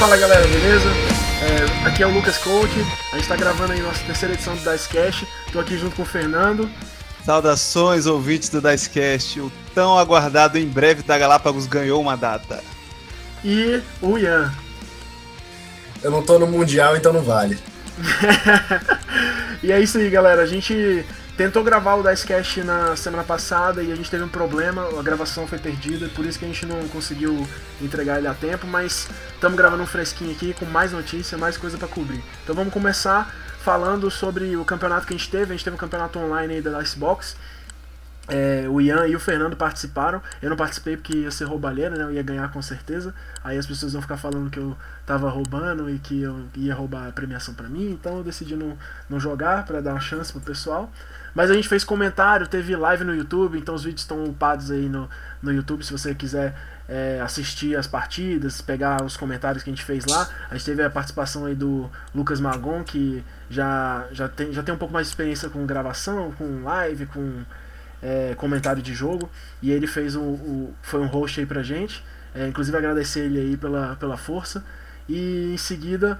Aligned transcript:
Fala 0.00 0.16
galera, 0.16 0.46
beleza? 0.46 0.88
É, 1.42 1.86
aqui 1.86 2.02
é 2.02 2.06
o 2.06 2.10
Lucas 2.10 2.38
Coach, 2.38 2.72
a 3.12 3.16
gente 3.16 3.24
está 3.24 3.36
gravando 3.36 3.74
aí 3.74 3.82
nossa 3.82 4.02
terceira 4.04 4.32
edição 4.32 4.56
do 4.56 4.62
Dicecast. 4.62 5.28
Estou 5.46 5.60
aqui 5.60 5.76
junto 5.76 5.94
com 5.94 6.00
o 6.00 6.06
Fernando. 6.06 6.70
Saudações, 7.22 8.06
ouvintes 8.06 8.48
do 8.48 8.62
Dicecast. 8.62 9.38
O 9.40 9.52
tão 9.74 9.98
aguardado 9.98 10.56
em 10.56 10.66
breve 10.66 11.02
da 11.02 11.18
Galápagos 11.18 11.66
ganhou 11.66 12.00
uma 12.00 12.16
data. 12.16 12.64
E 13.44 13.82
o 14.00 14.16
Ian. 14.16 14.50
Eu 16.02 16.10
não 16.10 16.22
tô 16.22 16.38
no 16.38 16.46
Mundial, 16.46 16.96
então 16.96 17.12
não 17.12 17.22
vale. 17.22 17.58
e 19.62 19.70
é 19.70 19.78
isso 19.78 19.98
aí, 19.98 20.08
galera. 20.08 20.40
A 20.40 20.46
gente 20.46 21.04
tentou 21.40 21.64
gravar 21.64 21.94
o 21.94 22.02
Dicecast 22.02 22.62
na 22.64 22.94
semana 22.96 23.24
passada 23.24 23.82
e 23.82 23.90
a 23.90 23.96
gente 23.96 24.10
teve 24.10 24.22
um 24.22 24.28
problema, 24.28 24.86
a 24.98 25.02
gravação 25.02 25.46
foi 25.46 25.58
perdida, 25.58 26.06
por 26.10 26.26
isso 26.26 26.38
que 26.38 26.44
a 26.44 26.48
gente 26.48 26.66
não 26.66 26.86
conseguiu 26.88 27.48
entregar 27.80 28.18
ele 28.18 28.26
a 28.26 28.34
tempo, 28.34 28.66
mas 28.66 29.08
estamos 29.32 29.56
gravando 29.56 29.82
um 29.82 29.86
fresquinho 29.86 30.32
aqui 30.32 30.52
com 30.52 30.66
mais 30.66 30.92
notícia, 30.92 31.38
mais 31.38 31.56
coisa 31.56 31.78
para 31.78 31.88
cobrir. 31.88 32.22
Então 32.44 32.54
vamos 32.54 32.70
começar 32.70 33.34
falando 33.64 34.10
sobre 34.10 34.54
o 34.54 34.66
campeonato 34.66 35.06
que 35.06 35.14
a 35.14 35.16
gente 35.16 35.30
teve. 35.30 35.44
A 35.44 35.56
gente 35.56 35.64
teve 35.64 35.74
um 35.74 35.78
campeonato 35.78 36.18
online 36.18 36.56
aí 36.56 36.60
da 36.60 36.78
Icebox. 36.82 37.34
É, 38.28 38.66
o 38.68 38.78
Ian 38.78 39.06
e 39.06 39.16
o 39.16 39.20
Fernando 39.20 39.56
participaram. 39.56 40.20
Eu 40.42 40.50
não 40.50 40.58
participei 40.58 40.98
porque 40.98 41.16
ia 41.16 41.30
ser 41.30 41.44
roubalheira, 41.44 41.96
né? 41.96 42.04
Eu 42.04 42.12
ia 42.12 42.22
ganhar 42.22 42.52
com 42.52 42.60
certeza. 42.60 43.14
Aí 43.42 43.56
as 43.56 43.66
pessoas 43.66 43.94
iam 43.94 44.02
ficar 44.02 44.18
falando 44.18 44.50
que 44.50 44.58
eu 44.58 44.76
tava 45.06 45.30
roubando 45.30 45.88
e 45.88 45.98
que 45.98 46.20
eu 46.20 46.44
ia 46.54 46.74
roubar 46.74 47.08
a 47.08 47.12
premiação 47.12 47.54
para 47.54 47.66
mim. 47.66 47.90
Então 47.90 48.18
eu 48.18 48.22
decidi 48.22 48.54
não, 48.54 48.76
não 49.08 49.18
jogar 49.18 49.64
para 49.64 49.80
dar 49.80 49.92
uma 49.92 50.00
chance 50.00 50.30
pro 50.30 50.42
pessoal. 50.42 50.92
Mas 51.34 51.50
a 51.50 51.54
gente 51.54 51.68
fez 51.68 51.84
comentário, 51.84 52.46
teve 52.46 52.74
live 52.74 53.04
no 53.04 53.14
YouTube, 53.14 53.58
então 53.58 53.74
os 53.74 53.84
vídeos 53.84 54.02
estão 54.02 54.24
upados 54.24 54.70
aí 54.70 54.88
no, 54.88 55.08
no 55.42 55.52
YouTube 55.52 55.84
se 55.84 55.92
você 55.92 56.14
quiser 56.14 56.54
é, 56.88 57.20
assistir 57.22 57.76
as 57.76 57.86
partidas, 57.86 58.60
pegar 58.60 59.02
os 59.04 59.16
comentários 59.16 59.62
que 59.62 59.70
a 59.70 59.72
gente 59.72 59.84
fez 59.84 60.04
lá. 60.04 60.28
A 60.50 60.54
gente 60.56 60.66
teve 60.66 60.82
a 60.82 60.90
participação 60.90 61.44
aí 61.44 61.54
do 61.54 61.88
Lucas 62.12 62.40
Magon, 62.40 62.82
que 62.82 63.24
já, 63.48 64.06
já, 64.10 64.28
tem, 64.28 64.52
já 64.52 64.62
tem 64.62 64.74
um 64.74 64.78
pouco 64.78 64.92
mais 64.92 65.06
de 65.06 65.12
experiência 65.12 65.48
com 65.48 65.64
gravação, 65.64 66.32
com 66.32 66.64
live, 66.64 67.06
com 67.06 67.44
é, 68.02 68.34
comentário 68.36 68.82
de 68.82 68.92
jogo. 68.92 69.30
E 69.62 69.70
ele 69.70 69.86
fez 69.86 70.16
o, 70.16 70.20
o, 70.20 70.74
foi 70.82 71.00
um 71.00 71.06
host 71.06 71.38
aí 71.38 71.46
pra 71.46 71.62
gente. 71.62 72.04
É, 72.34 72.48
inclusive 72.48 72.76
agradecer 72.76 73.20
ele 73.20 73.38
aí 73.38 73.56
pela, 73.56 73.94
pela 73.96 74.16
força. 74.16 74.64
E 75.08 75.52
em 75.54 75.56
seguida 75.56 76.18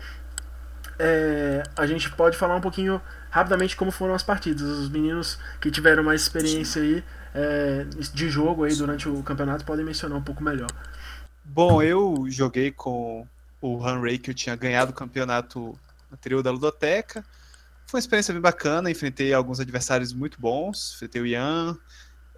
é, 1.01 1.63
a 1.77 1.87
gente 1.87 2.11
pode 2.11 2.37
falar 2.37 2.55
um 2.55 2.61
pouquinho 2.61 3.01
rapidamente 3.31 3.77
como 3.77 3.91
foram 3.91 4.15
as 4.15 4.23
partidas. 4.23 4.63
Os 4.63 4.89
meninos 4.89 5.39
que 5.61 5.71
tiveram 5.71 6.03
mais 6.03 6.23
experiência 6.23 6.83
aí 6.83 7.05
é, 7.35 7.85
de 8.13 8.29
jogo 8.29 8.65
aí 8.65 8.75
durante 8.75 9.09
o 9.09 9.23
campeonato 9.23 9.65
podem 9.65 9.85
mencionar 9.85 10.19
um 10.19 10.23
pouco 10.23 10.43
melhor. 10.43 10.71
Bom, 11.45 11.83
eu 11.83 12.27
joguei 12.29 12.71
com 12.71 13.27
o 13.61 13.85
Han 13.85 14.01
Ray, 14.01 14.19
que 14.19 14.31
eu 14.31 14.35
tinha 14.35 14.55
ganhado 14.57 14.91
o 14.91 14.95
campeonato 14.95 15.79
anterior 16.13 16.43
da 16.43 16.51
Ludoteca. 16.51 17.25
Foi 17.87 17.99
uma 17.99 18.01
experiência 18.01 18.33
bem 18.33 18.41
bacana, 18.41 18.91
enfrentei 18.91 19.33
alguns 19.35 19.59
adversários 19.59 20.13
muito 20.13 20.41
bons, 20.41 20.93
enfrentei 20.95 21.23
o 21.23 21.27
Ian 21.27 21.77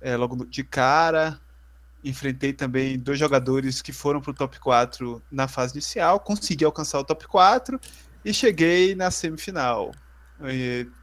é, 0.01 0.17
logo 0.17 0.45
de 0.47 0.65
cara, 0.65 1.39
enfrentei 2.03 2.53
também 2.53 2.99
dois 2.99 3.19
jogadores 3.19 3.81
que 3.81 3.93
foram 3.93 4.21
para 4.21 4.31
o 4.31 4.35
top 4.35 4.59
4 4.59 5.23
na 5.31 5.47
fase 5.47 5.75
inicial, 5.75 6.19
consegui 6.19 6.65
alcançar 6.65 6.99
o 6.99 7.05
top 7.05 7.27
4 7.29 7.79
e 8.25 8.33
cheguei 8.35 8.95
na 8.95 9.11
semifinal, 9.11 9.93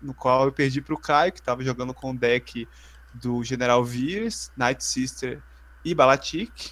no 0.01 0.13
qual 0.13 0.45
eu 0.45 0.51
perdi 0.51 0.81
para 0.81 0.93
o 0.93 0.99
Caio, 0.99 1.31
que 1.31 1.39
estava 1.39 1.63
jogando 1.63 1.93
com 1.93 2.11
o 2.11 2.17
deck 2.17 2.67
do 3.13 3.43
General 3.43 3.83
Veers, 3.83 4.51
Night 4.55 4.83
Sister 4.83 5.41
e 5.83 5.95
Balatik. 5.95 6.71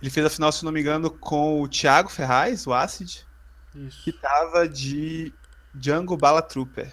Ele 0.00 0.10
fez 0.10 0.26
a 0.26 0.30
final, 0.30 0.50
se 0.50 0.64
não 0.64 0.72
me 0.72 0.80
engano, 0.80 1.10
com 1.10 1.62
o 1.62 1.68
Thiago 1.68 2.08
Ferraz, 2.08 2.66
o 2.66 2.72
Acid, 2.72 3.24
Isso. 3.74 4.02
que 4.02 4.10
estava 4.10 4.68
de 4.68 5.32
Django 5.74 6.16
Bala 6.16 6.42
Trooper. 6.42 6.92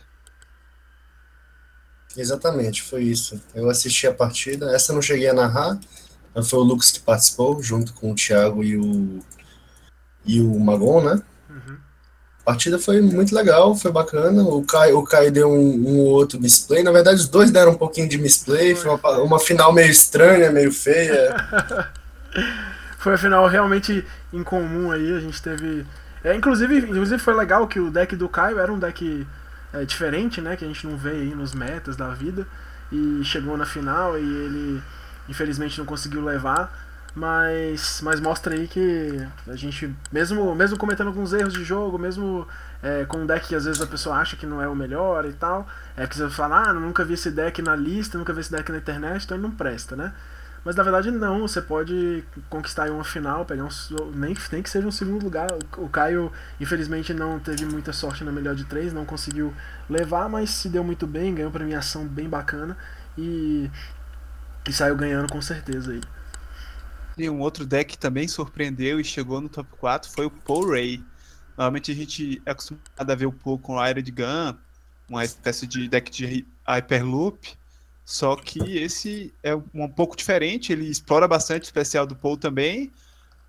Exatamente, 2.16 2.84
foi 2.84 3.04
isso. 3.04 3.42
Eu 3.54 3.70
assisti 3.70 4.08
a 4.08 4.14
partida, 4.14 4.74
essa 4.76 4.92
eu 4.92 4.96
não 4.96 5.02
cheguei 5.02 5.28
a 5.28 5.34
narrar, 5.34 5.80
foi 6.44 6.60
o 6.60 6.64
Lucas 6.64 6.92
que 6.92 7.00
participou, 7.00 7.62
junto 7.62 7.94
com 7.94 8.12
o 8.12 8.16
Thiago 8.16 8.64
e 8.64 8.78
o, 8.78 9.20
e 10.26 10.40
o 10.42 10.60
Magon, 10.60 11.04
né? 11.04 11.24
A 12.42 12.52
partida 12.52 12.80
foi 12.80 13.02
muito 13.02 13.36
legal, 13.36 13.76
foi 13.76 13.92
bacana. 13.92 14.42
O 14.44 14.64
Kai, 14.64 14.92
o 14.94 15.04
Kai 15.04 15.30
deu 15.30 15.50
um, 15.52 15.88
um 15.88 15.98
outro 16.00 16.40
misplay. 16.40 16.82
Na 16.82 16.92
verdade, 16.92 17.18
os 17.18 17.28
dois 17.28 17.52
deram 17.52 17.74
um 17.74 17.78
pouquinho 17.78 18.10
de 18.10 18.18
misplay. 18.18 18.74
Foi 18.76 18.92
uma, 18.92 19.18
uma 19.20 19.40
final 19.40 19.72
meio 19.72 19.90
estranha, 19.90 20.52
meio 20.52 20.72
feia. 20.72 21.36
foi 22.98 23.12
uma 23.12 23.18
final 23.18 23.48
realmente 23.48 24.06
incomum 24.34 24.92
aí. 24.92 25.16
A 25.16 25.20
gente 25.20 25.42
teve. 25.42 25.86
É, 26.24 26.36
inclusive, 26.36 26.78
inclusive 26.78 27.20
foi 27.22 27.36
legal 27.36 27.68
que 27.68 27.80
o 27.80 27.92
deck 27.92 28.16
do 28.16 28.28
Caio 28.28 28.60
era 28.60 28.72
um 28.72 28.80
deck 28.80 29.28
é, 29.74 29.86
diferente, 29.86 30.42
né? 30.42 30.56
Que 30.56 30.66
a 30.66 30.68
gente 30.68 30.88
não 30.88 30.98
vê 30.98 31.12
aí 31.12 31.36
nos 31.36 31.54
metas 31.54 31.96
da 31.96 32.10
vida. 32.10 32.48
E 32.92 33.22
chegou 33.24 33.56
na 33.56 33.66
final 33.66 34.18
e 34.18 34.22
ele 34.22 34.82
infelizmente 35.28 35.78
não 35.78 35.86
conseguiu 35.86 36.24
levar. 36.24 36.89
Mas, 37.16 38.02
mas 38.02 38.20
mostra 38.20 38.54
aí 38.54 38.68
que 38.68 39.28
a 39.48 39.56
gente, 39.56 39.94
mesmo, 40.12 40.54
mesmo 40.54 40.78
cometendo 40.78 41.08
alguns 41.08 41.34
erros 41.34 41.54
de 41.54 41.64
jogo, 41.64 41.98
mesmo 41.98 42.48
é, 42.84 43.04
com 43.06 43.20
um 43.20 43.26
deck 43.26 43.48
que 43.48 43.56
às 43.56 43.66
vezes 43.66 43.82
a 43.82 43.88
pessoa 43.88 44.18
acha 44.18 44.36
que 44.38 44.46
não 44.46 44.62
é 44.62 44.68
o 44.68 44.76
melhor 44.76 45.26
e 45.26 45.34
tal, 45.34 45.68
é 45.98 46.06
que 46.06 46.16
você 46.16 46.30
fala, 46.30 46.70
ah, 46.70 46.74
nunca 46.74 47.04
vi 47.04 47.16
esse 47.16 47.32
deck 47.32 47.62
na 47.62 47.76
lista, 47.76 48.18
nunca 48.18 48.32
vi 48.32 48.42
esse 48.42 48.52
deck 48.52 48.72
na 48.72 48.78
internet, 48.78 49.26
então 49.26 49.36
ele 49.36 49.44
não 49.44 49.52
presta, 49.52 49.96
né? 49.96 50.14
Mas 50.64 50.76
na 50.76 50.84
verdade 50.84 51.10
não, 51.10 51.48
você 51.48 51.62
pode 51.62 52.24
conquistar 52.50 52.92
uma 52.92 53.04
final, 53.04 53.46
pegar 53.46 53.64
um, 53.64 53.70
nem, 54.14 54.36
nem 54.52 54.62
que 54.62 54.70
seja 54.70 54.88
um 54.88 54.92
segundo 54.92 55.24
lugar. 55.24 55.48
O, 55.78 55.86
o 55.86 55.90
Caio, 55.90 56.32
infelizmente, 56.60 57.14
não 57.14 57.40
teve 57.40 57.66
muita 57.66 57.94
sorte 57.94 58.24
na 58.24 58.32
melhor 58.32 58.56
de 58.56 58.66
três, 58.66 58.94
não 58.94 59.06
conseguiu 59.06 59.54
levar, 59.90 60.30
mas 60.30 60.50
se 60.50 60.70
deu 60.70 60.84
muito 60.84 61.08
bem, 61.08 61.34
ganhou 61.34 61.50
premiação 61.52 62.06
bem 62.06 62.30
bacana 62.30 62.78
e, 63.18 63.70
e 64.68 64.74
saiu 64.74 64.96
ganhando 64.96 65.32
com 65.32 65.42
certeza 65.42 65.92
aí. 65.92 66.02
E 67.20 67.30
um 67.30 67.40
outro 67.42 67.66
deck 67.66 67.92
que 67.92 67.98
também 67.98 68.28
surpreendeu 68.28 69.00
e 69.00 69.04
chegou 69.04 69.42
no 69.42 69.50
top 69.50 69.70
4 69.78 70.10
foi 70.10 70.26
o 70.26 70.32
Paul 70.32 70.70
Ray. 70.72 71.04
Normalmente 71.58 71.92
a 71.92 71.96
gente 71.96 72.42
é 72.46 72.52
acostumado 72.52 72.84
a 72.98 73.16
ver 73.16 73.26
o 73.26 73.34
Paul 73.34 73.60
com 73.60 73.86
Iron 73.86 74.02
Gun, 74.02 74.58
uma 75.10 75.26
espécie 75.26 75.68
de 75.68 75.90
deck 75.90 76.10
de 76.10 76.48
Hyperloop. 76.66 77.58
Só 78.06 78.38
que 78.38 78.78
esse 78.78 79.34
é 79.44 79.54
um 79.54 79.90
pouco 79.90 80.16
diferente, 80.16 80.72
ele 80.72 80.90
explora 80.90 81.28
bastante 81.28 81.64
o 81.64 81.66
especial 81.66 82.08
do 82.08 82.16
Paul 82.16 82.38
também, 82.38 82.92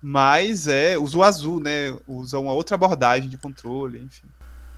mas 0.01 0.67
é 0.67 0.97
usa 0.97 1.17
o 1.17 1.23
azul, 1.23 1.59
né? 1.61 1.97
Usa 2.05 2.37
uma 2.37 2.51
outra 2.51 2.75
abordagem 2.75 3.29
de 3.29 3.37
controle, 3.37 3.99
enfim. 3.99 4.27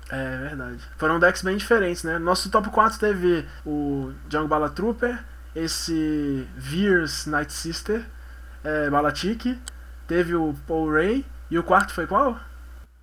É 0.09 0.37
verdade. 0.37 0.79
Foram 0.97 1.19
decks 1.19 1.41
bem 1.41 1.57
diferentes, 1.57 2.03
né? 2.03 2.19
Nosso 2.19 2.51
top 2.51 2.69
4 2.69 2.99
teve 2.99 3.45
o 3.65 4.13
Jungle 4.29 4.47
Bala 4.47 4.69
Trooper, 4.69 5.25
esse 5.55 6.47
Veers 6.55 7.25
Night 7.25 7.51
Sister, 7.51 8.05
é, 8.63 8.89
Malatic, 8.89 9.57
teve 10.07 10.35
o 10.35 10.53
Paul 10.67 10.91
Ray, 10.91 11.25
e 11.49 11.57
o 11.57 11.63
quarto 11.63 11.93
foi 11.93 12.07
qual? 12.07 12.31
O 12.31 12.37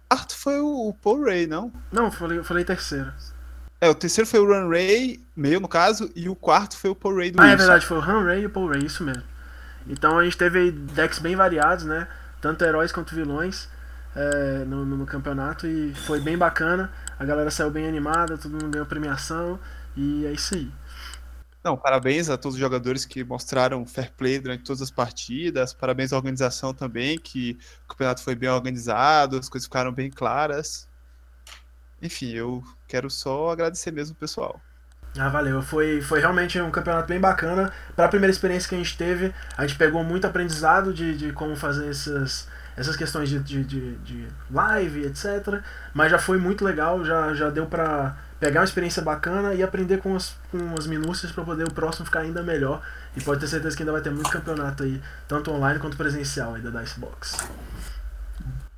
quarto 0.09 0.37
foi 0.37 0.59
o 0.61 0.95
Paul 1.03 1.25
Ray, 1.25 1.47
não? 1.47 1.73
Não, 1.93 2.07
eu 2.07 2.11
falei, 2.11 2.39
eu 2.39 2.45
falei 2.45 2.65
terceiro. 2.65 3.13
É, 3.81 3.89
o 3.89 3.95
terceiro 3.95 4.29
foi 4.29 4.41
o 4.41 4.47
Run 4.47 4.69
Ray, 4.69 5.25
meio 5.35 5.59
no 5.59 5.67
caso, 5.69 6.11
e 6.15 6.29
o 6.29 6.35
quarto 6.35 6.77
foi 6.77 6.91
o 6.91 6.95
Paul 6.95 7.17
Ray 7.17 7.31
do 7.31 7.41
Ah, 7.41 7.45
Wilson. 7.45 7.55
é 7.55 7.57
verdade, 7.57 7.87
foi 7.87 7.97
o 7.97 8.01
Run 8.01 8.25
Ray 8.25 8.43
e 8.43 8.47
o 8.47 8.51
Paul 8.51 8.69
Ray, 8.69 8.85
isso 8.85 9.03
mesmo. 9.03 9.23
Então 9.87 10.19
a 10.19 10.25
gente 10.25 10.37
teve 10.37 10.71
decks 10.71 11.19
bem 11.19 11.35
variados, 11.35 11.85
né? 11.85 12.07
Tanto 12.43 12.63
heróis 12.63 12.93
quanto 12.93 13.15
vilões 13.15 13.69
é, 14.15 14.65
no, 14.67 14.85
no, 14.85 15.07
campeonato 15.07 15.67
e 15.67 15.95
foi 15.95 16.21
bem 16.21 16.37
bacana. 16.37 16.91
A 17.19 17.25
galera 17.25 17.51
saiu 17.51 17.71
bem 17.71 17.89
animada, 17.89 18.37
todo 18.37 18.53
mundo 18.53 18.69
ganhou 18.69 18.87
premiação 18.87 19.59
e 19.97 20.27
é 20.27 20.33
isso 20.33 20.55
aí. 20.55 20.71
Não, 21.63 21.77
parabéns 21.77 22.31
a 22.31 22.39
todos 22.39 22.55
os 22.55 22.61
jogadores 22.61 23.05
que 23.05 23.23
mostraram 23.23 23.85
fair 23.85 24.11
play 24.17 24.39
durante 24.39 24.65
todas 24.65 24.81
as 24.81 24.91
partidas. 24.91 25.75
Parabéns 25.75 26.13
à 26.13 26.17
organização 26.17 26.73
também, 26.73 27.19
que 27.19 27.59
o 27.85 27.89
campeonato 27.89 28.23
foi 28.23 28.35
bem 28.35 28.49
organizado, 28.49 29.37
as 29.37 29.49
coisas 29.49 29.67
ficaram 29.67 29.93
bem 29.93 30.11
claras. 30.11 30.89
Enfim, 32.01 32.31
eu 32.31 32.65
quero 32.89 33.11
só 33.11 33.51
agradecer 33.51 33.91
mesmo 33.91 34.15
o 34.15 34.19
pessoal. 34.19 34.59
Ah, 35.19 35.29
valeu. 35.29 35.61
Foi, 35.61 36.01
foi 36.01 36.21
realmente 36.21 36.59
um 36.61 36.71
campeonato 36.71 37.09
bem 37.09 37.21
bacana. 37.21 37.73
Para 37.95 38.07
a 38.07 38.09
primeira 38.09 38.31
experiência 38.31 38.69
que 38.69 38.75
a 38.75 38.79
gente 38.79 38.97
teve, 38.97 39.35
a 39.57 39.67
gente 39.67 39.77
pegou 39.77 40.03
muito 40.03 40.27
aprendizado 40.27 40.95
de, 40.95 41.17
de 41.17 41.33
como 41.33 41.57
fazer 41.57 41.91
essas, 41.91 42.49
essas 42.77 42.97
questões 42.97 43.29
de, 43.29 43.41
de, 43.41 43.65
de, 43.65 43.97
de 43.97 44.29
live, 44.51 45.07
etc. 45.07 45.63
Mas 45.93 46.11
já 46.11 46.19
foi 46.19 46.39
muito 46.39 46.65
legal, 46.65 47.05
já, 47.05 47.35
já 47.35 47.51
deu 47.51 47.67
para 47.67 48.17
pegar 48.41 48.61
uma 48.61 48.65
experiência 48.65 49.03
bacana 49.03 49.55
e 49.55 49.63
aprender 49.63 49.99
com 49.99 50.17
as, 50.17 50.35
com 50.51 50.75
as 50.77 50.87
minúcias 50.87 51.31
para 51.31 51.45
poder 51.45 51.65
o 51.65 51.73
próximo 51.73 52.07
ficar 52.07 52.21
ainda 52.21 52.43
melhor. 52.43 52.83
E 53.15 53.21
pode 53.21 53.41
ter 53.41 53.49
certeza 53.49 53.77
que 53.77 53.83
ainda 53.83 53.93
vai 53.93 54.01
ter 54.01 54.11
muito 54.11 54.31
campeonato 54.31 54.83
aí, 54.83 55.01
tanto 55.29 55.53
online 55.53 55.79
quanto 55.79 55.97
presencial 55.97 56.55
aí 56.55 56.63
da 56.63 56.71
Dicebox. 56.81 57.37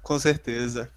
Com 0.03 0.19
certeza. 0.19 0.91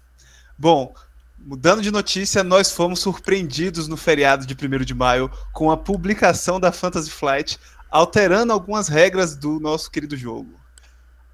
Bom, 0.58 0.94
mudando 1.38 1.80
de 1.80 1.90
notícia, 1.90 2.42
nós 2.42 2.72
fomos 2.72 3.00
surpreendidos 3.00 3.86
no 3.86 3.96
feriado 3.96 4.44
de 4.44 4.54
1 4.54 4.84
de 4.84 4.94
maio 4.94 5.30
com 5.52 5.70
a 5.70 5.76
publicação 5.76 6.58
da 6.58 6.72
Fantasy 6.72 7.10
Flight 7.10 7.58
alterando 7.90 8.52
algumas 8.52 8.88
regras 8.88 9.36
do 9.36 9.60
nosso 9.60 9.90
querido 9.90 10.16
jogo. 10.16 10.50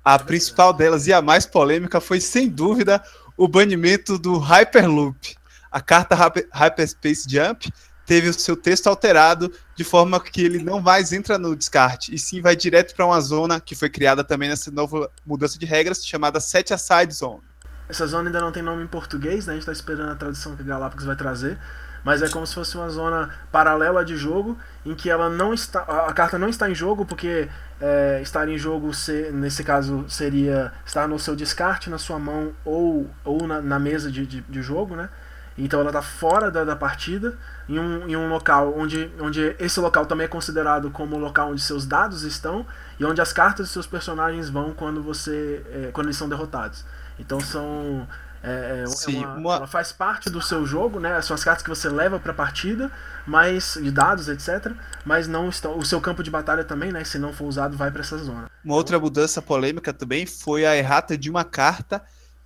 A 0.05 0.19
principal 0.19 0.73
delas 0.73 1.07
e 1.07 1.13
a 1.13 1.23
mais 1.23 1.47
polêmica 1.47 2.01
foi, 2.01 2.21
sem 2.21 2.49
dúvida, 2.49 3.03
o 3.37 3.49
banimento 3.49 4.19
do 4.19 4.39
Hyperloop. 4.39 5.37
A 5.73 5.81
carta 5.81 6.15
Hyperspace 6.53 7.27
Jump 7.27 7.73
teve 8.05 8.29
o 8.29 8.35
seu 8.35 8.55
texto 8.55 8.89
alterado 8.89 9.51
de 9.75 9.85
forma 9.85 10.21
que 10.21 10.43
ele 10.43 10.63
não 10.63 10.81
mais 10.81 11.13
entra 11.13 11.39
no 11.39 11.57
descarte, 11.57 12.15
e 12.15 12.19
sim 12.19 12.43
vai 12.43 12.55
direto 12.55 12.95
para 12.95 13.07
uma 13.07 13.21
zona 13.21 13.59
que 13.59 13.75
foi 13.75 13.89
criada 13.89 14.23
também 14.23 14.49
nessa 14.49 14.71
nova 14.71 15.11
mudança 15.25 15.59
de 15.59 15.65
regras, 15.65 16.05
chamada 16.05 16.41
Set 16.41 16.75
Aside 16.75 17.15
Zone. 17.15 17.41
Essa 17.89 18.07
zona 18.07 18.29
ainda 18.29 18.41
não 18.41 18.53
tem 18.53 18.63
nome 18.63 18.83
em 18.83 18.87
português, 18.87 19.47
né? 19.47 19.53
a 19.53 19.55
gente 19.55 19.63
está 19.63 19.73
esperando 19.73 20.13
a 20.13 20.15
tradução 20.15 20.55
que 20.57 20.63
a 20.63 20.65
Galápagos 20.65 21.05
vai 21.05 21.17
trazer, 21.17 21.59
mas 22.05 22.21
é 22.21 22.29
como 22.29 22.47
se 22.47 22.55
fosse 22.55 22.77
uma 22.77 22.89
zona 22.89 23.31
paralela 23.51 24.05
de 24.05 24.17
jogo 24.17 24.59
em 24.85 24.95
que 24.95 25.09
ela 25.09 25.31
não 25.31 25.55
está, 25.55 25.81
a 25.81 26.13
carta 26.13 26.39
não 26.39 26.49
está 26.49 26.69
em 26.69 26.75
jogo 26.75 27.07
porque 27.07 27.49
é, 27.81 28.21
estar 28.23 28.49
em 28.49 28.59
jogo 28.59 28.93
se, 28.93 29.31
nesse 29.31 29.63
caso 29.63 30.05
seria 30.09 30.73
estar 30.85 31.07
no 31.07 31.19
seu 31.19 31.37
descarte 31.37 31.89
na 31.89 31.99
sua 31.99 32.19
mão 32.19 32.53
ou, 32.65 33.09
ou 33.25 33.47
na, 33.47 33.63
na 33.63 33.79
mesa 33.79 34.11
de, 34.11 34.27
de, 34.27 34.41
de 34.41 34.63
jogo, 34.63 34.97
né? 34.97 35.09
Então 35.57 35.81
ela 35.81 35.91
está 35.91 36.03
fora 36.03 36.51
da, 36.51 36.65
da 36.65 36.77
partida, 36.77 37.37
em 37.69 37.79
um, 37.79 38.09
em 38.09 38.17
um 38.17 38.29
local 38.29 38.75
onde, 38.77 39.11
onde 39.21 39.55
esse 39.59 39.79
local 39.81 40.07
também 40.07 40.25
é 40.25 40.29
considerado 40.29 40.91
como 40.91 41.17
o 41.17 41.19
local 41.19 41.51
onde 41.51 41.61
seus 41.61 41.87
dados 41.87 42.23
estão 42.23 42.67
e 42.99 43.05
onde 43.05 43.21
as 43.21 43.33
cartas 43.33 43.67
dos 43.67 43.73
seus 43.73 43.87
personagens 43.87 44.49
vão 44.49 44.73
quando 44.73 45.03
você 45.03 45.63
é, 45.71 45.91
quando 45.93 46.07
eles 46.07 46.17
são 46.17 46.29
derrotados. 46.29 46.85
Então 47.19 47.39
são 47.41 48.07
é, 48.43 48.81
é, 48.81 48.83
é 48.83 48.87
Sim, 48.87 49.19
uma, 49.19 49.35
uma... 49.35 49.57
Ela 49.57 49.67
faz 49.67 49.93
parte 49.93 50.29
do 50.29 50.43
seu 50.43 50.67
jogo, 50.67 50.99
né? 50.99 51.21
São 51.23 51.35
as 51.35 51.45
cartas 51.45 51.63
que 51.63 51.69
você 51.69 51.89
leva 51.89 52.19
para 52.19 52.33
a 52.33 52.35
partida, 52.35 52.91
mas 53.25 53.79
de 53.81 53.91
dados, 53.91 54.29
etc. 54.29 54.73
Mas 55.05 55.29
não 55.29 55.49
estão. 55.49 55.79
O 55.79 55.85
seu 55.85 56.01
campo 56.01 56.23
de 56.23 56.31
batalha 56.31 56.65
também, 56.65 56.91
né? 56.91 57.05
Se 57.05 57.19
não 57.19 57.33
for 57.33 57.45
usado, 57.47 57.77
vai 57.77 57.91
para 57.91 58.01
essa 58.01 58.19
zona. 58.19 58.51
Uma 58.65 58.75
outra 58.75 58.99
mudança 58.99 59.41
polêmica 59.41 59.93
também 59.93 60.27
foi 60.27 60.67
a 60.67 60.77
errata 60.77 61.17
de 61.17 61.31
uma 61.31 61.45
carta 61.45 62.03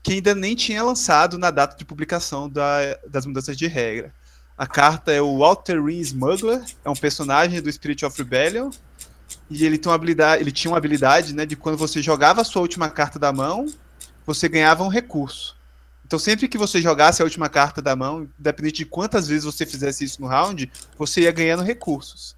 que 0.06 0.12
ainda 0.12 0.36
nem 0.36 0.54
tinha 0.54 0.84
lançado 0.84 1.36
na 1.36 1.50
data 1.50 1.76
de 1.76 1.84
publicação 1.84 2.48
da, 2.48 2.96
das 3.08 3.26
mudanças 3.26 3.56
de 3.56 3.66
regra. 3.66 4.14
A 4.56 4.64
carta 4.64 5.10
é 5.10 5.20
o 5.20 5.38
Walter 5.38 5.84
Ring 5.84 5.98
Smuggler, 5.98 6.62
é 6.84 6.88
um 6.88 6.94
personagem 6.94 7.60
do 7.60 7.72
Spirit 7.72 8.04
of 8.04 8.16
Rebellion, 8.16 8.70
e 9.50 9.66
ele, 9.66 9.76
tem 9.76 9.90
uma 9.90 9.96
habilidade, 9.96 10.40
ele 10.40 10.52
tinha 10.52 10.70
uma 10.70 10.78
habilidade 10.78 11.34
né, 11.34 11.44
de 11.44 11.56
quando 11.56 11.76
você 11.76 12.00
jogava 12.00 12.42
a 12.42 12.44
sua 12.44 12.62
última 12.62 12.88
carta 12.88 13.18
da 13.18 13.32
mão, 13.32 13.66
você 14.24 14.48
ganhava 14.48 14.84
um 14.84 14.88
recurso. 14.88 15.56
Então, 16.04 16.20
sempre 16.20 16.46
que 16.46 16.56
você 16.56 16.80
jogasse 16.80 17.20
a 17.20 17.24
última 17.24 17.48
carta 17.48 17.82
da 17.82 17.96
mão, 17.96 18.28
independente 18.38 18.76
de 18.76 18.86
quantas 18.86 19.26
vezes 19.26 19.42
você 19.42 19.66
fizesse 19.66 20.04
isso 20.04 20.22
no 20.22 20.28
round, 20.28 20.70
você 20.96 21.22
ia 21.22 21.32
ganhando 21.32 21.64
recursos. 21.64 22.35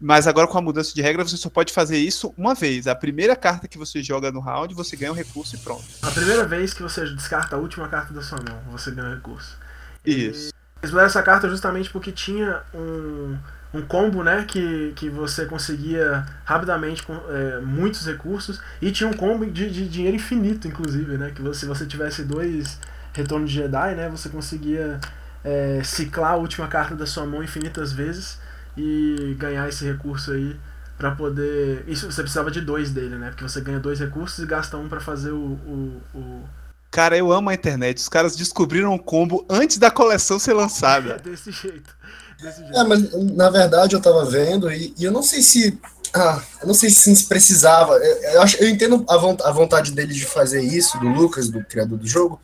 Mas 0.00 0.26
agora 0.26 0.46
com 0.46 0.58
a 0.58 0.62
mudança 0.62 0.94
de 0.94 1.00
regra, 1.00 1.24
você 1.24 1.36
só 1.36 1.48
pode 1.48 1.72
fazer 1.72 1.96
isso 1.96 2.34
uma 2.36 2.54
vez. 2.54 2.86
A 2.86 2.94
primeira 2.94 3.34
carta 3.34 3.66
que 3.66 3.78
você 3.78 4.02
joga 4.02 4.30
no 4.30 4.40
round, 4.40 4.74
você 4.74 4.94
ganha 4.94 5.10
um 5.10 5.14
recurso 5.14 5.56
e 5.56 5.58
pronto. 5.58 5.84
A 6.02 6.10
primeira 6.10 6.44
vez 6.44 6.74
que 6.74 6.82
você 6.82 7.04
descarta 7.06 7.56
a 7.56 7.58
última 7.58 7.88
carta 7.88 8.12
da 8.12 8.22
sua 8.22 8.38
mão, 8.38 8.60
você 8.70 8.90
ganha 8.90 9.08
um 9.08 9.14
recurso. 9.14 9.56
Isso. 10.04 10.52
Eles 10.82 10.90
mudaram 10.90 11.06
essa 11.06 11.22
carta 11.22 11.48
justamente 11.48 11.88
porque 11.88 12.12
tinha 12.12 12.62
um, 12.74 13.38
um 13.72 13.82
combo, 13.82 14.22
né, 14.22 14.44
que, 14.46 14.92
que 14.94 15.08
você 15.08 15.46
conseguia 15.46 16.26
rapidamente 16.44 17.02
com 17.02 17.14
é, 17.14 17.60
muitos 17.60 18.04
recursos 18.06 18.60
e 18.82 18.92
tinha 18.92 19.08
um 19.08 19.14
combo 19.14 19.46
de, 19.46 19.70
de 19.70 19.88
dinheiro 19.88 20.16
infinito, 20.16 20.68
inclusive, 20.68 21.16
né, 21.16 21.32
que 21.34 21.40
você, 21.40 21.60
se 21.60 21.66
você 21.66 21.86
tivesse 21.86 22.22
dois 22.22 22.78
retornos 23.14 23.50
de 23.50 23.56
Jedi, 23.56 23.94
né, 23.94 24.10
você 24.10 24.28
conseguia 24.28 25.00
é, 25.42 25.80
ciclar 25.82 26.32
a 26.32 26.36
última 26.36 26.68
carta 26.68 26.94
da 26.94 27.06
sua 27.06 27.24
mão 27.24 27.42
infinitas 27.42 27.92
vezes 27.92 28.38
e 28.76 29.34
ganhar 29.38 29.68
esse 29.68 29.84
recurso 29.84 30.32
aí 30.32 30.56
para 30.98 31.10
poder. 31.12 31.84
Isso 31.86 32.10
você 32.10 32.22
precisava 32.22 32.50
de 32.50 32.60
dois 32.60 32.90
dele, 32.90 33.16
né? 33.16 33.30
Porque 33.30 33.44
você 33.44 33.60
ganha 33.60 33.78
dois 33.78 34.00
recursos 34.00 34.42
e 34.42 34.46
gasta 34.46 34.76
um 34.76 34.88
para 34.88 35.00
fazer 35.00 35.30
o, 35.30 35.36
o, 35.36 36.02
o, 36.14 36.44
Cara, 36.90 37.16
eu 37.16 37.30
amo 37.32 37.50
a 37.50 37.54
internet. 37.54 37.98
Os 37.98 38.08
caras 38.08 38.36
descobriram 38.36 38.92
um 38.92 38.98
combo 38.98 39.44
antes 39.48 39.76
da 39.76 39.90
coleção 39.90 40.38
ser 40.38 40.54
lançada. 40.54 41.14
É 41.14 41.18
desse 41.30 41.50
jeito. 41.50 41.94
Desse 42.40 42.60
jeito. 42.60 42.78
É, 42.78 42.84
mas 42.84 43.12
na 43.34 43.50
verdade 43.50 43.94
eu 43.94 44.00
tava 44.00 44.24
vendo 44.24 44.70
e, 44.70 44.94
e 44.98 45.04
eu 45.04 45.12
não 45.12 45.22
sei 45.22 45.42
se. 45.42 45.78
Ah, 46.14 46.40
eu 46.62 46.68
não 46.68 46.74
sei 46.74 46.88
se 46.88 47.24
precisava. 47.26 47.94
Eu, 47.94 48.22
eu, 48.32 48.42
acho, 48.42 48.56
eu 48.56 48.68
entendo 48.68 49.04
a, 49.08 49.50
vontade 49.52 49.92
dele 49.92 50.14
de 50.14 50.24
fazer 50.24 50.62
isso, 50.62 50.98
do 50.98 51.08
Lucas, 51.08 51.50
do 51.50 51.62
criador 51.64 51.98
do 51.98 52.06
jogo, 52.06 52.40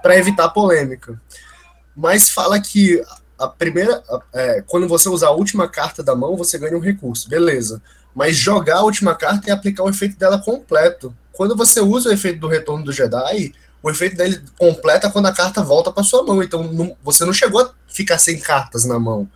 para 0.00 0.16
evitar 0.16 0.48
polêmica. 0.48 1.20
Mas 1.94 2.30
fala 2.30 2.58
que 2.58 3.02
a 3.40 3.48
primeira. 3.48 4.02
É, 4.32 4.62
quando 4.66 4.86
você 4.86 5.08
usar 5.08 5.28
a 5.28 5.32
última 5.32 5.66
carta 5.66 6.02
da 6.02 6.14
mão, 6.14 6.36
você 6.36 6.58
ganha 6.58 6.76
um 6.76 6.80
recurso, 6.80 7.28
beleza. 7.28 7.82
Mas 8.14 8.36
jogar 8.36 8.78
a 8.78 8.82
última 8.82 9.14
carta 9.14 9.48
e 9.48 9.52
aplicar 9.52 9.84
o 9.84 9.88
efeito 9.88 10.18
dela 10.18 10.38
completo. 10.38 11.14
Quando 11.32 11.56
você 11.56 11.80
usa 11.80 12.10
o 12.10 12.12
efeito 12.12 12.40
do 12.40 12.48
retorno 12.48 12.84
do 12.84 12.92
Jedi, 12.92 13.54
o 13.82 13.90
efeito 13.90 14.16
dele 14.16 14.42
completa 14.58 15.10
quando 15.10 15.26
a 15.26 15.32
carta 15.32 15.62
volta 15.62 15.90
para 15.90 16.02
sua 16.02 16.22
mão. 16.22 16.42
Então 16.42 16.64
não, 16.64 16.96
você 17.02 17.24
não 17.24 17.32
chegou 17.32 17.62
a 17.62 17.70
ficar 17.88 18.18
sem 18.18 18.38
cartas 18.38 18.84
na 18.84 18.98
mão. 18.98 19.28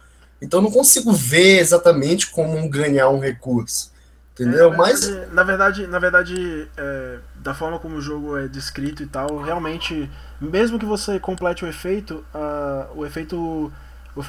Então 0.42 0.60
não 0.60 0.70
consigo 0.70 1.12
ver 1.12 1.60
exatamente 1.60 2.30
como 2.30 2.68
ganhar 2.68 3.08
um 3.08 3.20
recurso. 3.20 3.92
Entendeu? 4.34 4.72
É, 4.72 4.76
na 4.76 4.84
verdade, 4.84 5.10
Mas. 5.16 5.32
Na 5.32 5.42
verdade, 5.44 5.86
na 5.86 5.98
verdade 5.98 6.68
é, 6.76 7.18
da 7.36 7.54
forma 7.54 7.78
como 7.78 7.96
o 7.96 8.00
jogo 8.00 8.36
é 8.36 8.48
descrito 8.48 9.02
e 9.02 9.06
tal, 9.06 9.38
realmente, 9.38 10.10
mesmo 10.40 10.78
que 10.78 10.84
você 10.84 11.20
complete 11.20 11.64
o 11.64 11.68
efeito, 11.68 12.24
o 12.96 13.06
efeito 13.06 13.72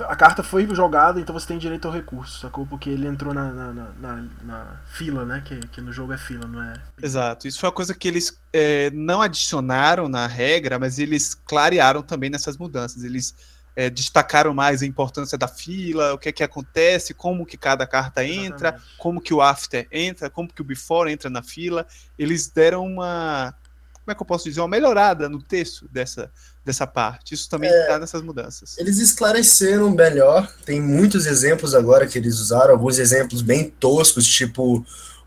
a 0.08 0.16
carta 0.16 0.42
foi 0.42 0.68
jogada, 0.74 1.20
então 1.20 1.34
você 1.34 1.48
tem 1.48 1.58
direito 1.60 1.88
ao 1.88 1.94
recurso, 1.94 2.40
sacou? 2.40 2.66
Porque 2.66 2.90
ele 2.90 3.08
entrou 3.08 3.34
na, 3.34 3.52
na, 3.52 3.74
na, 3.74 4.26
na 4.44 4.82
fila, 4.88 5.26
né? 5.26 5.44
Que, 5.46 5.60
que, 5.68 5.80
no 5.80 5.92
jogo 5.92 6.12
é 6.12 6.18
fila, 6.18 6.48
não 6.48 6.62
é. 6.62 6.74
Exato. 7.02 7.48
Isso 7.48 7.60
foi 7.60 7.70
uma 7.70 7.76
coisa 7.76 7.94
que 7.94 8.08
eles 8.08 8.40
é, 8.52 8.90
não 8.92 9.22
adicionaram 9.22 10.10
na 10.10 10.26
regra, 10.26 10.80
mas 10.80 10.98
eles 10.98 11.36
clarearam 11.36 12.02
também 12.02 12.32
nessas 12.32 12.58
mudanças. 12.58 13.04
Eles 13.04 13.36
é, 13.76 13.88
destacaram 13.90 14.56
mais 14.56 14.82
a 14.82 14.88
importância 14.88 15.38
da 15.38 15.48
fila, 15.48 16.14
o 16.14 16.18
que 16.18 16.30
é 16.30 16.32
que 16.32 16.44
acontece, 16.44 17.14
como 17.14 17.46
que 17.46 17.58
cada 17.58 17.86
carta 17.86 18.26
entra, 18.26 18.70
Exatamente. 18.70 18.98
como 18.98 19.22
que 19.22 19.34
o 19.34 19.42
after 19.42 19.88
entra, 19.92 20.32
como 20.32 20.52
que 20.52 20.62
o 20.62 20.66
before 20.66 21.12
entra 21.12 21.30
na 21.30 21.44
fila. 21.44 21.86
Eles 22.18 22.48
deram 22.48 22.86
uma. 22.88 23.54
Como 23.94 24.12
é 24.12 24.16
que 24.16 24.22
eu 24.22 24.26
posso 24.26 24.46
dizer? 24.46 24.62
Uma 24.62 24.68
melhorada 24.68 25.30
no 25.30 25.42
texto 25.42 25.88
dessa 25.90 26.32
dessa 26.66 26.88
parte. 26.88 27.36
Isso 27.36 27.48
também 27.48 27.70
está 27.70 27.94
é, 27.94 28.00
nessas 28.00 28.22
mudanças. 28.24 28.78
Eles 28.78 28.98
esclareceram 28.98 29.92
melhor. 29.92 30.52
Tem 30.66 30.82
muitos 30.82 31.28
exemplos 31.28 31.76
agora 31.76 32.08
que 32.08 32.18
eles 32.18 32.40
usaram, 32.40 32.72
alguns 32.72 32.98
exemplos 32.98 33.42
bem 33.42 33.70
toscos, 33.80 34.26
tipo 34.26 34.84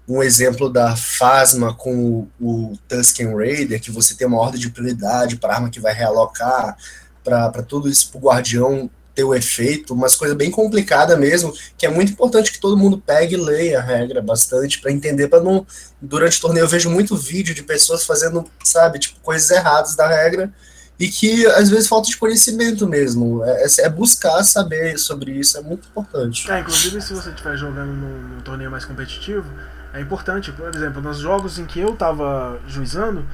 um 0.09 0.23
exemplo 0.23 0.71
da 0.71 0.97
Phasma 0.97 1.75
com 1.75 1.95
o, 1.95 2.29
o 2.41 2.79
Tusken 2.89 3.37
Raider, 3.37 3.81
que 3.81 3.91
você 3.91 4.15
tem 4.15 4.27
uma 4.27 4.39
ordem 4.39 4.59
de 4.59 4.71
prioridade 4.71 5.37
para 5.37 5.55
arma 5.55 5.71
que 5.71 5.79
vai 5.79 5.93
realocar, 5.93 6.77
para 7.23 7.63
tudo 7.63 7.91
isso, 7.91 8.11
para 8.11 8.19
o 8.19 8.23
guardião 8.23 8.91
ter 9.15 9.25
o 9.25 9.35
efeito, 9.35 9.93
umas 9.93 10.15
coisas 10.15 10.37
bem 10.37 10.51
complicada 10.51 11.17
mesmo, 11.17 11.53
que 11.77 11.85
é 11.85 11.91
muito 11.91 12.13
importante 12.13 12.53
que 12.53 12.61
todo 12.61 12.77
mundo 12.77 13.03
pegue 13.05 13.35
e 13.35 13.37
leia 13.37 13.81
a 13.81 13.83
regra 13.83 14.23
bastante 14.23 14.81
para 14.81 14.91
entender, 14.91 15.29
para 15.29 15.43
não 15.43 15.67
durante 16.01 16.39
o 16.39 16.41
torneio 16.41 16.65
eu 16.65 16.69
vejo 16.69 16.89
muito 16.89 17.17
vídeo 17.17 17.55
de 17.55 17.63
pessoas 17.63 18.07
fazendo, 18.07 18.49
sabe, 18.65 18.99
tipo 18.99 19.21
coisas 19.21 19.51
erradas 19.51 19.95
da 19.95 20.07
regra 20.07 20.51
e 20.99 21.09
que 21.09 21.47
às 21.47 21.71
vezes 21.71 21.87
falta 21.87 22.09
de 22.09 22.17
conhecimento 22.17 22.87
mesmo. 22.87 23.45
É, 23.45 23.65
é, 23.65 23.67
é 23.81 23.89
buscar 23.89 24.43
saber 24.43 24.99
sobre 24.99 25.33
isso, 25.33 25.57
é 25.57 25.61
muito 25.61 25.89
importante. 25.89 26.51
É, 26.51 26.59
inclusive 26.59 27.01
se 27.01 27.15
você 27.15 27.31
estiver 27.31 27.57
jogando 27.57 27.93
num, 27.93 28.29
num, 28.35 28.41
torneio 28.41 28.71
mais 28.71 28.85
competitivo, 28.85 29.49
é 29.93 30.01
importante, 30.01 30.51
por 30.51 30.75
exemplo, 30.75 31.01
nos 31.01 31.19
jogos 31.19 31.59
em 31.59 31.67
que 31.67 31.79
eu 31.79 31.93
estava 31.93 32.59
juizando, 32.67 33.25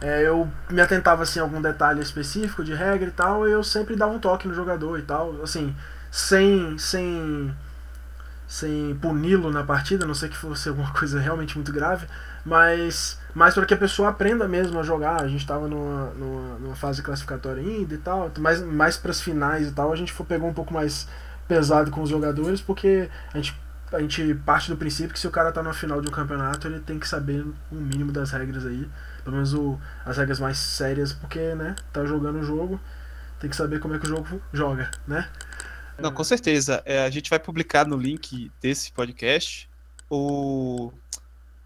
é, 0.00 0.26
eu 0.26 0.50
me 0.68 0.80
atentava 0.80 1.22
assim, 1.22 1.38
a 1.38 1.42
algum 1.42 1.62
detalhe 1.62 2.00
específico 2.00 2.64
de 2.64 2.74
regra 2.74 3.08
e 3.08 3.12
tal, 3.12 3.46
e 3.46 3.52
eu 3.52 3.62
sempre 3.62 3.94
dava 3.94 4.12
um 4.12 4.18
toque 4.18 4.48
no 4.48 4.54
jogador 4.54 4.98
e 4.98 5.02
tal, 5.02 5.40
assim, 5.42 5.74
sem. 6.10 6.76
sem 6.78 7.54
sem 8.48 8.94
puni-lo 9.00 9.50
na 9.50 9.64
partida, 9.64 10.04
a 10.04 10.06
não 10.06 10.14
sei 10.14 10.28
que 10.28 10.36
fosse 10.36 10.68
alguma 10.68 10.92
coisa 10.92 11.18
realmente 11.18 11.56
muito 11.56 11.72
grave, 11.72 12.06
mas 12.44 13.18
mais 13.34 13.54
para 13.54 13.64
que 13.64 13.74
a 13.74 13.76
pessoa 13.76 14.10
aprenda 14.10 14.46
mesmo 14.46 14.78
a 14.78 14.82
jogar. 14.82 15.22
A 15.22 15.28
gente 15.28 15.40
estava 15.40 15.68
numa, 15.68 16.10
numa, 16.10 16.58
numa, 16.58 16.76
fase 16.76 17.02
classificatória 17.02 17.62
ainda 17.62 17.94
e 17.94 17.98
tal, 17.98 18.30
mais, 18.38 18.62
mais 18.62 18.96
para 18.96 19.10
as 19.10 19.20
finais 19.20 19.68
e 19.68 19.72
tal, 19.72 19.92
a 19.92 19.96
gente 19.96 20.12
pegou 20.24 20.48
um 20.48 20.54
pouco 20.54 20.72
mais 20.72 21.08
pesado 21.48 21.90
com 21.90 22.02
os 22.02 22.10
jogadores, 22.10 22.60
porque 22.60 23.08
a 23.32 23.36
gente, 23.36 23.58
a 23.92 24.00
gente 24.00 24.34
parte 24.34 24.70
do 24.70 24.76
princípio 24.76 25.12
que 25.12 25.18
se 25.18 25.26
o 25.26 25.30
cara 25.30 25.48
está 25.48 25.62
na 25.62 25.72
final 25.72 26.00
de 26.00 26.08
um 26.08 26.12
campeonato, 26.12 26.66
ele 26.66 26.80
tem 26.80 26.98
que 26.98 27.08
saber 27.08 27.42
o 27.42 27.54
um 27.72 27.80
mínimo 27.80 28.12
das 28.12 28.30
regras 28.30 28.64
aí, 28.66 28.88
pelo 29.24 29.36
menos 29.36 29.54
o, 29.54 29.78
as 30.04 30.16
regras 30.16 30.38
mais 30.38 30.58
sérias, 30.58 31.12
porque, 31.12 31.54
né, 31.54 31.74
tá 31.92 32.04
jogando 32.04 32.38
o 32.38 32.42
jogo, 32.42 32.80
tem 33.40 33.50
que 33.50 33.56
saber 33.56 33.80
como 33.80 33.94
é 33.94 33.98
que 33.98 34.06
o 34.06 34.08
jogo 34.08 34.40
joga, 34.52 34.90
né? 35.06 35.28
Não, 35.98 36.12
com 36.12 36.24
certeza. 36.24 36.82
É, 36.84 37.04
a 37.04 37.10
gente 37.10 37.28
vai 37.28 37.38
publicar 37.38 37.86
no 37.86 37.96
link 37.96 38.50
desse 38.60 38.90
podcast 38.92 39.68
o 40.10 40.92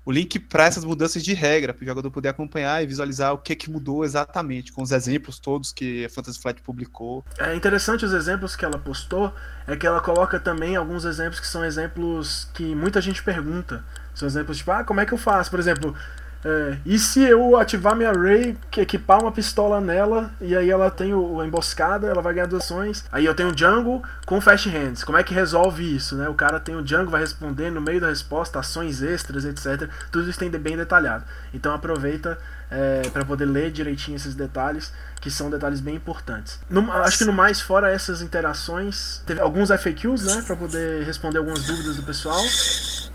o 0.06 0.12
link 0.12 0.38
para 0.38 0.66
essas 0.66 0.84
mudanças 0.84 1.24
de 1.24 1.34
regra, 1.34 1.74
para 1.74 1.82
o 1.82 1.86
jogador 1.86 2.08
poder 2.12 2.28
acompanhar 2.28 2.80
e 2.80 2.86
visualizar 2.86 3.32
o 3.34 3.38
que, 3.38 3.56
que 3.56 3.68
mudou 3.68 4.04
exatamente, 4.04 4.72
com 4.72 4.80
os 4.80 4.92
exemplos 4.92 5.40
todos 5.40 5.72
que 5.72 6.04
a 6.04 6.08
Fantasy 6.08 6.40
Flight 6.40 6.62
publicou. 6.62 7.24
É 7.36 7.56
interessante 7.56 8.04
os 8.04 8.12
exemplos 8.12 8.54
que 8.54 8.64
ela 8.64 8.78
postou, 8.78 9.34
é 9.66 9.74
que 9.74 9.84
ela 9.84 10.00
coloca 10.00 10.38
também 10.38 10.76
alguns 10.76 11.04
exemplos 11.04 11.40
que 11.40 11.46
são 11.48 11.64
exemplos 11.64 12.48
que 12.54 12.72
muita 12.72 13.00
gente 13.00 13.20
pergunta. 13.20 13.84
São 14.14 14.28
exemplos 14.28 14.58
tipo, 14.58 14.70
ah, 14.70 14.84
como 14.84 15.00
é 15.00 15.04
que 15.06 15.12
eu 15.12 15.18
faço? 15.18 15.50
Por 15.50 15.58
exemplo, 15.58 15.92
É, 16.44 16.76
e 16.86 16.98
se 16.98 17.22
eu 17.22 17.56
ativar 17.56 17.96
minha 17.96 18.12
Ray, 18.12 18.56
equipar 18.76 19.20
uma 19.20 19.32
pistola 19.32 19.80
nela, 19.80 20.30
e 20.40 20.56
aí 20.56 20.70
ela 20.70 20.90
tem 20.90 21.12
o, 21.12 21.40
a 21.40 21.46
emboscada, 21.46 22.06
ela 22.06 22.22
vai 22.22 22.34
ganhar 22.34 22.46
duas 22.46 22.62
ações. 22.62 23.04
Aí 23.10 23.24
eu 23.24 23.34
tenho 23.34 23.50
o 23.50 23.58
Jungle 23.58 24.02
com 24.24 24.40
Fast 24.40 24.68
Hands. 24.68 25.02
Como 25.04 25.18
é 25.18 25.22
que 25.22 25.34
resolve 25.34 25.96
isso, 25.96 26.16
né? 26.16 26.28
O 26.28 26.34
cara 26.34 26.60
tem 26.60 26.74
o 26.74 26.86
Jungle, 26.86 27.10
vai 27.10 27.20
responder 27.20 27.70
no 27.70 27.80
meio 27.80 28.00
da 28.00 28.08
resposta, 28.08 28.58
ações 28.58 29.02
extras, 29.02 29.44
etc. 29.44 29.88
Tudo 30.10 30.28
isso 30.28 30.38
tem 30.38 30.50
bem 30.50 30.76
detalhado. 30.76 31.24
Então 31.52 31.74
aproveita 31.74 32.38
é, 32.70 33.08
para 33.10 33.24
poder 33.24 33.44
ler 33.44 33.70
direitinho 33.70 34.16
esses 34.16 34.34
detalhes, 34.34 34.92
que 35.20 35.30
são 35.30 35.50
detalhes 35.50 35.80
bem 35.80 35.94
importantes. 35.94 36.58
No, 36.68 36.90
acho 36.92 37.18
que 37.18 37.24
no 37.24 37.32
mais, 37.32 37.60
fora 37.60 37.90
essas 37.90 38.22
interações, 38.22 39.22
teve 39.26 39.40
alguns 39.40 39.68
FAQs, 39.68 40.22
né, 40.22 40.42
para 40.46 40.56
poder 40.56 41.04
responder 41.04 41.38
algumas 41.38 41.62
dúvidas 41.64 41.96
do 41.96 42.02
pessoal. 42.02 42.40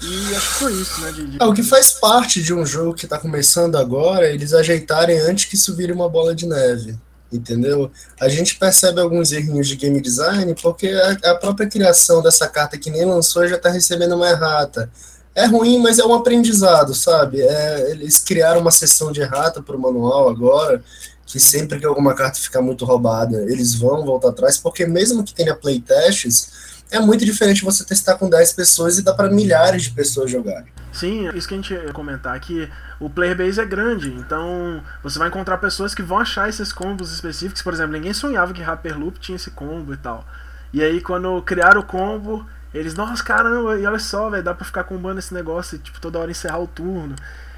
E 0.02 0.36
acho 0.36 0.48
que 0.48 0.56
foi 0.56 0.74
isso, 0.74 1.02
né? 1.02 1.12
De, 1.12 1.28
de... 1.28 1.42
É, 1.42 1.46
o 1.46 1.54
que 1.54 1.64
faz 1.64 1.94
parte 1.94 2.42
de 2.42 2.54
um 2.54 2.66
jogo 2.66 2.94
que 2.94 3.06
está 3.06 3.18
começando 3.18 3.78
agora 3.78 4.26
é 4.26 4.34
eles 4.34 4.54
ajeitarem 4.54 5.20
antes 5.20 5.46
que 5.46 5.56
isso 5.56 5.76
vire 5.76 5.92
uma 5.92 6.10
bola 6.10 6.34
de 6.34 6.48
neve. 6.48 6.98
Entendeu? 7.32 7.90
A 8.20 8.28
gente 8.28 8.58
percebe 8.58 9.00
alguns 9.00 9.32
errinhos 9.32 9.66
de 9.68 9.78
game 9.78 10.02
design 10.02 10.54
porque 10.62 10.90
a, 10.90 11.32
a 11.32 11.36
própria 11.36 11.66
criação 11.66 12.22
dessa 12.22 12.46
carta 12.46 12.78
que 12.78 12.92
nem 12.92 13.06
lançou 13.06 13.48
já 13.48 13.56
está 13.56 13.70
recebendo 13.70 14.16
uma 14.16 14.30
errata 14.30 14.92
é 15.34 15.46
ruim, 15.46 15.80
mas 15.80 16.00
é 16.00 16.06
um 16.06 16.14
aprendizado, 16.14 16.94
sabe? 16.94 17.42
É, 17.42 17.92
eles 17.92 18.20
criaram 18.20 18.62
uma 18.62 18.72
sessão 18.72 19.12
de 19.12 19.22
errata 19.22 19.62
para 19.62 19.76
o 19.76 19.80
manual 19.80 20.30
agora, 20.30 20.84
que 21.26 21.40
sempre 21.40 21.80
que 21.80 21.86
alguma 21.86 22.14
carta 22.14 22.40
ficar 22.40 22.62
muito 22.62 22.84
roubada, 22.84 23.42
eles 23.50 23.74
vão 23.74 24.06
voltar 24.06 24.30
atrás, 24.30 24.58
porque 24.58 24.86
mesmo 24.86 25.24
que 25.24 25.34
tenha 25.34 25.56
playtests, 25.56 26.82
é 26.92 27.00
muito 27.00 27.24
diferente 27.24 27.64
você 27.64 27.86
testar 27.86 28.16
com 28.16 28.30
10 28.30 28.52
pessoas 28.52 28.98
e 28.98 29.02
dá 29.02 29.14
para 29.14 29.30
milhares 29.30 29.84
de 29.84 29.92
pessoas 29.92 30.30
jogarem. 30.30 30.68
Sim, 30.92 31.30
isso 31.34 31.48
que 31.48 31.54
a 31.54 31.58
gente 31.58 31.74
ia 31.74 31.94
comentar, 31.94 32.38
que 32.42 32.70
o 33.00 33.10
player 33.10 33.38
base 33.38 33.62
é 33.62 33.66
grande, 33.66 34.10
então 34.10 34.84
você 35.02 35.18
vai 35.18 35.30
encontrar 35.30 35.58
pessoas 35.58 35.96
que 35.96 36.04
vão 36.04 36.20
achar 36.20 36.50
esses 36.50 36.74
combos 36.74 37.14
específicos, 37.14 37.62
por 37.62 37.74
exemplo, 37.74 37.94
ninguém 37.94 38.14
sonhava 38.14 38.52
que 38.52 38.62
Hyperloop 38.62 39.18
tinha 39.22 39.38
esse 39.38 39.52
combo 39.52 39.94
e 39.94 39.98
tal. 39.98 40.26
E 40.74 40.84
aí 40.84 41.00
quando 41.00 41.42
criaram 41.44 41.80
o 41.80 41.86
combo, 41.86 42.46
eles, 42.74 42.94
nossa, 42.94 43.24
caramba, 43.24 43.78
e 43.78 43.86
olha 43.86 44.00
só, 44.00 44.30
velho, 44.30 44.44
dá 44.44 44.54
pra 44.54 44.66
ficar 44.66 44.84
combando 44.86 45.20
esse 45.20 45.34
negócio 45.34 45.78
tipo, 45.78 46.00
toda 46.00 46.20
hora 46.20 46.32
encerrar 46.32 46.60
o 46.60 46.68
turno. 46.68 47.16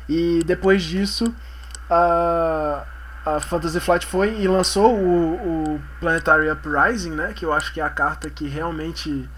E 0.10 0.44
depois 0.46 0.84
disso, 0.84 1.34
a, 1.90 2.84
a 3.26 3.40
Fantasy 3.40 3.80
Flight 3.80 4.06
foi 4.06 4.40
e 4.42 4.48
lançou 4.48 4.96
o, 4.96 5.76
o 5.76 5.82
Planetary 6.00 6.50
Uprising, 6.50 7.12
né? 7.12 7.34
Que 7.34 7.46
eu 7.46 7.54
acho 7.54 7.72
que 7.74 7.80
é 7.80 7.84
a 7.84 7.90
carta 7.90 8.30
que 8.30 8.48
realmente 8.48 9.30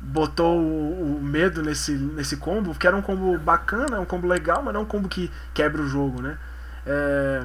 botou 0.00 0.58
o, 0.58 1.16
o, 1.16 1.22
medo 1.22 1.62
nesse, 1.62 1.92
nesse 1.92 2.36
combo, 2.36 2.74
que 2.74 2.86
era 2.86 2.96
um 2.96 3.02
combo 3.02 3.36
bacana, 3.38 4.00
um 4.00 4.04
combo 4.04 4.26
legal, 4.26 4.62
mas 4.62 4.72
não 4.72 4.82
um 4.82 4.86
combo 4.86 5.08
que 5.08 5.30
quebra 5.52 5.82
o 5.82 5.86
jogo, 5.86 6.22
né? 6.22 6.38
É, 6.86 7.44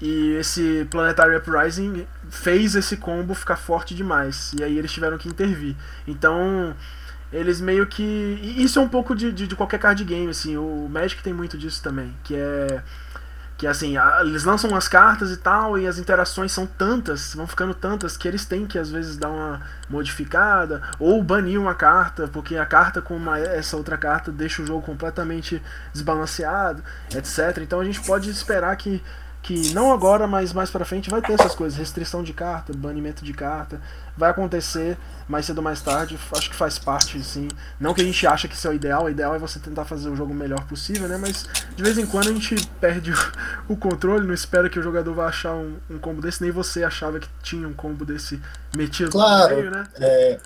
e 0.00 0.34
esse 0.34 0.86
Planetary 0.90 1.36
Uprising 1.36 2.06
fez 2.28 2.74
esse 2.74 2.96
combo 2.96 3.34
ficar 3.34 3.56
forte 3.56 3.94
demais. 3.94 4.52
E 4.58 4.62
aí 4.62 4.78
eles 4.78 4.92
tiveram 4.92 5.16
que 5.16 5.28
intervir. 5.28 5.74
Então, 6.06 6.74
eles 7.32 7.60
meio 7.60 7.86
que. 7.86 8.02
isso 8.58 8.78
é 8.78 8.82
um 8.82 8.88
pouco 8.88 9.14
de, 9.14 9.32
de, 9.32 9.46
de, 9.46 9.56
qualquer 9.56 9.78
card 9.78 10.04
game, 10.04 10.28
assim. 10.28 10.56
O 10.56 10.88
Magic 10.88 11.22
tem 11.22 11.32
muito 11.32 11.56
disso 11.56 11.82
também. 11.82 12.14
Que 12.22 12.34
é. 12.36 12.82
Que 13.56 13.66
assim, 13.66 13.94
eles 14.20 14.44
lançam 14.44 14.68
umas 14.68 14.86
cartas 14.86 15.30
e 15.30 15.38
tal, 15.38 15.78
e 15.78 15.86
as 15.86 15.98
interações 15.98 16.52
são 16.52 16.66
tantas, 16.66 17.32
vão 17.34 17.46
ficando 17.46 17.72
tantas, 17.72 18.14
que 18.14 18.28
eles 18.28 18.44
têm 18.44 18.66
que 18.66 18.78
às 18.78 18.90
vezes 18.90 19.16
dar 19.16 19.30
uma 19.30 19.62
modificada, 19.88 20.82
ou 20.98 21.22
banir 21.22 21.58
uma 21.58 21.74
carta, 21.74 22.28
porque 22.28 22.58
a 22.58 22.66
carta 22.66 23.00
com 23.00 23.16
uma, 23.16 23.38
essa 23.38 23.78
outra 23.78 23.96
carta 23.96 24.30
deixa 24.30 24.60
o 24.60 24.66
jogo 24.66 24.82
completamente 24.82 25.62
desbalanceado, 25.90 26.84
etc. 27.14 27.56
Então 27.62 27.80
a 27.80 27.84
gente 27.86 28.02
pode 28.02 28.28
esperar 28.28 28.76
que 28.76 29.02
que 29.46 29.72
não 29.72 29.92
agora, 29.92 30.26
mas 30.26 30.52
mais 30.52 30.70
para 30.70 30.84
frente 30.84 31.08
vai 31.08 31.22
ter 31.22 31.34
essas 31.34 31.54
coisas, 31.54 31.78
restrição 31.78 32.20
de 32.20 32.32
carta, 32.32 32.72
banimento 32.72 33.24
de 33.24 33.32
carta, 33.32 33.80
vai 34.16 34.28
acontecer 34.28 34.98
mais 35.28 35.46
cedo 35.46 35.58
ou 35.58 35.62
mais 35.62 35.80
tarde, 35.80 36.18
acho 36.32 36.50
que 36.50 36.56
faz 36.56 36.80
parte, 36.80 37.22
sim. 37.22 37.46
Não 37.78 37.94
que 37.94 38.00
a 38.00 38.04
gente 38.04 38.26
acha 38.26 38.48
que 38.48 38.56
isso 38.56 38.66
é 38.66 38.70
o 38.72 38.74
ideal, 38.74 39.04
o 39.04 39.08
ideal 39.08 39.36
é 39.36 39.38
você 39.38 39.60
tentar 39.60 39.84
fazer 39.84 40.08
o 40.08 40.16
jogo 40.16 40.32
o 40.32 40.34
melhor 40.34 40.64
possível, 40.66 41.06
né? 41.06 41.16
Mas 41.16 41.48
de 41.76 41.80
vez 41.80 41.96
em 41.96 42.04
quando 42.04 42.28
a 42.28 42.32
gente 42.32 42.56
perde 42.80 43.12
o 43.68 43.76
controle, 43.76 44.26
não 44.26 44.34
espera 44.34 44.68
que 44.68 44.80
o 44.80 44.82
jogador 44.82 45.14
vá 45.14 45.28
achar 45.28 45.54
um, 45.54 45.76
um 45.88 45.96
combo 45.96 46.20
desse, 46.20 46.42
nem 46.42 46.50
você 46.50 46.82
achava 46.82 47.20
que 47.20 47.28
tinha 47.40 47.68
um 47.68 47.72
combo 47.72 48.04
desse 48.04 48.42
metido 48.76 49.12
claro, 49.12 49.54
no 49.54 49.60
meio, 49.60 49.70
né? 49.70 49.84
É, 50.00 50.40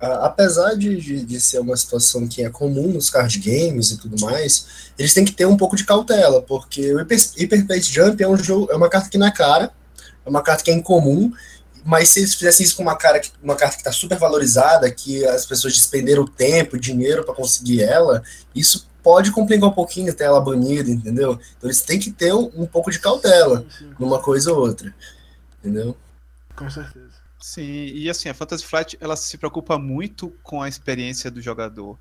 apesar 0.00 0.74
de, 0.74 0.96
de, 1.00 1.24
de, 1.24 1.40
ser 1.40 1.60
uma 1.60 1.76
situação 1.76 2.26
que 2.26 2.44
é 2.44 2.50
comum 2.50 2.88
nos 2.88 3.10
card 3.10 3.38
games 3.38 3.90
e 3.90 3.96
tudo 3.96 4.20
mais, 4.20 4.66
eles 4.98 5.14
têm 5.14 5.24
que 5.24 5.32
ter 5.32 5.46
um 5.46 5.56
pouco 5.56 5.76
de 5.76 5.84
cautela, 5.84 6.42
porque 6.42 6.92
o 6.94 6.98
Hyper, 6.98 7.18
Hyper 7.38 7.82
Jump 7.82 8.22
é 8.22 8.28
um 8.28 8.36
jogo, 8.36 8.70
é 8.70 8.76
uma 8.76 8.88
carta 8.88 9.08
que 9.08 9.22
é 9.22 9.30
cara, 9.30 9.70
é 10.24 10.28
uma 10.28 10.42
carta 10.42 10.64
que 10.64 10.70
é 10.70 10.74
incomum, 10.74 11.32
mas 11.84 12.08
se 12.08 12.20
eles 12.20 12.34
fizessem 12.34 12.64
isso 12.64 12.76
com 12.76 12.82
uma, 12.82 12.96
cara, 12.96 13.20
uma 13.42 13.54
carta 13.54 13.76
que 13.76 13.82
está 13.82 13.92
super 13.92 14.18
valorizada, 14.18 14.90
que 14.90 15.24
as 15.26 15.44
pessoas 15.44 15.74
despenderam 15.74 16.26
tempo, 16.26 16.78
dinheiro 16.78 17.24
para 17.24 17.34
conseguir 17.34 17.82
ela, 17.82 18.22
isso 18.54 18.86
pode 19.02 19.30
complicar 19.30 19.68
um 19.68 19.72
pouquinho 19.72 20.10
até 20.10 20.24
ela 20.24 20.40
banida, 20.40 20.90
entendeu? 20.90 21.38
Então 21.58 21.68
eles 21.68 21.82
têm 21.82 21.98
que 21.98 22.10
ter 22.10 22.32
um, 22.32 22.50
um 22.56 22.66
pouco 22.66 22.90
de 22.90 22.98
cautela 22.98 23.60
sim, 23.60 23.84
sim. 23.84 23.94
numa 23.98 24.18
coisa 24.18 24.50
ou 24.50 24.60
outra, 24.60 24.94
entendeu? 25.60 25.94
Com 26.56 26.70
certeza. 26.70 27.13
Sim, 27.46 27.90
e 27.92 28.08
assim, 28.08 28.30
a 28.30 28.32
Fantasy 28.32 28.64
Flight 28.64 28.96
ela 28.98 29.14
se 29.16 29.36
preocupa 29.36 29.78
muito 29.78 30.30
com 30.42 30.62
a 30.62 30.68
experiência 30.68 31.30
do 31.30 31.42
jogador. 31.42 31.98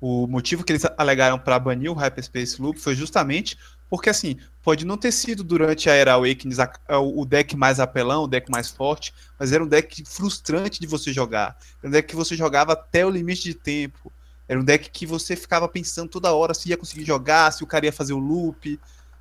O 0.00 0.28
motivo 0.28 0.62
que 0.62 0.70
eles 0.70 0.84
alegaram 0.96 1.36
para 1.36 1.58
banir 1.58 1.90
o 1.90 1.94
Hyperspace 1.94 2.62
Loop 2.62 2.78
foi 2.78 2.94
justamente 2.94 3.58
porque, 3.90 4.08
assim, 4.08 4.38
pode 4.62 4.86
não 4.86 4.96
ter 4.96 5.10
sido 5.10 5.42
durante 5.42 5.90
a 5.90 5.94
Era 5.94 6.12
Awakenings 6.12 6.58
o 6.88 7.24
deck 7.24 7.56
mais 7.56 7.80
apelão, 7.80 8.22
o 8.22 8.28
deck 8.28 8.48
mais 8.48 8.70
forte, 8.70 9.12
mas 9.36 9.50
era 9.50 9.64
um 9.64 9.66
deck 9.66 10.04
frustrante 10.06 10.78
de 10.78 10.86
você 10.86 11.12
jogar. 11.12 11.58
Era 11.82 11.88
um 11.88 11.90
deck 11.90 12.08
que 12.08 12.14
você 12.14 12.36
jogava 12.36 12.74
até 12.74 13.04
o 13.04 13.10
limite 13.10 13.42
de 13.42 13.54
tempo. 13.54 14.12
Era 14.48 14.60
um 14.60 14.64
deck 14.64 14.88
que 14.90 15.06
você 15.06 15.34
ficava 15.34 15.66
pensando 15.66 16.08
toda 16.08 16.32
hora 16.32 16.54
se 16.54 16.68
ia 16.68 16.76
conseguir 16.76 17.04
jogar, 17.04 17.52
se 17.52 17.64
o 17.64 17.66
cara 17.66 17.86
ia 17.86 17.92
fazer 17.92 18.12
o 18.12 18.18
loop. 18.20 18.78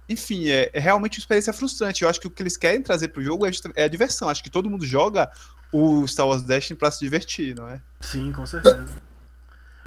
Enfim, 0.08 0.50
é, 0.50 0.70
é 0.72 0.80
realmente 0.80 1.18
uma 1.18 1.22
experiência 1.22 1.51
frustrante. 1.51 2.03
Eu 2.03 2.10
acho 2.10 2.22
que 2.22 2.27
o 2.27 2.30
que 2.30 2.44
eles 2.44 2.58
querem 2.58 2.84
trazer 2.84 3.08
para 3.08 3.22
o 3.22 3.24
jogo 3.24 3.48
é, 3.48 3.51
é 3.75 3.86
a 3.86 3.88
diversão. 3.88 4.30
Acho 4.30 4.44
que 4.44 4.51
todo 4.51 4.70
mundo 4.70 4.86
joga 4.86 5.32
o 5.74 6.08
Star 6.08 6.27
Wars 6.27 6.44
Destiny 6.44 6.77
pra 6.77 6.92
se 6.92 7.00
divertir, 7.00 7.56
não 7.56 7.68
é? 7.68 7.82
Sim, 8.00 8.32
com 8.32 8.46
certeza. 8.46 8.86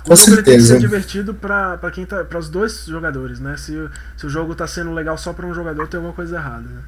O 0.05 0.09
com 0.09 0.17
certeza. 0.17 0.43
tem 0.43 0.57
que 0.57 0.63
ser 0.65 0.79
divertido 0.81 1.33
para 1.33 1.91
quem 1.93 2.05
tá, 2.05 2.25
para 2.25 2.39
os 2.39 2.49
dois 2.49 2.85
jogadores, 2.87 3.41
né? 3.41 3.57
Se, 3.57 3.73
se 4.17 4.27
o 4.27 4.29
jogo 4.29 4.55
tá 4.55 4.67
sendo 4.67 4.93
legal 4.93 5.17
só 5.17 5.33
para 5.33 5.47
um 5.47 5.55
jogador, 5.55 5.89
tem 5.89 5.99
alguma 5.99 6.15
coisa 6.15 6.37
errada, 6.37 6.69
né? 6.69 6.83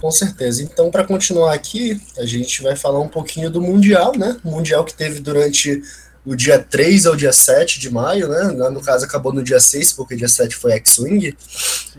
Com 0.00 0.10
certeza. 0.10 0.62
Então, 0.62 0.90
para 0.90 1.04
continuar 1.04 1.54
aqui, 1.54 2.00
a 2.18 2.26
gente 2.26 2.62
vai 2.62 2.76
falar 2.76 3.00
um 3.00 3.08
pouquinho 3.08 3.48
do 3.48 3.60
Mundial, 3.60 4.12
né? 4.18 4.36
O 4.44 4.50
Mundial 4.50 4.84
que 4.84 4.92
teve 4.92 5.20
durante 5.20 5.82
o 6.26 6.34
dia 6.34 6.58
3 6.58 7.06
ao 7.06 7.16
dia 7.16 7.32
7 7.32 7.78
de 7.78 7.90
maio, 7.90 8.28
né? 8.28 8.44
No 8.70 8.82
caso, 8.82 9.04
acabou 9.04 9.32
no 9.32 9.42
dia 9.42 9.60
6, 9.60 9.92
porque 9.92 10.16
dia 10.16 10.28
7 10.28 10.56
foi 10.56 10.72
X-Wing. 10.72 11.36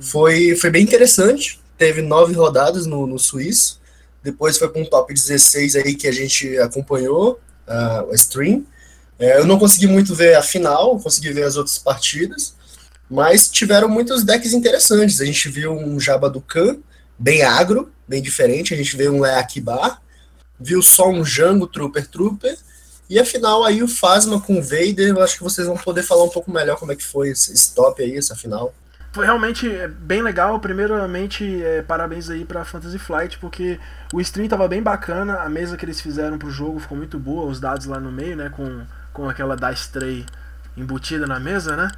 Foi, 0.01 0.55
foi 0.55 0.69
bem 0.69 0.83
interessante. 0.83 1.59
Teve 1.77 2.01
nove 2.01 2.33
rodadas 2.33 2.85
no, 2.85 3.07
no 3.07 3.17
Suíço. 3.17 3.79
Depois 4.25 4.57
foi 4.57 4.67
para 4.67 4.81
um 4.81 4.85
top 4.85 5.13
16 5.13 5.75
aí 5.75 5.93
que 5.93 6.07
a 6.07 6.11
gente 6.11 6.57
acompanhou, 6.57 7.39
uh, 7.67 8.09
o 8.09 8.15
stream. 8.15 8.65
É, 9.19 9.37
eu 9.37 9.45
não 9.45 9.59
consegui 9.59 9.85
muito 9.85 10.15
ver 10.15 10.33
a 10.33 10.41
final, 10.41 10.99
consegui 10.99 11.31
ver 11.31 11.43
as 11.43 11.55
outras 11.55 11.77
partidas, 11.77 12.55
mas 13.07 13.47
tiveram 13.47 13.87
muitos 13.87 14.23
decks 14.23 14.51
interessantes. 14.51 15.21
A 15.21 15.25
gente 15.25 15.47
viu 15.47 15.73
um 15.73 15.99
Jabba 15.99 16.27
do 16.27 16.41
Khan, 16.41 16.77
bem 17.19 17.43
agro, 17.43 17.91
bem 18.07 18.19
diferente. 18.19 18.73
A 18.73 18.77
gente 18.77 18.97
viu 18.97 19.13
um 19.13 19.21
Leakibar, 19.21 20.01
viu 20.59 20.81
só 20.81 21.07
um 21.07 21.23
Jango 21.23 21.67
Trooper 21.67 22.07
Trooper. 22.07 22.57
E 23.07 23.19
afinal 23.19 23.63
aí 23.63 23.83
o 23.83 23.87
Phasma 23.87 24.41
com 24.41 24.57
o 24.57 24.63
Vader, 24.63 25.09
eu 25.09 25.21
acho 25.21 25.37
que 25.37 25.43
vocês 25.43 25.67
vão 25.67 25.77
poder 25.77 26.01
falar 26.01 26.23
um 26.23 26.29
pouco 26.29 26.51
melhor 26.51 26.79
como 26.79 26.91
é 26.91 26.95
que 26.95 27.03
foi 27.03 27.29
esse 27.29 27.75
top 27.75 28.01
aí, 28.01 28.17
essa 28.17 28.35
final 28.35 28.73
foi 29.15 29.25
realmente 29.25 29.73
é, 29.73 29.87
bem 29.87 30.21
legal. 30.21 30.59
Primeiramente, 30.59 31.63
é, 31.63 31.81
parabéns 31.81 32.29
aí 32.29 32.43
pra 32.43 32.65
Fantasy 32.65 32.99
Flight, 32.99 33.39
porque 33.39 33.79
o 34.13 34.19
stream 34.19 34.49
tava 34.49 34.67
bem 34.67 34.83
bacana, 34.83 35.39
a 35.39 35.47
mesa 35.47 35.77
que 35.77 35.85
eles 35.85 36.01
fizeram 36.01 36.37
pro 36.37 36.51
jogo 36.51 36.79
ficou 36.79 36.97
muito 36.97 37.17
boa, 37.17 37.49
os 37.49 37.59
dados 37.59 37.85
lá 37.85 37.97
no 37.97 38.11
meio, 38.11 38.35
né, 38.35 38.49
com, 38.49 38.81
com 39.13 39.29
aquela 39.29 39.55
Dice 39.55 39.89
Tray 39.89 40.25
embutida 40.75 41.25
na 41.25 41.39
mesa, 41.39 41.77
né. 41.77 41.89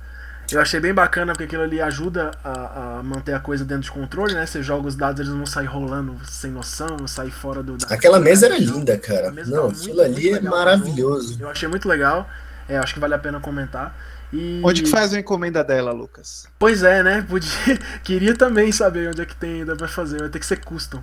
Eu 0.51 0.61
achei 0.61 0.79
bem 0.79 0.93
bacana 0.93 1.33
porque 1.33 1.45
aquilo 1.45 1.63
ali 1.63 1.81
ajuda 1.81 2.31
a, 2.43 2.99
a, 2.99 3.03
manter 3.03 3.33
a 3.33 3.39
coisa 3.39 3.65
dentro 3.65 3.83
de 3.83 3.91
controle, 3.91 4.33
né? 4.33 4.45
Você 4.45 4.63
joga 4.63 4.87
os 4.87 4.95
dados, 4.95 5.19
eles 5.19 5.33
não 5.33 5.45
saem 5.45 5.67
rolando 5.67 6.15
sem 6.23 6.49
noção, 6.51 6.95
não 6.97 7.07
saem 7.07 7.31
fora 7.31 7.61
do. 7.61 7.75
Aquela 7.89 8.17
mesa 8.17 8.45
era 8.45 8.57
linda, 8.57 8.97
cara. 8.97 9.29
Não, 9.45 9.67
aquilo 9.67 9.99
ali 9.99 10.29
é 10.29 10.39
maravilhoso. 10.39 11.35
Eu 11.37 11.49
achei 11.49 11.67
muito 11.67 11.85
legal. 11.85 12.29
É, 12.69 12.77
acho 12.77 12.93
que 12.93 12.99
vale 12.99 13.13
a 13.13 13.19
pena 13.19 13.41
comentar. 13.41 13.93
E... 14.31 14.61
Onde 14.63 14.83
que 14.83 14.89
faz 14.89 15.13
a 15.13 15.19
encomenda 15.19 15.63
dela, 15.63 15.91
Lucas? 15.91 16.47
Pois 16.59 16.83
é, 16.83 17.01
né? 17.01 17.25
Podia... 17.27 17.49
Queria 18.03 18.35
também 18.35 18.71
saber 18.71 19.09
onde 19.09 19.21
é 19.21 19.25
que 19.25 19.35
tem 19.35 19.61
ainda 19.61 19.75
pra 19.75 19.87
fazer. 19.87 20.19
Vai 20.19 20.29
ter 20.29 20.39
que 20.39 20.45
ser 20.45 20.63
custom. 20.63 21.01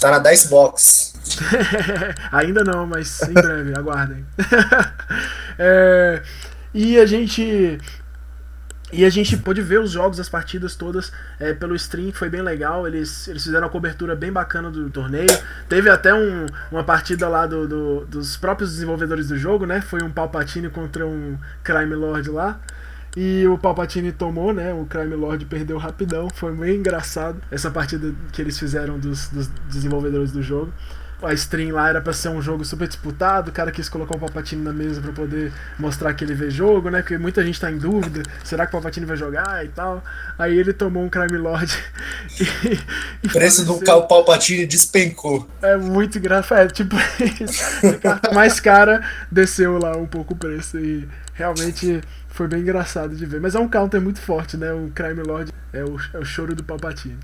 Tá 0.00 0.10
na 0.10 0.18
Dice 0.18 0.48
Box. 0.48 1.14
ainda 2.32 2.64
não, 2.64 2.86
mas 2.86 3.22
em 3.22 3.32
breve, 3.32 3.72
aguardem. 3.78 4.26
é... 5.58 6.22
E 6.74 6.98
a 6.98 7.06
gente. 7.06 7.78
E 8.92 9.04
a 9.04 9.10
gente 9.10 9.36
pôde 9.36 9.60
ver 9.60 9.80
os 9.80 9.90
jogos, 9.90 10.20
as 10.20 10.28
partidas 10.28 10.76
todas 10.76 11.12
é, 11.40 11.52
pelo 11.52 11.74
stream, 11.74 12.12
foi 12.12 12.30
bem 12.30 12.40
legal. 12.40 12.86
Eles, 12.86 13.26
eles 13.26 13.42
fizeram 13.42 13.64
uma 13.64 13.70
cobertura 13.70 14.14
bem 14.14 14.30
bacana 14.30 14.70
do 14.70 14.88
torneio. 14.88 15.26
Teve 15.68 15.90
até 15.90 16.14
um, 16.14 16.46
uma 16.70 16.84
partida 16.84 17.28
lá 17.28 17.46
do, 17.46 17.66
do, 17.66 18.06
dos 18.06 18.36
próprios 18.36 18.70
desenvolvedores 18.72 19.28
do 19.28 19.36
jogo, 19.36 19.66
né? 19.66 19.80
Foi 19.80 20.02
um 20.02 20.10
Palpatine 20.10 20.70
contra 20.70 21.04
um 21.04 21.36
Crime 21.64 21.96
Lord 21.96 22.30
lá. 22.30 22.60
E 23.16 23.44
o 23.48 23.58
Palpatine 23.58 24.12
tomou, 24.12 24.52
né? 24.52 24.72
O 24.72 24.86
Crime 24.86 25.16
Lord 25.16 25.44
perdeu 25.46 25.78
rapidão. 25.78 26.28
Foi 26.30 26.54
bem 26.54 26.76
engraçado 26.76 27.40
essa 27.50 27.70
partida 27.70 28.14
que 28.32 28.40
eles 28.40 28.56
fizeram 28.56 28.98
dos, 29.00 29.28
dos 29.28 29.48
desenvolvedores 29.68 30.30
do 30.30 30.42
jogo 30.42 30.72
a 31.22 31.32
stream 31.32 31.74
lá 31.74 31.88
era 31.88 32.00
para 32.00 32.12
ser 32.12 32.28
um 32.28 32.42
jogo 32.42 32.64
super 32.64 32.86
disputado, 32.86 33.50
o 33.50 33.52
cara 33.52 33.70
quis 33.70 33.88
colocar 33.88 34.16
o 34.16 34.18
Palpatine 34.18 34.62
na 34.62 34.72
mesa 34.72 35.00
para 35.00 35.12
poder 35.12 35.52
mostrar 35.78 36.12
que 36.14 36.24
ele 36.24 36.34
vê 36.34 36.50
jogo, 36.50 36.90
né? 36.90 37.00
Porque 37.00 37.16
muita 37.16 37.44
gente 37.44 37.58
tá 37.60 37.70
em 37.70 37.78
dúvida, 37.78 38.22
será 38.44 38.66
que 38.66 38.70
o 38.70 38.72
Palpatine 38.72 39.06
vai 39.06 39.16
jogar 39.16 39.64
e 39.64 39.68
tal. 39.68 40.04
Aí 40.38 40.56
ele 40.56 40.72
tomou 40.72 41.02
um 41.02 41.08
Crime 41.08 41.38
Lord 41.38 41.72
e, 43.22 43.26
o 43.26 43.32
preço 43.32 43.64
do 43.64 43.78
Palpatine 44.06 44.66
despencou. 44.66 45.48
É 45.62 45.76
muito 45.76 46.18
engraçado, 46.18 46.60
é, 46.60 46.66
tipo, 46.68 46.96
a 48.30 48.34
mais 48.34 48.60
cara 48.60 49.02
desceu 49.30 49.78
lá 49.78 49.96
um 49.96 50.06
pouco 50.06 50.34
o 50.34 50.36
preço 50.36 50.78
e 50.78 51.08
realmente 51.32 52.00
foi 52.28 52.46
bem 52.46 52.60
engraçado 52.60 53.16
de 53.16 53.24
ver. 53.24 53.40
Mas 53.40 53.54
é 53.54 53.58
um 53.58 53.68
counter 53.68 54.00
muito 54.00 54.20
forte, 54.20 54.56
né? 54.56 54.72
O 54.72 54.90
Crime 54.94 55.22
Lord 55.22 55.52
é 55.72 55.82
o, 55.82 55.96
é 56.12 56.18
o 56.18 56.24
choro 56.24 56.54
do 56.54 56.62
Palpatine. 56.62 57.18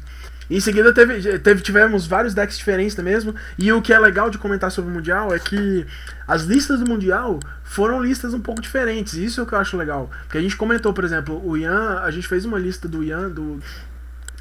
Em 0.53 0.61
seguida 0.61 0.93
teve, 0.93 1.39
teve, 1.39 1.63
tivemos 1.63 2.07
vários 2.07 2.35
decks 2.35 2.59
diferentes 2.59 2.95
mesmo. 2.99 3.35
E 3.59 3.73
o 3.73 3.81
que 3.81 3.93
é 3.93 3.99
legal 3.99 4.29
de 4.29 4.37
comentar 4.37 4.71
sobre 4.71 4.91
o 4.91 4.95
Mundial 4.95 5.35
é 5.35 5.39
que 5.39 5.87
as 6.29 6.43
listas 6.43 6.81
do 6.81 6.89
Mundial 6.89 7.41
foram 7.65 8.03
listas 8.03 8.35
um 8.35 8.41
pouco 8.41 8.61
diferentes. 8.61 9.15
Isso 9.15 9.41
é 9.41 9.43
o 9.43 9.47
que 9.47 9.55
eu 9.55 9.59
acho 9.59 9.79
legal. 9.79 10.11
Porque 10.25 10.37
a 10.37 10.43
gente 10.43 10.55
comentou, 10.55 10.93
por 10.93 11.05
exemplo, 11.05 11.41
o 11.43 11.57
Ian, 11.57 12.01
a 12.01 12.11
gente 12.11 12.29
fez 12.29 12.45
uma 12.45 12.59
lista 12.59 12.87
do 12.87 13.03
Ian, 13.03 13.31
do 13.31 13.61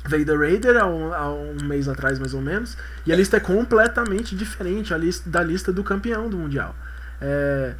Vader 0.04 0.38
Raider 0.38 0.78
há 0.78 0.86
um, 0.86 1.14
há 1.14 1.34
um 1.34 1.56
mês 1.64 1.88
atrás 1.88 2.20
mais 2.20 2.34
ou 2.34 2.42
menos. 2.42 2.76
E 3.06 3.14
a 3.14 3.16
lista 3.16 3.38
é 3.38 3.40
completamente 3.40 4.36
diferente 4.36 4.94
lista, 4.96 5.30
da 5.30 5.42
lista 5.42 5.72
do 5.72 5.82
campeão 5.82 6.30
do 6.30 6.38
Mundial. 6.38 6.76
É, 7.22 7.74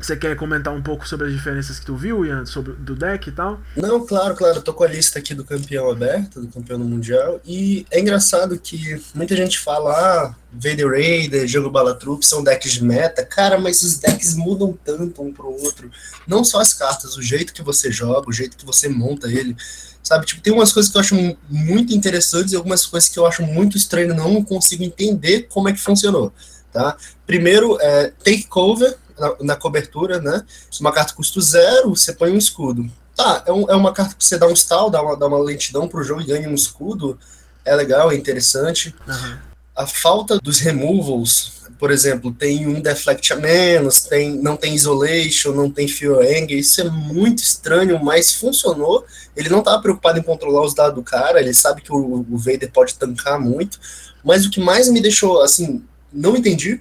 você 0.00 0.16
quer 0.16 0.36
comentar 0.36 0.72
um 0.72 0.80
pouco 0.80 1.08
sobre 1.08 1.26
as 1.26 1.32
diferenças 1.32 1.80
que 1.80 1.86
tu 1.86 1.96
viu, 1.96 2.24
Ian, 2.24 2.46
sobre 2.46 2.72
do 2.74 2.94
deck 2.94 3.28
e 3.28 3.32
tal? 3.32 3.60
Não, 3.76 4.06
claro, 4.06 4.36
claro. 4.36 4.58
Eu 4.58 4.62
tô 4.62 4.72
com 4.72 4.84
a 4.84 4.88
lista 4.88 5.18
aqui 5.18 5.34
do 5.34 5.44
campeão 5.44 5.90
aberto, 5.90 6.40
do 6.40 6.48
campeão 6.48 6.78
do 6.78 6.84
mundial. 6.84 7.40
E 7.44 7.84
é 7.90 7.98
engraçado 7.98 8.58
que 8.58 9.02
muita 9.12 9.34
gente 9.34 9.58
fala, 9.58 9.90
ah, 9.92 10.34
Vader 10.52 10.88
Raider, 10.88 11.48
jogo 11.48 11.68
Balatroop 11.68 12.24
são 12.24 12.44
decks 12.44 12.72
de 12.72 12.84
meta. 12.84 13.24
Cara, 13.24 13.58
mas 13.58 13.82
os 13.82 13.98
decks 13.98 14.34
mudam 14.36 14.78
tanto 14.84 15.20
um 15.20 15.32
pro 15.32 15.50
outro. 15.50 15.90
Não 16.26 16.44
só 16.44 16.60
as 16.60 16.72
cartas, 16.72 17.16
o 17.16 17.22
jeito 17.22 17.52
que 17.52 17.62
você 17.62 17.90
joga, 17.90 18.28
o 18.28 18.32
jeito 18.32 18.56
que 18.56 18.64
você 18.64 18.88
monta 18.88 19.26
ele. 19.26 19.56
Sabe, 20.00 20.24
tipo, 20.26 20.40
tem 20.40 20.52
umas 20.52 20.72
coisas 20.72 20.90
que 20.90 20.96
eu 20.96 21.00
acho 21.00 21.36
muito 21.50 21.92
interessantes 21.92 22.52
e 22.52 22.56
algumas 22.56 22.86
coisas 22.86 23.08
que 23.08 23.18
eu 23.18 23.26
acho 23.26 23.42
muito 23.42 23.76
estranho, 23.76 24.14
não 24.14 24.42
consigo 24.44 24.84
entender 24.84 25.48
como 25.50 25.68
é 25.68 25.72
que 25.72 25.80
funcionou. 25.80 26.32
Tá? 26.72 26.96
Primeiro, 27.26 27.76
é, 27.80 28.12
Takeover 28.24 28.96
na, 29.18 29.34
na, 29.40 29.56
cobertura, 29.56 30.20
né? 30.20 30.44
Uma 30.80 30.92
carta 30.92 31.14
custo 31.14 31.40
zero, 31.40 31.94
você 31.94 32.12
põe 32.12 32.32
um 32.32 32.38
escudo. 32.38 32.90
Tá, 33.16 33.42
é, 33.46 33.52
um, 33.52 33.68
é 33.68 33.74
uma 33.74 33.92
carta 33.92 34.14
que 34.14 34.24
você 34.24 34.38
dá 34.38 34.46
um 34.46 34.52
stall, 34.52 34.90
dá 34.90 35.02
uma, 35.02 35.16
dá 35.16 35.26
uma 35.26 35.38
lentidão 35.38 35.88
pro 35.88 36.04
jogo 36.04 36.20
e 36.20 36.26
ganha 36.26 36.48
um 36.48 36.54
escudo. 36.54 37.18
É 37.64 37.74
legal, 37.74 38.10
é 38.10 38.14
interessante. 38.14 38.94
Uhum. 39.06 39.38
A 39.76 39.86
falta 39.86 40.38
dos 40.38 40.58
removals, 40.58 41.58
por 41.78 41.90
exemplo, 41.90 42.32
tem 42.32 42.66
um 42.66 42.80
deflect 42.80 43.32
a 43.32 43.36
menos, 43.36 44.00
tem, 44.00 44.36
não 44.36 44.56
tem 44.56 44.74
isolation, 44.74 45.52
não 45.52 45.70
tem 45.70 45.86
anger, 45.86 46.58
isso 46.58 46.80
é 46.80 46.84
muito 46.90 47.38
estranho, 47.38 48.02
mas 48.02 48.32
funcionou. 48.32 49.04
Ele 49.36 49.48
não 49.48 49.60
estava 49.60 49.80
preocupado 49.80 50.18
em 50.18 50.22
controlar 50.22 50.64
os 50.64 50.74
dados 50.74 50.94
do 50.94 51.02
cara, 51.02 51.40
ele 51.40 51.54
sabe 51.54 51.82
que 51.82 51.92
o, 51.92 52.26
o 52.28 52.36
Vader 52.36 52.70
pode 52.72 52.94
tancar 52.94 53.38
muito, 53.38 53.78
mas 54.24 54.44
o 54.44 54.50
que 54.50 54.60
mais 54.60 54.88
me 54.88 55.00
deixou, 55.00 55.40
assim, 55.42 55.84
não 56.12 56.36
entendi 56.36 56.80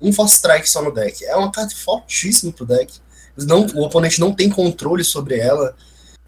um 0.00 0.12
Force 0.12 0.34
Strike 0.34 0.68
só 0.68 0.82
no 0.82 0.92
deck. 0.92 1.24
É 1.24 1.36
uma 1.36 1.50
carta 1.50 1.74
fortíssima 1.74 2.52
pro 2.52 2.66
deck. 2.66 2.92
Não, 3.36 3.66
o 3.74 3.82
oponente 3.82 4.20
não 4.20 4.32
tem 4.32 4.48
controle 4.48 5.02
sobre 5.02 5.38
ela. 5.38 5.74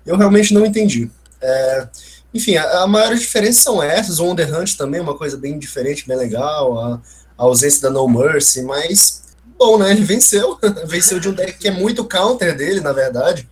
Eu 0.05 0.17
realmente 0.17 0.53
não 0.53 0.65
entendi. 0.65 1.11
É, 1.41 1.89
enfim, 2.33 2.57
a, 2.57 2.83
a 2.83 2.87
maior 2.87 3.15
diferença 3.15 3.63
são 3.63 3.83
essas. 3.83 4.19
O 4.19 4.25
Wonder 4.25 4.55
Hunt 4.55 4.77
também 4.77 5.01
é 5.01 5.03
uma 5.03 5.17
coisa 5.17 5.37
bem 5.37 5.59
diferente, 5.59 6.07
bem 6.07 6.17
legal. 6.17 6.79
A, 6.79 6.95
a 7.39 7.45
ausência 7.45 7.83
da 7.83 7.91
No 7.91 8.09
Mercy, 8.09 8.63
mas 8.63 9.23
bom, 9.59 9.79
né? 9.79 9.91
Ele 9.91 10.05
venceu. 10.05 10.59
venceu 10.87 11.19
de 11.21 11.29
um 11.29 11.33
deck 11.33 11.59
que 11.59 11.69
é 11.69 11.71
muito 11.71 12.05
counter 12.05 12.57
dele, 12.57 12.81
na 12.81 12.93
verdade. 12.93 13.49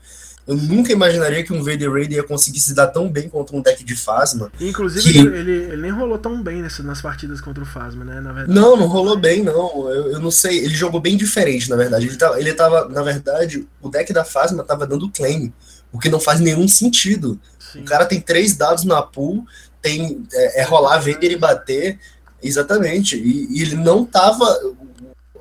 Eu 0.46 0.56
nunca 0.56 0.92
imaginaria 0.92 1.42
que 1.42 1.54
um 1.54 1.62
Vader 1.62 1.90
Raider 1.90 2.18
ia 2.18 2.22
conseguir 2.22 2.60
se 2.60 2.74
dar 2.74 2.88
tão 2.88 3.10
bem 3.10 3.30
contra 3.30 3.56
um 3.56 3.62
deck 3.62 3.82
de 3.82 3.96
Phasma. 3.96 4.52
Inclusive, 4.60 5.10
que... 5.10 5.18
ele, 5.18 5.52
ele, 5.52 5.76
nem 5.78 5.90
rolou 5.90 6.18
tão 6.18 6.42
bem 6.42 6.60
nesse, 6.60 6.82
nas 6.82 7.00
partidas 7.00 7.40
contra 7.40 7.62
o 7.62 7.66
Phasma, 7.66 8.04
né? 8.04 8.20
Na 8.20 8.32
verdade. 8.32 8.58
Não, 8.58 8.76
não 8.76 8.86
rolou 8.86 9.18
bem, 9.18 9.42
não. 9.42 9.88
Eu, 9.90 10.12
eu 10.12 10.20
não 10.20 10.30
sei. 10.30 10.58
Ele 10.58 10.74
jogou 10.74 11.00
bem 11.00 11.16
diferente, 11.16 11.70
na 11.70 11.76
verdade. 11.76 12.06
Ele 12.06 12.16
tava, 12.16 12.38
ele 12.38 12.52
tava, 12.52 12.88
na 12.90 13.02
verdade, 13.02 13.66
o 13.80 13.88
deck 13.88 14.12
da 14.12 14.24
Phasma 14.24 14.62
tava 14.62 14.86
dando 14.86 15.10
claim, 15.10 15.50
o 15.90 15.98
que 15.98 16.10
não 16.10 16.20
faz 16.20 16.40
nenhum 16.40 16.68
sentido. 16.68 17.40
Sim. 17.72 17.80
O 17.80 17.84
cara 17.84 18.04
tem 18.04 18.20
três 18.20 18.54
dados 18.54 18.84
na 18.84 19.00
pool, 19.00 19.46
tem 19.80 20.26
é, 20.30 20.60
é 20.60 20.64
rolar, 20.64 20.98
Vader 20.98 21.32
e 21.32 21.38
bater. 21.38 21.98
Exatamente. 22.42 23.16
E, 23.16 23.58
e 23.58 23.62
ele 23.62 23.76
não 23.76 24.04
tava 24.04 24.44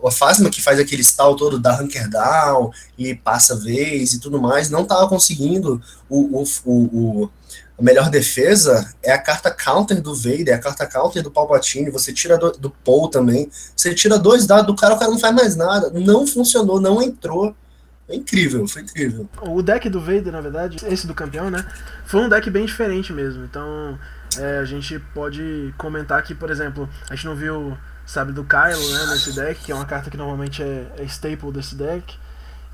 a 0.08 0.12
Fasma 0.12 0.50
que 0.50 0.62
faz 0.62 0.80
aquele 0.80 1.02
stall 1.02 1.36
todo 1.36 1.60
da 1.60 1.80
Hunker 1.80 2.10
Down 2.10 2.72
e 2.98 3.16
passa 3.16 3.56
vez 3.56 4.14
e 4.14 4.20
tudo 4.20 4.42
mais, 4.42 4.70
não 4.70 4.84
estava 4.84 5.08
conseguindo 5.08 5.82
o, 6.10 6.42
o, 6.42 6.44
o, 6.66 7.30
a 7.78 7.82
melhor 7.82 8.10
defesa 8.10 8.94
é 9.02 9.12
a 9.12 9.18
carta 9.18 9.50
counter 9.50 10.02
do 10.02 10.16
Vader, 10.16 10.50
é 10.50 10.54
a 10.54 10.60
carta 10.60 10.86
counter 10.86 11.24
do 11.24 11.32
Palpatine, 11.32 11.90
você 11.90 12.14
tira 12.14 12.38
do, 12.38 12.52
do 12.52 12.70
Paul 12.70 13.10
também, 13.10 13.50
você 13.76 13.94
tira 13.94 14.20
dois 14.20 14.46
dados 14.46 14.68
do 14.68 14.76
cara, 14.76 14.94
o 14.94 15.00
cara 15.00 15.12
não 15.12 15.20
faz 15.20 15.34
mais 15.34 15.56
nada, 15.56 15.90
não 15.90 16.28
funcionou, 16.28 16.80
não 16.80 17.02
entrou. 17.02 17.56
É 18.08 18.16
incrível, 18.16 18.68
foi 18.68 18.82
incrível. 18.82 19.30
O 19.42 19.62
deck 19.62 19.90
do 19.90 20.00
Vader, 20.00 20.32
na 20.32 20.42
verdade, 20.42 20.78
esse 20.88 21.08
do 21.08 21.16
campeão, 21.16 21.50
né? 21.50 21.66
Foi 22.06 22.22
um 22.22 22.30
deck 22.30 22.50
bem 22.50 22.66
diferente 22.66 23.14
mesmo. 23.14 23.46
Então, 23.46 23.98
é, 24.38 24.58
a 24.58 24.66
gente 24.66 25.00
pode 25.14 25.74
comentar 25.78 26.22
que, 26.22 26.36
por 26.36 26.52
exemplo, 26.52 26.88
a 27.10 27.16
gente 27.16 27.26
não 27.26 27.36
viu 27.36 27.78
sabe, 28.06 28.32
do 28.32 28.44
Kylo, 28.44 28.94
né, 28.94 29.06
nesse 29.12 29.34
deck, 29.34 29.62
que 29.64 29.72
é 29.72 29.76
uma 29.76 29.86
carta 29.86 30.10
que 30.10 30.18
normalmente 30.18 30.62
é, 30.62 30.88
é 30.98 31.04
staple 31.04 31.52
desse 31.52 31.76
deck. 31.76 32.18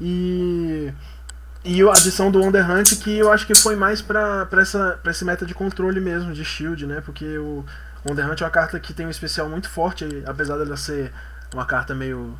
E 0.01 0.93
e 1.63 1.81
a 1.83 1.91
adição 1.91 2.31
do 2.31 2.39
Wonder 2.39 2.69
Hunt 2.69 2.95
que 3.03 3.17
eu 3.17 3.31
acho 3.31 3.45
que 3.45 3.53
foi 3.53 3.75
mais 3.75 4.01
pra, 4.01 4.45
pra, 4.45 4.61
essa, 4.61 4.97
pra 5.03 5.11
esse 5.11 5.25
meta 5.25 5.45
de 5.45 5.53
controle 5.53 5.99
mesmo, 5.99 6.31
de 6.31 6.45
shield, 6.45 6.85
né? 6.87 7.01
Porque 7.01 7.37
o 7.37 7.65
Wonder 8.07 8.29
Hunt 8.29 8.41
é 8.41 8.45
uma 8.45 8.51
carta 8.51 8.79
que 8.79 8.93
tem 8.93 9.05
um 9.05 9.09
especial 9.09 9.49
muito 9.49 9.69
forte, 9.69 10.23
apesar 10.25 10.57
dela 10.57 10.77
ser 10.77 11.11
uma 11.53 11.65
carta 11.65 11.93
meio. 11.93 12.37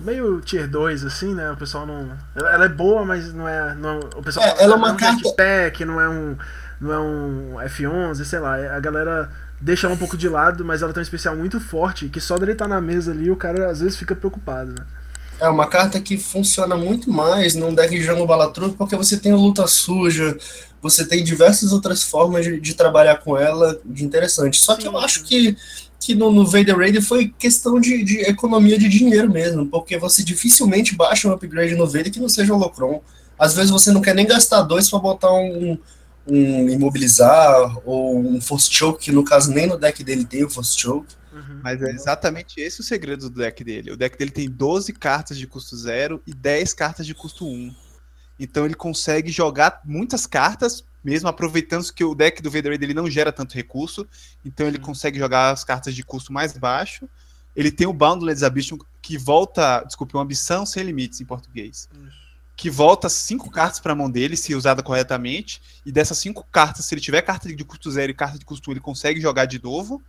meio 0.00 0.40
tier 0.42 0.68
2, 0.68 1.04
assim, 1.06 1.34
né? 1.34 1.50
O 1.50 1.56
pessoal 1.56 1.86
não. 1.86 2.10
Ela 2.34 2.66
é 2.66 2.68
boa, 2.68 3.02
mas 3.04 3.32
não 3.32 3.48
é. 3.48 3.74
Não, 3.74 3.98
o 3.98 4.22
pessoal 4.22 4.46
é, 4.46 4.62
ela 4.62 4.74
é 4.74 4.76
uma 4.76 4.94
carta. 4.94 5.22
Pack, 5.34 5.84
não 5.86 5.98
é 5.98 6.08
um. 6.08 6.36
não 6.78 6.92
é 6.92 6.98
um 6.98 7.54
F11, 7.66 8.24
sei 8.24 8.40
lá. 8.40 8.56
A 8.76 8.80
galera 8.80 9.30
deixa 9.60 9.86
ela 9.86 9.94
um 9.94 9.98
pouco 9.98 10.16
de 10.16 10.28
lado, 10.28 10.64
mas 10.64 10.82
ela 10.82 10.92
tem 10.92 11.00
um 11.00 11.02
especial 11.02 11.36
muito 11.36 11.60
forte 11.60 12.08
que 12.08 12.20
só 12.20 12.38
dele 12.38 12.52
estar 12.52 12.66
tá 12.66 12.74
na 12.74 12.80
mesa 12.80 13.10
ali 13.12 13.30
o 13.30 13.36
cara 13.36 13.70
às 13.70 13.80
vezes 13.80 13.96
fica 13.96 14.14
preocupado, 14.14 14.72
né? 14.72 14.86
É 15.40 15.48
uma 15.48 15.68
carta 15.68 16.00
que 16.00 16.16
funciona 16.16 16.76
muito 16.76 17.10
mais 17.10 17.54
num 17.54 17.72
deck 17.72 17.94
de 17.94 18.02
Jungle 18.02 18.26
Balatruc 18.26 18.76
porque 18.76 18.96
você 18.96 19.16
tem 19.16 19.32
luta 19.32 19.66
suja, 19.68 20.36
você 20.82 21.04
tem 21.04 21.22
diversas 21.22 21.72
outras 21.72 22.02
formas 22.02 22.44
de, 22.44 22.60
de 22.60 22.74
trabalhar 22.74 23.16
com 23.16 23.36
ela 23.36 23.80
de 23.84 24.04
interessante. 24.04 24.58
Só 24.58 24.74
Sim. 24.74 24.80
que 24.80 24.88
eu 24.88 24.98
acho 24.98 25.22
que, 25.22 25.56
que 26.00 26.14
no, 26.14 26.32
no 26.32 26.44
Vader 26.44 26.76
Raid 26.76 27.00
foi 27.00 27.32
questão 27.38 27.80
de, 27.80 28.02
de, 28.02 28.18
economia 28.22 28.76
de 28.76 28.88
dinheiro 28.88 29.30
mesmo, 29.30 29.66
porque 29.66 29.96
você 29.96 30.24
dificilmente 30.24 30.96
baixa 30.96 31.28
um 31.28 31.32
upgrade 31.32 31.76
no 31.76 31.86
Vader 31.86 32.10
que 32.12 32.20
não 32.20 32.28
seja 32.28 32.52
Holocron. 32.52 33.00
Às 33.38 33.54
vezes 33.54 33.70
você 33.70 33.92
não 33.92 34.00
quer 34.00 34.16
nem 34.16 34.26
gastar 34.26 34.62
dois 34.62 34.90
para 34.90 34.98
botar 34.98 35.32
um, 35.32 35.78
um 36.28 36.68
imobilizar 36.68 37.78
ou 37.84 38.18
um 38.18 38.40
force 38.40 38.70
choke, 38.70 39.06
que 39.06 39.12
no 39.12 39.24
caso 39.24 39.50
nem 39.52 39.66
no 39.66 39.78
deck 39.78 40.04
dele 40.04 40.24
tem 40.24 40.44
o 40.44 40.50
force 40.50 40.78
choke. 40.78 41.14
Uhum. 41.32 41.60
Mas 41.62 41.82
é 41.82 41.90
exatamente 41.90 42.60
esse 42.60 42.80
o 42.80 42.84
segredo 42.84 43.30
do 43.30 43.38
deck 43.38 43.62
dele. 43.64 43.92
O 43.92 43.96
deck 43.96 44.16
dele 44.18 44.30
tem 44.30 44.50
12 44.50 44.92
cartas 44.92 45.38
de 45.38 45.46
custo 45.46 45.76
0 45.76 46.22
e 46.26 46.34
10 46.34 46.74
cartas 46.74 47.06
de 47.06 47.14
custo 47.14 47.46
1. 47.46 47.50
Um. 47.50 47.74
Então 48.38 48.64
ele 48.64 48.74
consegue 48.74 49.30
jogar 49.30 49.80
muitas 49.84 50.26
cartas, 50.26 50.84
mesmo 51.02 51.28
aproveitando 51.28 51.92
que 51.92 52.04
o 52.04 52.14
deck 52.14 52.42
do 52.42 52.50
Vader 52.50 52.78
dele 52.78 52.94
não 52.94 53.10
gera 53.10 53.32
tanto 53.32 53.54
recurso. 53.54 54.06
Então 54.44 54.66
ele 54.66 54.78
uhum. 54.78 54.84
consegue 54.84 55.18
jogar 55.18 55.50
as 55.50 55.64
cartas 55.64 55.94
de 55.94 56.02
custo 56.02 56.32
mais 56.32 56.56
baixo. 56.56 57.08
Ele 57.56 57.70
tem 57.70 57.86
o 57.86 57.92
Boundless 57.92 58.44
Ambition 58.44 58.78
que 59.00 59.16
volta, 59.16 59.82
desculpe, 59.84 60.14
uma 60.14 60.22
ambição 60.22 60.66
sem 60.66 60.82
limites 60.82 61.20
em 61.20 61.24
português. 61.24 61.88
Isso 61.92 62.27
que 62.58 62.68
volta 62.68 63.08
cinco 63.08 63.48
cartas 63.52 63.78
para 63.78 63.92
a 63.92 63.94
mão 63.94 64.10
dele, 64.10 64.36
se 64.36 64.52
usada 64.52 64.82
corretamente, 64.82 65.62
e 65.86 65.92
dessas 65.92 66.18
cinco 66.18 66.44
cartas, 66.50 66.84
se 66.84 66.92
ele 66.92 67.00
tiver 67.00 67.22
carta 67.22 67.48
de 67.48 67.64
custo 67.64 67.88
zero 67.88 68.10
e 68.10 68.14
carta 68.14 68.36
de 68.36 68.44
custo 68.44 68.70
1, 68.70 68.72
ele 68.72 68.80
consegue 68.80 69.20
jogar 69.20 69.44
de 69.44 69.62
novo. 69.62 70.02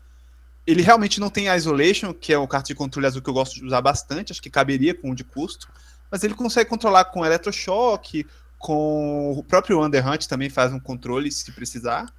Ele 0.65 0.81
realmente 0.81 1.19
não 1.19 1.29
tem 1.29 1.47
a 1.47 1.55
Isolation, 1.55 2.11
que 2.11 2.33
é 2.33 2.39
o 2.39 2.47
carta 2.47 2.69
de 2.69 2.75
controle 2.75 3.05
azul 3.05 3.21
que 3.21 3.29
eu 3.29 3.35
gosto 3.35 3.53
de 3.53 3.65
usar 3.65 3.81
bastante, 3.81 4.31
acho 4.31 4.41
que 4.41 4.49
caberia 4.49 4.95
com 4.95 5.11
o 5.11 5.15
de 5.15 5.23
custo, 5.23 5.69
mas 6.09 6.23
ele 6.23 6.33
consegue 6.33 6.67
controlar 6.67 7.05
com 7.05 7.23
Eletrochoque, 7.23 8.25
Com 8.57 9.31
o 9.37 9.43
próprio 9.43 9.85
Underhunt 9.85 10.25
também 10.25 10.49
faz 10.49 10.73
um 10.73 10.79
controle 10.79 11.31
se 11.31 11.51
precisar. 11.51 12.11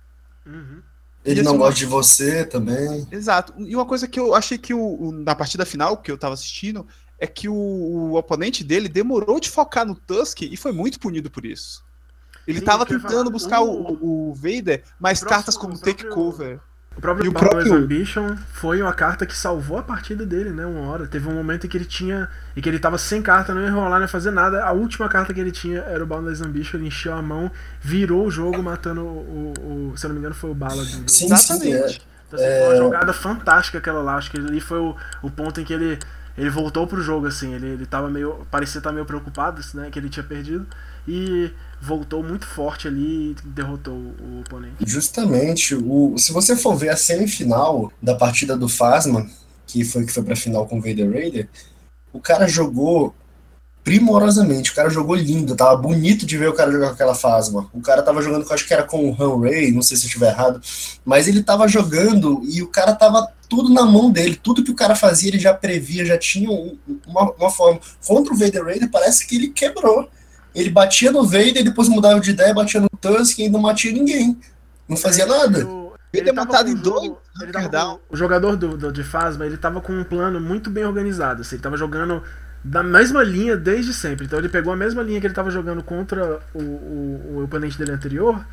Uhum. 0.46 0.80
Ele 1.24 1.42
não 1.42 1.58
gosta 1.58 1.74
de 1.74 1.86
você 1.86 2.44
também. 2.44 3.04
Exato. 3.10 3.52
E 3.58 3.74
uma 3.74 3.84
coisa 3.84 4.06
que 4.06 4.20
eu 4.20 4.32
achei 4.32 4.56
que 4.56 4.72
o, 4.72 5.08
o 5.08 5.12
na 5.12 5.34
partida 5.34 5.66
final 5.66 5.96
que 5.96 6.10
eu 6.10 6.16
tava 6.16 6.34
assistindo 6.34 6.86
é 7.20 7.26
que 7.26 7.48
o, 7.48 7.54
o, 7.54 8.14
oponente 8.14 8.64
dele 8.64 8.88
demorou 8.88 9.38
de 9.38 9.50
focar 9.50 9.86
no 9.86 9.94
Tusk 9.94 10.42
e 10.42 10.56
foi 10.56 10.72
muito 10.72 10.98
punido 10.98 11.30
por 11.30 11.44
isso. 11.44 11.84
Ele 12.46 12.58
Sim, 12.58 12.64
tava 12.64 12.86
tentando 12.86 13.30
buscar 13.30 13.60
o, 13.60 14.30
o, 14.30 14.34
Vader, 14.34 14.82
mas 14.98 15.20
próximo, 15.20 15.28
cartas 15.28 15.56
como 15.56 15.78
Take 15.78 16.08
Cover. 16.08 16.58
O 16.96 17.00
próprio, 17.00 17.26
e 17.26 17.28
o 17.28 17.32
próprio 17.32 17.74
Ambition 17.74 18.36
foi 18.52 18.82
uma 18.82 18.92
carta 18.92 19.24
que 19.24 19.36
salvou 19.36 19.78
a 19.78 19.82
partida 19.82 20.26
dele, 20.26 20.50
né? 20.50 20.66
Uma 20.66 20.90
hora. 20.90 21.06
Teve 21.06 21.28
um 21.28 21.34
momento 21.34 21.66
em 21.66 21.70
que 21.70 21.76
ele 21.76 21.84
tinha. 21.84 22.28
e 22.56 22.60
que 22.60 22.68
ele 22.68 22.80
tava 22.80 22.98
sem 22.98 23.22
carta, 23.22 23.54
não 23.54 23.62
ia 23.62 23.70
rolar, 23.70 23.96
não 23.96 24.02
ia 24.02 24.08
fazer 24.08 24.32
nada. 24.32 24.64
A 24.64 24.72
última 24.72 25.08
carta 25.08 25.32
que 25.32 25.38
ele 25.38 25.52
tinha 25.52 25.80
era 25.80 26.02
o 26.02 26.06
Boundless 26.06 26.42
Ambition. 26.42 26.78
Ele 26.78 26.88
encheu 26.88 27.14
a 27.14 27.22
mão, 27.22 27.50
virou 27.80 28.26
o 28.26 28.30
jogo, 28.30 28.60
matando 28.62 29.02
o. 29.02 29.54
o, 29.60 29.90
o 29.92 29.96
se 29.96 30.04
eu 30.04 30.08
não 30.08 30.14
me 30.14 30.20
engano, 30.20 30.34
foi 30.34 30.50
o 30.50 30.54
Bala 30.54 30.84
do. 30.84 31.10
Sim, 31.10 31.26
Exatamente. 31.26 31.92
Sim, 31.92 32.00
é. 32.06 32.10
Então, 32.26 32.38
assim, 32.38 32.44
é... 32.44 32.58
foi 32.58 32.68
uma 32.68 32.76
jogada 32.76 33.12
fantástica 33.12 33.78
aquela 33.78 34.02
lá. 34.02 34.16
Acho 34.16 34.30
que 34.30 34.38
ali 34.38 34.60
foi 34.60 34.78
o, 34.78 34.96
o 35.22 35.30
ponto 35.30 35.60
em 35.60 35.64
que 35.64 35.72
ele. 35.72 35.98
Ele 36.36 36.50
voltou 36.50 36.86
pro 36.86 37.02
jogo, 37.02 37.26
assim. 37.26 37.54
Ele, 37.54 37.68
ele 37.68 37.86
tava 37.86 38.08
meio. 38.08 38.46
parecia 38.50 38.78
estar 38.78 38.92
meio 38.92 39.04
preocupado, 39.04 39.60
né? 39.74 39.90
Que 39.90 39.98
ele 39.98 40.08
tinha 40.08 40.24
perdido. 40.24 40.66
E 41.06 41.50
voltou 41.80 42.22
muito 42.22 42.46
forte 42.46 42.86
ali 42.86 43.32
e 43.32 43.36
derrotou 43.44 43.94
o 43.94 44.40
oponente. 44.40 44.76
Justamente, 44.86 45.74
o, 45.74 46.14
se 46.18 46.32
você 46.32 46.54
for 46.54 46.76
ver 46.76 46.90
a 46.90 46.96
semifinal 46.96 47.92
da 48.02 48.14
partida 48.14 48.56
do 48.56 48.68
Phasma, 48.68 49.28
que 49.66 49.84
foi 49.84 50.04
que 50.04 50.12
foi 50.12 50.22
pra 50.22 50.36
final 50.36 50.66
com 50.66 50.78
o 50.78 50.82
Vader 50.82 51.10
Raider, 51.10 51.48
o 52.12 52.20
cara 52.20 52.46
jogou 52.48 53.14
primorosamente, 53.82 54.70
o 54.70 54.74
cara 54.74 54.90
jogou 54.90 55.16
lindo, 55.16 55.56
tava 55.56 55.76
bonito 55.76 56.26
de 56.26 56.36
ver 56.36 56.48
o 56.48 56.52
cara 56.52 56.70
jogar 56.70 56.88
com 56.88 56.94
aquela 56.94 57.14
Phasma. 57.14 57.68
O 57.72 57.80
cara 57.80 58.02
tava 58.02 58.22
jogando, 58.22 58.46
eu 58.46 58.54
acho 58.54 58.66
que 58.66 58.74
era 58.74 58.82
com 58.82 59.10
o 59.10 59.16
Han 59.18 59.40
Ray, 59.42 59.72
não 59.72 59.82
sei 59.82 59.96
se 59.96 60.04
eu 60.04 60.08
estiver 60.08 60.30
errado, 60.30 60.60
mas 61.04 61.26
ele 61.26 61.42
tava 61.42 61.66
jogando 61.66 62.42
e 62.44 62.62
o 62.62 62.68
cara 62.68 62.94
tava 62.94 63.26
tudo 63.48 63.72
na 63.72 63.84
mão 63.84 64.10
dele, 64.10 64.38
tudo 64.40 64.62
que 64.62 64.70
o 64.70 64.76
cara 64.76 64.94
fazia 64.94 65.30
ele 65.30 65.38
já 65.38 65.52
previa, 65.52 66.04
já 66.04 66.18
tinha 66.18 66.50
uma, 67.06 67.32
uma 67.32 67.50
forma. 67.50 67.80
Contra 68.06 68.32
o 68.32 68.36
Vader 68.36 68.64
Raider 68.64 68.90
parece 68.90 69.26
que 69.26 69.36
ele 69.36 69.48
quebrou 69.48 70.08
ele 70.54 70.70
batia 70.70 71.12
no 71.12 71.24
Vader, 71.24 71.62
depois 71.62 71.88
mudava 71.88 72.20
de 72.20 72.30
ideia, 72.30 72.52
batia 72.52 72.80
no 72.80 72.88
Tusk 72.88 73.38
e 73.38 73.48
não 73.48 73.62
batia 73.62 73.92
ninguém. 73.92 74.38
Não 74.88 74.96
fazia 74.96 75.24
nada. 75.26 75.66
ele 76.12 76.28
é 76.28 76.32
matado 76.32 76.68
em 76.68 76.74
dois. 76.74 77.12
o 78.08 78.16
jogador 78.16 78.56
do, 78.56 78.76
do, 78.76 78.92
de 78.92 79.04
Phasma, 79.04 79.46
ele 79.46 79.56
tava 79.56 79.80
com 79.80 79.92
um 79.92 80.04
plano 80.04 80.40
muito 80.40 80.68
bem 80.68 80.84
organizado. 80.84 81.42
Assim, 81.42 81.56
ele 81.56 81.62
tava 81.62 81.76
jogando 81.76 82.22
da 82.62 82.82
mesma 82.82 83.22
linha 83.22 83.56
desde 83.56 83.92
sempre. 83.92 84.26
Então 84.26 84.38
ele 84.38 84.48
pegou 84.48 84.72
a 84.72 84.76
mesma 84.76 85.02
linha 85.02 85.20
que 85.20 85.26
ele 85.26 85.34
tava 85.34 85.50
jogando 85.50 85.82
contra 85.82 86.40
o, 86.54 86.62
o, 86.62 87.32
o 87.34 87.44
oponente 87.44 87.78
dele 87.78 87.92
anterior 87.92 88.44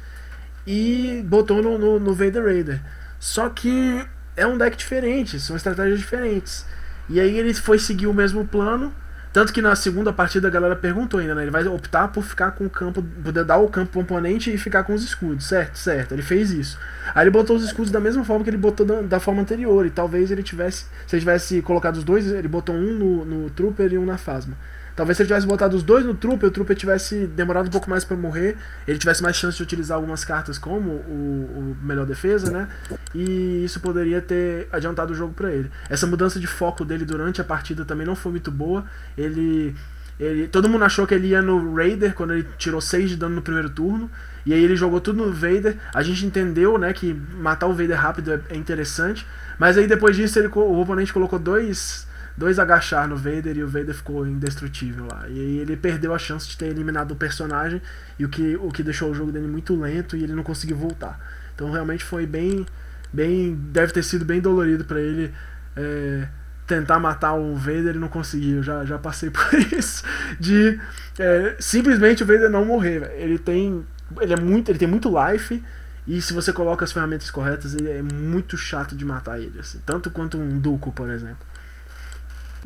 e 0.65 1.23
botou 1.25 1.61
no, 1.61 1.77
no, 1.77 1.99
no 1.99 2.13
Vader 2.13 2.43
Raider. 2.43 2.81
Só 3.19 3.49
que 3.49 4.05
é 4.35 4.45
um 4.45 4.57
deck 4.57 4.77
diferente, 4.77 5.39
são 5.39 5.55
estratégias 5.55 5.99
diferentes. 5.99 6.65
E 7.09 7.19
aí 7.19 7.37
ele 7.37 7.53
foi 7.53 7.79
seguir 7.79 8.07
o 8.07 8.13
mesmo 8.13 8.45
plano 8.45 8.93
tanto 9.33 9.53
que 9.53 9.61
na 9.61 9.75
segunda 9.75 10.11
partida 10.11 10.47
a 10.47 10.51
galera 10.51 10.75
perguntou 10.75 11.19
ainda, 11.19 11.35
né? 11.35 11.43
Ele 11.43 11.51
vai 11.51 11.65
optar 11.67 12.07
por 12.07 12.23
ficar 12.23 12.51
com 12.51 12.65
o 12.65 12.69
campo, 12.69 13.03
poder 13.23 13.43
dar 13.43 13.57
o 13.57 13.69
campo 13.69 13.91
pro 13.91 14.01
oponente 14.01 14.53
e 14.53 14.57
ficar 14.57 14.83
com 14.83 14.93
os 14.93 15.03
escudos, 15.03 15.45
certo? 15.45 15.77
Certo, 15.77 16.13
ele 16.13 16.21
fez 16.21 16.51
isso. 16.51 16.77
Aí 17.13 17.23
ele 17.23 17.31
botou 17.31 17.55
os 17.55 17.63
escudos 17.63 17.91
da 17.91 17.99
mesma 17.99 18.23
forma 18.23 18.43
que 18.43 18.49
ele 18.49 18.57
botou 18.57 18.85
da, 18.85 19.01
da 19.01 19.19
forma 19.19 19.41
anterior, 19.41 19.85
e 19.85 19.89
talvez 19.89 20.31
ele 20.31 20.43
tivesse, 20.43 20.85
se 21.05 21.15
ele 21.15 21.21
tivesse 21.21 21.61
colocado 21.61 21.97
os 21.97 22.03
dois, 22.03 22.27
ele 22.27 22.47
botou 22.47 22.75
um 22.75 22.93
no, 22.93 23.25
no 23.25 23.49
Trooper 23.49 23.91
e 23.93 23.97
um 23.97 24.05
na 24.05 24.17
Phasma. 24.17 24.55
Talvez 24.97 25.15
se 25.15 25.21
ele 25.21 25.27
tivesse 25.27 25.45
botado 25.45 25.77
os 25.77 25.83
dois 25.83 26.03
no 26.03 26.15
Trooper, 26.15 26.49
o 26.49 26.51
Trooper 26.51 26.75
tivesse 26.75 27.27
demorado 27.27 27.67
um 27.67 27.69
pouco 27.69 27.87
mais 27.87 28.03
para 28.03 28.17
morrer, 28.17 28.57
ele 28.87 28.97
tivesse 28.97 29.21
mais 29.21 29.35
chance 29.35 29.55
de 29.55 29.61
utilizar 29.61 29.95
algumas 29.95 30.25
cartas 30.25 30.57
como 30.57 30.89
o, 30.89 31.75
o 31.81 31.85
melhor 31.85 32.07
defesa, 32.07 32.49
né? 32.49 32.67
E 33.13 33.63
isso 33.63 33.79
poderia 33.79 34.19
ter 34.23 34.67
adiantado 34.71 35.13
o 35.13 35.15
jogo 35.15 35.35
para 35.35 35.53
ele. 35.53 35.69
Essa 35.87 36.07
mudança 36.07 36.39
de 36.39 36.47
foco 36.47 36.83
dele 36.83 37.05
durante 37.05 37.39
a 37.39 37.43
partida 37.43 37.85
também 37.85 38.07
não 38.07 38.15
foi 38.15 38.31
muito 38.31 38.49
boa. 38.49 38.85
Ele 39.15 39.75
ele, 40.19 40.47
todo 40.47 40.67
mundo 40.67 40.83
achou 40.83 41.05
que 41.05 41.13
ele 41.13 41.27
ia 41.27 41.43
no 41.43 41.75
Raider 41.75 42.15
quando 42.15 42.33
ele 42.33 42.47
tirou 42.57 42.81
6 42.81 43.11
de 43.11 43.17
dano 43.17 43.35
no 43.35 43.41
primeiro 43.43 43.69
turno. 43.69 44.09
E 44.47 44.53
aí 44.53 44.63
ele 44.63 44.75
jogou 44.75 44.99
tudo 44.99 45.23
no 45.23 45.31
Vader. 45.31 45.77
A 45.93 46.01
gente 46.01 46.25
entendeu 46.25 46.75
né, 46.79 46.91
que 46.91 47.13
matar 47.13 47.67
o 47.67 47.73
Vader 47.73 47.99
rápido 47.99 48.33
é, 48.33 48.41
é 48.49 48.55
interessante. 48.55 49.27
Mas 49.59 49.77
aí 49.77 49.85
depois 49.85 50.15
disso 50.15 50.39
ele, 50.39 50.47
o 50.47 50.81
oponente 50.81 51.13
colocou 51.13 51.37
dois 51.37 52.06
dois 52.37 52.59
agachar 52.59 53.07
no 53.07 53.17
Vader 53.17 53.57
e 53.57 53.63
o 53.63 53.67
Vader 53.67 53.95
ficou 53.95 54.25
indestrutível 54.27 55.07
lá. 55.11 55.27
E 55.27 55.57
ele 55.59 55.75
perdeu 55.75 56.13
a 56.13 56.19
chance 56.19 56.47
de 56.47 56.55
ter 56.55 56.67
eliminado 56.67 57.11
o 57.11 57.15
personagem 57.15 57.81
e 58.19 58.23
o 58.23 58.29
que, 58.29 58.55
o 58.57 58.71
que 58.71 58.83
deixou 58.83 59.09
o 59.09 59.13
jogo 59.13 59.31
dele 59.31 59.47
muito 59.47 59.75
lento 59.75 60.15
e 60.15 60.23
ele 60.23 60.33
não 60.33 60.43
conseguiu 60.43 60.77
voltar. 60.77 61.19
Então 61.55 61.71
realmente 61.71 62.03
foi 62.03 62.27
bem. 62.27 62.65
bem 63.11 63.55
deve 63.55 63.91
ter 63.91 64.03
sido 64.03 64.23
bem 64.23 64.39
dolorido 64.39 64.85
para 64.85 65.01
ele 65.01 65.33
é, 65.75 66.27
tentar 66.67 66.99
matar 66.99 67.33
o 67.33 67.55
Vader 67.55 67.95
e 67.95 67.99
não 67.99 68.07
conseguiu. 68.07 68.61
Já, 68.61 68.85
já 68.85 68.99
passei 68.99 69.29
por 69.31 69.53
isso. 69.73 70.03
De 70.39 70.79
é, 71.17 71.55
simplesmente 71.59 72.21
o 72.21 72.25
Vader 72.25 72.49
não 72.51 72.63
morrer. 72.63 73.11
Ele 73.17 73.39
tem. 73.39 73.83
Ele 74.21 74.33
é 74.33 74.39
muito. 74.39 74.69
Ele 74.69 74.77
tem 74.77 74.87
muito 74.87 75.09
life. 75.09 75.63
E 76.05 76.21
se 76.21 76.31
você 76.31 76.53
coloca 76.53 76.85
as 76.85 76.93
ferramentas 76.93 77.29
corretas, 77.29 77.73
ele 77.73 77.89
é 77.89 78.01
muito 78.01 78.55
chato 78.55 78.95
de 78.95 79.03
matar 79.03 79.41
ele. 79.41 79.59
Assim, 79.59 79.81
tanto 79.85 80.09
quanto 80.09 80.37
um 80.37 80.57
Duco, 80.57 80.91
por 80.93 81.09
exemplo. 81.09 81.45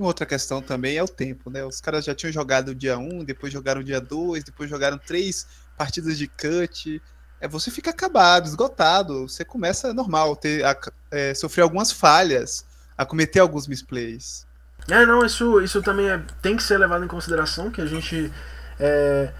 Uma 0.01 0.07
outra 0.07 0.25
questão 0.25 0.63
também 0.63 0.97
é 0.97 1.03
o 1.03 1.07
tempo, 1.07 1.51
né? 1.51 1.63
Os 1.63 1.79
caras 1.79 2.03
já 2.03 2.15
tinham 2.15 2.33
jogado 2.33 2.73
dia 2.73 2.97
1, 2.97 3.23
depois 3.23 3.53
jogaram 3.53 3.83
dia 3.83 4.01
2, 4.01 4.43
depois 4.43 4.67
jogaram 4.67 4.97
três 4.97 5.45
partidas 5.77 6.17
de 6.17 6.27
cut. 6.27 6.99
É, 7.39 7.47
você 7.47 7.69
fica 7.69 7.91
acabado, 7.91 8.47
esgotado. 8.47 9.29
Você 9.29 9.45
começa 9.45 9.93
normal, 9.93 10.35
ter, 10.35 10.65
a, 10.65 10.75
é, 11.11 11.35
sofrer 11.35 11.61
algumas 11.61 11.91
falhas, 11.91 12.65
a 12.97 13.05
cometer 13.05 13.41
alguns 13.41 13.67
misplays. 13.67 14.47
É, 14.89 15.05
não, 15.05 15.23
isso, 15.23 15.61
isso 15.61 15.83
também 15.83 16.09
é, 16.09 16.19
tem 16.41 16.57
que 16.57 16.63
ser 16.63 16.79
levado 16.79 17.05
em 17.05 17.07
consideração, 17.07 17.69
que 17.69 17.79
a 17.79 17.85
gente. 17.85 18.33
É, 18.79 19.31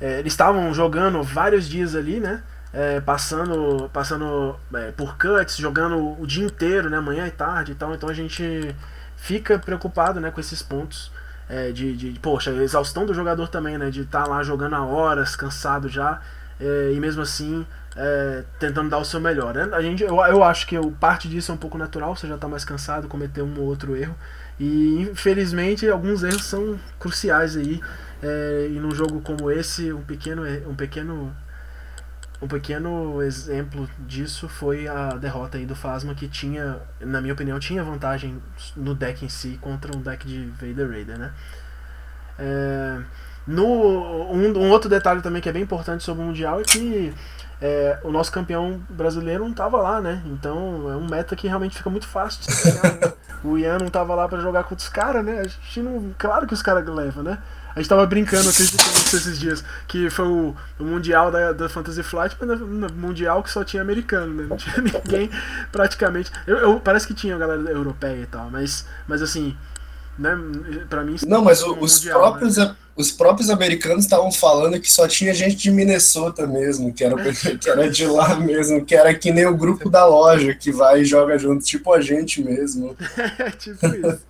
é, 0.00 0.20
eles 0.20 0.32
estavam 0.32 0.72
jogando 0.72 1.24
vários 1.24 1.68
dias 1.68 1.96
ali, 1.96 2.20
né? 2.20 2.40
É, 2.72 3.00
passando 3.00 3.90
passando 3.92 4.54
é, 4.74 4.92
por 4.92 5.18
cuts, 5.18 5.56
jogando 5.56 6.20
o 6.20 6.24
dia 6.24 6.46
inteiro, 6.46 6.88
né? 6.88 7.00
Manhã 7.00 7.26
e 7.26 7.32
tarde 7.32 7.72
e 7.72 7.74
tal. 7.74 7.92
Então 7.92 8.08
a 8.08 8.14
gente 8.14 8.76
fica 9.16 9.58
preocupado 9.58 10.20
né, 10.20 10.30
com 10.30 10.40
esses 10.40 10.62
pontos 10.62 11.10
é, 11.48 11.70
de, 11.72 11.94
de, 11.96 12.18
poxa, 12.20 12.50
exaustão 12.50 13.04
do 13.04 13.14
jogador 13.14 13.48
também, 13.48 13.76
né? 13.78 13.90
De 13.90 14.02
estar 14.02 14.24
tá 14.24 14.28
lá 14.28 14.42
jogando 14.42 14.74
há 14.74 14.84
horas, 14.84 15.36
cansado 15.36 15.88
já, 15.88 16.20
é, 16.60 16.92
e 16.94 17.00
mesmo 17.00 17.22
assim 17.22 17.66
é, 17.96 18.44
tentando 18.58 18.90
dar 18.90 18.98
o 18.98 19.04
seu 19.04 19.20
melhor. 19.20 19.54
Né? 19.54 19.68
A 19.72 19.82
gente, 19.82 20.02
eu, 20.02 20.16
eu 20.16 20.42
acho 20.42 20.66
que 20.66 20.76
parte 20.92 21.28
disso 21.28 21.52
é 21.52 21.54
um 21.54 21.58
pouco 21.58 21.78
natural, 21.78 22.16
você 22.16 22.26
já 22.26 22.34
está 22.34 22.48
mais 22.48 22.64
cansado, 22.64 23.08
cometer 23.08 23.42
um 23.42 23.58
ou 23.60 23.66
outro 23.66 23.96
erro. 23.96 24.14
E 24.58 25.00
infelizmente 25.00 25.88
alguns 25.88 26.22
erros 26.22 26.44
são 26.44 26.78
cruciais 26.98 27.56
aí. 27.56 27.80
É, 28.22 28.68
e 28.70 28.78
num 28.80 28.92
jogo 28.92 29.20
como 29.20 29.50
esse, 29.50 29.92
um 29.92 30.00
pequeno, 30.00 30.44
um 30.66 30.74
pequeno 30.74 31.34
um 32.42 32.48
pequeno 32.48 33.22
exemplo 33.22 33.88
disso 34.00 34.48
foi 34.48 34.88
a 34.88 35.10
derrota 35.10 35.56
aí 35.56 35.64
do 35.64 35.74
Phasma, 35.74 36.14
que 36.14 36.28
tinha, 36.28 36.78
na 37.00 37.20
minha 37.20 37.32
opinião, 37.32 37.58
tinha 37.58 37.82
vantagem 37.82 38.42
no 38.76 38.94
deck 38.94 39.24
em 39.24 39.28
si 39.28 39.58
contra 39.60 39.96
um 39.96 40.00
deck 40.00 40.26
de 40.26 40.46
Vader 40.46 40.90
Raider, 40.90 41.18
né? 41.18 41.32
É, 42.38 43.00
no, 43.46 43.64
um, 43.64 44.58
um, 44.58 44.70
outro 44.70 44.90
detalhe 44.90 45.22
também 45.22 45.40
que 45.40 45.48
é 45.48 45.52
bem 45.52 45.62
importante 45.62 46.02
sobre 46.02 46.22
o 46.22 46.26
Mundial 46.26 46.60
é 46.60 46.64
que 46.64 47.14
é, 47.60 47.98
o 48.02 48.10
nosso 48.10 48.32
campeão 48.32 48.82
brasileiro 48.88 49.44
não 49.44 49.52
estava 49.52 49.80
lá, 49.80 50.00
né? 50.00 50.22
Então 50.26 50.90
é 50.90 50.96
um 50.96 51.08
meta 51.08 51.36
que 51.36 51.46
realmente 51.46 51.76
fica 51.76 51.88
muito 51.88 52.06
fácil 52.06 52.40
de 52.42 52.62
ganhar, 52.62 52.94
né? 53.00 53.12
O 53.44 53.58
Ian 53.58 53.76
não 53.76 53.88
estava 53.88 54.14
lá 54.14 54.26
para 54.26 54.40
jogar 54.40 54.62
contra 54.62 54.82
os 54.82 54.88
caras, 54.88 55.22
né? 55.22 55.40
A 55.40 55.44
gente 55.44 55.80
não, 55.80 56.14
claro 56.16 56.46
que 56.46 56.54
os 56.54 56.62
caras 56.62 56.86
levam, 56.86 57.22
né? 57.22 57.38
A 57.74 57.80
gente 57.80 57.88
tava 57.88 58.06
brincando 58.06 58.48
aqui 58.48 58.62
esses 58.62 59.38
dias, 59.38 59.64
que 59.88 60.08
foi 60.08 60.26
o, 60.26 60.54
o 60.78 60.84
Mundial 60.84 61.30
da, 61.32 61.52
da 61.52 61.68
Fantasy 61.68 62.04
Flight, 62.04 62.36
mas 62.40 62.60
no 62.60 62.92
Mundial 62.92 63.42
que 63.42 63.50
só 63.50 63.64
tinha 63.64 63.82
americano, 63.82 64.32
né? 64.32 64.46
Não 64.48 64.56
tinha 64.56 64.76
ninguém 64.80 65.28
praticamente. 65.72 66.30
Eu, 66.46 66.58
eu, 66.58 66.80
parece 66.80 67.06
que 67.06 67.14
tinha 67.14 67.34
a 67.34 67.38
galera 67.38 67.62
europeia 67.70 68.22
e 68.22 68.26
tal, 68.26 68.48
mas, 68.48 68.86
mas 69.08 69.22
assim, 69.22 69.56
né, 70.16 70.38
pra 70.88 71.02
mim. 71.02 71.16
Não, 71.26 71.42
mas 71.42 71.62
o, 71.62 71.76
os, 71.80 71.96
mundial, 71.96 72.20
próprios, 72.20 72.56
né? 72.58 72.76
os 72.94 73.10
próprios 73.10 73.50
americanos 73.50 74.04
estavam 74.04 74.30
falando 74.30 74.78
que 74.80 74.90
só 74.90 75.08
tinha 75.08 75.34
gente 75.34 75.56
de 75.56 75.72
Minnesota 75.72 76.46
mesmo, 76.46 76.92
que 76.94 77.02
era, 77.02 77.16
que 77.58 77.68
era 77.68 77.90
de 77.90 78.06
lá 78.06 78.36
mesmo, 78.36 78.84
que 78.84 78.94
era 78.94 79.12
que 79.12 79.32
nem 79.32 79.46
o 79.46 79.56
grupo 79.56 79.90
da 79.90 80.06
loja 80.06 80.54
que 80.54 80.70
vai 80.70 81.00
e 81.00 81.04
joga 81.04 81.36
junto, 81.36 81.64
tipo 81.64 81.92
a 81.92 82.00
gente 82.00 82.40
mesmo. 82.40 82.96
É, 83.36 83.50
tipo 83.50 83.84
isso. 83.86 84.20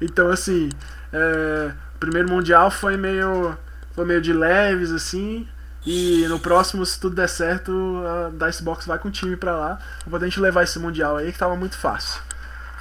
Então, 0.00 0.30
assim. 0.30 0.68
É 1.12 1.87
primeiro 1.98 2.28
mundial 2.28 2.70
foi 2.70 2.96
meio 2.96 3.56
foi 3.94 4.04
meio 4.04 4.20
de 4.20 4.32
leves 4.32 4.90
assim 4.90 5.46
e 5.84 6.26
no 6.28 6.38
próximo 6.38 6.84
se 6.84 6.98
tudo 7.00 7.16
der 7.16 7.28
certo 7.28 7.72
a 8.06 8.46
Dicebox 8.46 8.86
vai 8.86 8.98
com 8.98 9.08
o 9.08 9.10
time 9.10 9.36
para 9.36 9.56
lá. 9.56 9.78
Pra 10.08 10.18
gente 10.20 10.40
levar 10.40 10.64
esse 10.64 10.78
mundial 10.78 11.16
aí 11.16 11.32
que 11.32 11.38
tava 11.38 11.56
muito 11.56 11.76
fácil. 11.76 12.20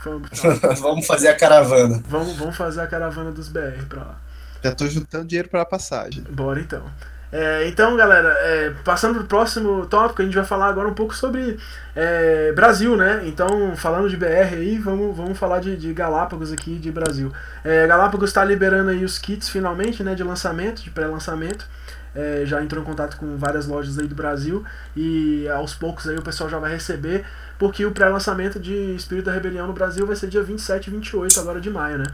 Vamos 0.80 1.06
fazer 1.06 1.28
a 1.28 1.36
caravana. 1.36 2.02
Vamos, 2.08 2.38
vamos 2.38 2.56
fazer 2.56 2.80
a 2.80 2.88
caravana 2.88 3.30
dos 3.30 3.50
BR 3.50 3.84
para 3.90 4.00
lá. 4.00 4.18
Já 4.64 4.74
tô 4.74 4.88
juntando 4.88 5.26
dinheiro 5.26 5.50
para 5.50 5.64
a 5.64 5.66
passagem. 5.66 6.24
Bora 6.24 6.62
então 6.62 6.84
É, 7.32 7.68
então, 7.68 7.96
galera, 7.98 8.30
é, 8.40 8.74
passando 8.86 9.16
para 9.16 9.24
o 9.24 9.28
próximo 9.28 9.86
tópico, 9.86 10.22
a 10.22 10.26
gente 10.26 10.36
vai 10.36 10.46
falar 10.46 10.68
agora 10.68 10.88
um 10.88 10.94
pouco 10.94 11.14
sobre 11.14 11.58
é, 11.96 12.54
Brasil, 12.54 12.96
né? 12.96 13.24
Então, 13.26 13.76
falando 13.76 14.10
de 14.10 14.16
BR 14.16 14.54
aí, 14.54 14.80
vamos, 14.80 15.16
vamos 15.16 15.38
falar 15.38 15.60
de, 15.60 15.76
de 15.76 15.94
Galápagos 15.94 16.54
aqui, 16.54 16.76
de 16.76 16.92
Brasil. 16.92 17.32
É, 17.66 17.86
Galápagos 17.86 18.30
está 18.30 18.46
liberando 18.46 18.92
aí 18.92 19.04
os 19.04 19.18
kits 19.18 19.50
finalmente, 19.50 20.04
né? 20.04 20.16
De 20.16 20.24
lançamento, 20.24 20.82
de 20.82 20.90
pré-lançamento. 20.90 21.68
É, 22.16 22.44
já 22.46 22.64
entrou 22.64 22.82
em 22.82 22.86
contato 22.86 23.18
com 23.18 23.38
várias 23.38 23.68
lojas 23.68 24.00
aí 24.00 24.08
do 24.08 24.16
Brasil 24.16 24.64
e 24.96 25.48
aos 25.50 25.76
poucos 25.76 26.08
aí 26.08 26.16
o 26.16 26.22
pessoal 26.24 26.50
já 26.50 26.58
vai 26.58 26.72
receber, 26.72 27.24
porque 27.60 27.86
o 27.86 27.92
pré-lançamento 27.92 28.60
de 28.60 28.74
Espírito 28.96 29.26
da 29.26 29.34
Rebelião 29.34 29.68
no 29.68 29.74
Brasil 29.74 30.08
vai 30.08 30.16
ser 30.16 30.28
dia 30.28 30.42
27 30.42 30.88
e 30.88 30.92
28 30.92 31.40
agora 31.40 31.62
de 31.62 31.70
maio, 31.70 32.00
né? 32.00 32.06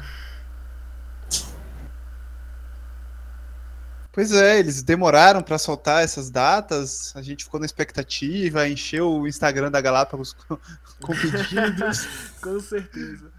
Pois 4.13 4.31
é, 4.31 4.59
eles 4.59 4.83
demoraram 4.83 5.41
para 5.41 5.57
soltar 5.57 6.03
essas 6.03 6.29
datas, 6.29 7.11
a 7.15 7.21
gente 7.23 7.45
ficou 7.45 7.59
na 7.59 7.65
expectativa, 7.65 8.67
encheu 8.67 9.11
o 9.11 9.27
Instagram 9.27 9.71
da 9.71 9.81
Galápagos 9.81 10.33
com, 10.47 10.55
com 11.01 11.15
pedidos. 11.15 12.07
com 12.39 12.59
certeza. 12.59 13.31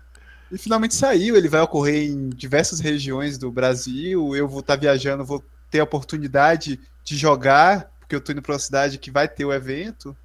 E 0.51 0.59
finalmente 0.59 0.97
saiu, 0.97 1.37
ele 1.37 1.49
vai 1.49 1.61
ocorrer 1.61 2.11
em 2.11 2.29
diversas 2.29 2.81
regiões 2.81 3.39
do 3.39 3.53
Brasil. 3.53 4.35
Eu 4.35 4.49
vou 4.49 4.61
estar 4.61 4.75
tá 4.75 4.81
viajando, 4.81 5.25
vou 5.25 5.45
ter 5.71 5.79
a 5.79 5.85
oportunidade 5.85 6.81
de 7.05 7.17
jogar, 7.17 7.93
porque 8.01 8.17
eu 8.17 8.19
estou 8.19 8.33
indo 8.33 8.43
para 8.43 8.55
uma 8.55 8.59
cidade 8.59 8.99
que 8.99 9.13
vai 9.13 9.29
ter 9.29 9.45
o 9.45 9.53
evento. 9.53 10.17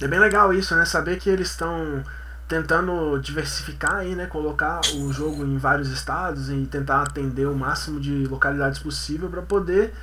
É 0.00 0.08
bem 0.08 0.18
legal 0.18 0.50
isso, 0.54 0.74
né? 0.74 0.86
Saber 0.86 1.18
que 1.18 1.28
eles 1.28 1.50
estão 1.50 2.02
tentando 2.50 3.16
diversificar 3.20 3.94
aí, 3.94 4.16
né? 4.16 4.26
Colocar 4.26 4.80
o 4.96 5.12
jogo 5.12 5.44
em 5.44 5.56
vários 5.56 5.88
estados 5.88 6.50
e 6.50 6.66
tentar 6.66 7.02
atender 7.02 7.46
o 7.46 7.54
máximo 7.54 8.00
de 8.00 8.26
localidades 8.26 8.80
possível 8.80 9.30
para 9.30 9.40
poder 9.40 9.94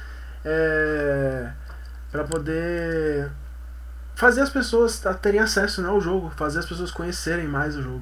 é, 0.45 1.51
para 2.10 2.23
poder 2.23 3.29
fazer 4.15 4.39
as 4.41 4.49
pessoas 4.49 5.03
terem 5.21 5.41
acesso 5.41 5.81
né, 5.81 5.89
ao 5.89 5.99
jogo, 5.99 6.31
fazer 6.38 6.60
as 6.60 6.65
pessoas 6.65 6.89
conhecerem 6.89 7.47
mais 7.47 7.75
o 7.75 7.83
jogo. 7.83 8.01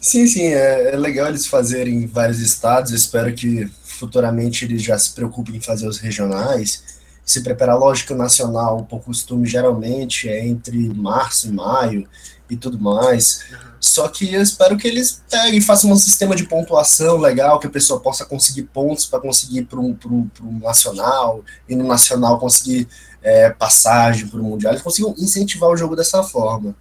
Sim, 0.00 0.26
sim, 0.26 0.46
é, 0.46 0.94
é 0.94 0.96
legal 0.96 1.28
eles 1.28 1.46
fazerem 1.46 2.06
vários 2.06 2.40
estados. 2.40 2.90
Eu 2.90 2.96
espero 2.96 3.32
que 3.34 3.70
futuramente 3.84 4.64
eles 4.64 4.82
já 4.82 4.98
se 4.98 5.12
preocupem 5.12 5.56
em 5.56 5.60
fazer 5.60 5.86
os 5.86 5.98
regionais. 5.98 6.82
Se 7.24 7.42
preparar, 7.42 7.78
lógico, 7.78 8.14
o 8.14 8.16
nacional, 8.16 8.86
o 8.90 8.98
costume 8.98 9.46
geralmente 9.46 10.28
é 10.28 10.46
entre 10.46 10.88
março 10.94 11.48
e 11.48 11.52
maio 11.52 12.08
e 12.48 12.56
tudo 12.56 12.78
mais. 12.78 13.44
Uhum. 13.50 13.58
Só 13.80 14.08
que 14.08 14.32
eu 14.32 14.40
espero 14.40 14.76
que 14.76 14.88
eles 14.88 15.22
peguem, 15.30 15.60
façam 15.60 15.90
um 15.90 15.96
sistema 15.96 16.34
de 16.34 16.44
pontuação 16.44 17.18
legal, 17.18 17.58
que 17.58 17.66
a 17.66 17.70
pessoa 17.70 18.00
possa 18.00 18.24
conseguir 18.24 18.64
pontos 18.64 19.06
para 19.06 19.20
conseguir 19.20 19.64
para 19.64 19.78
um, 19.78 19.96
um 20.42 20.58
nacional, 20.60 21.44
e 21.68 21.76
no 21.76 21.86
nacional 21.86 22.38
conseguir 22.38 22.88
é, 23.22 23.50
passagem 23.50 24.26
para 24.26 24.40
o 24.40 24.42
mundial. 24.42 24.72
Eles 24.72 24.82
consigam 24.82 25.14
incentivar 25.18 25.68
o 25.70 25.76
jogo 25.76 25.94
dessa 25.94 26.22
forma. 26.22 26.74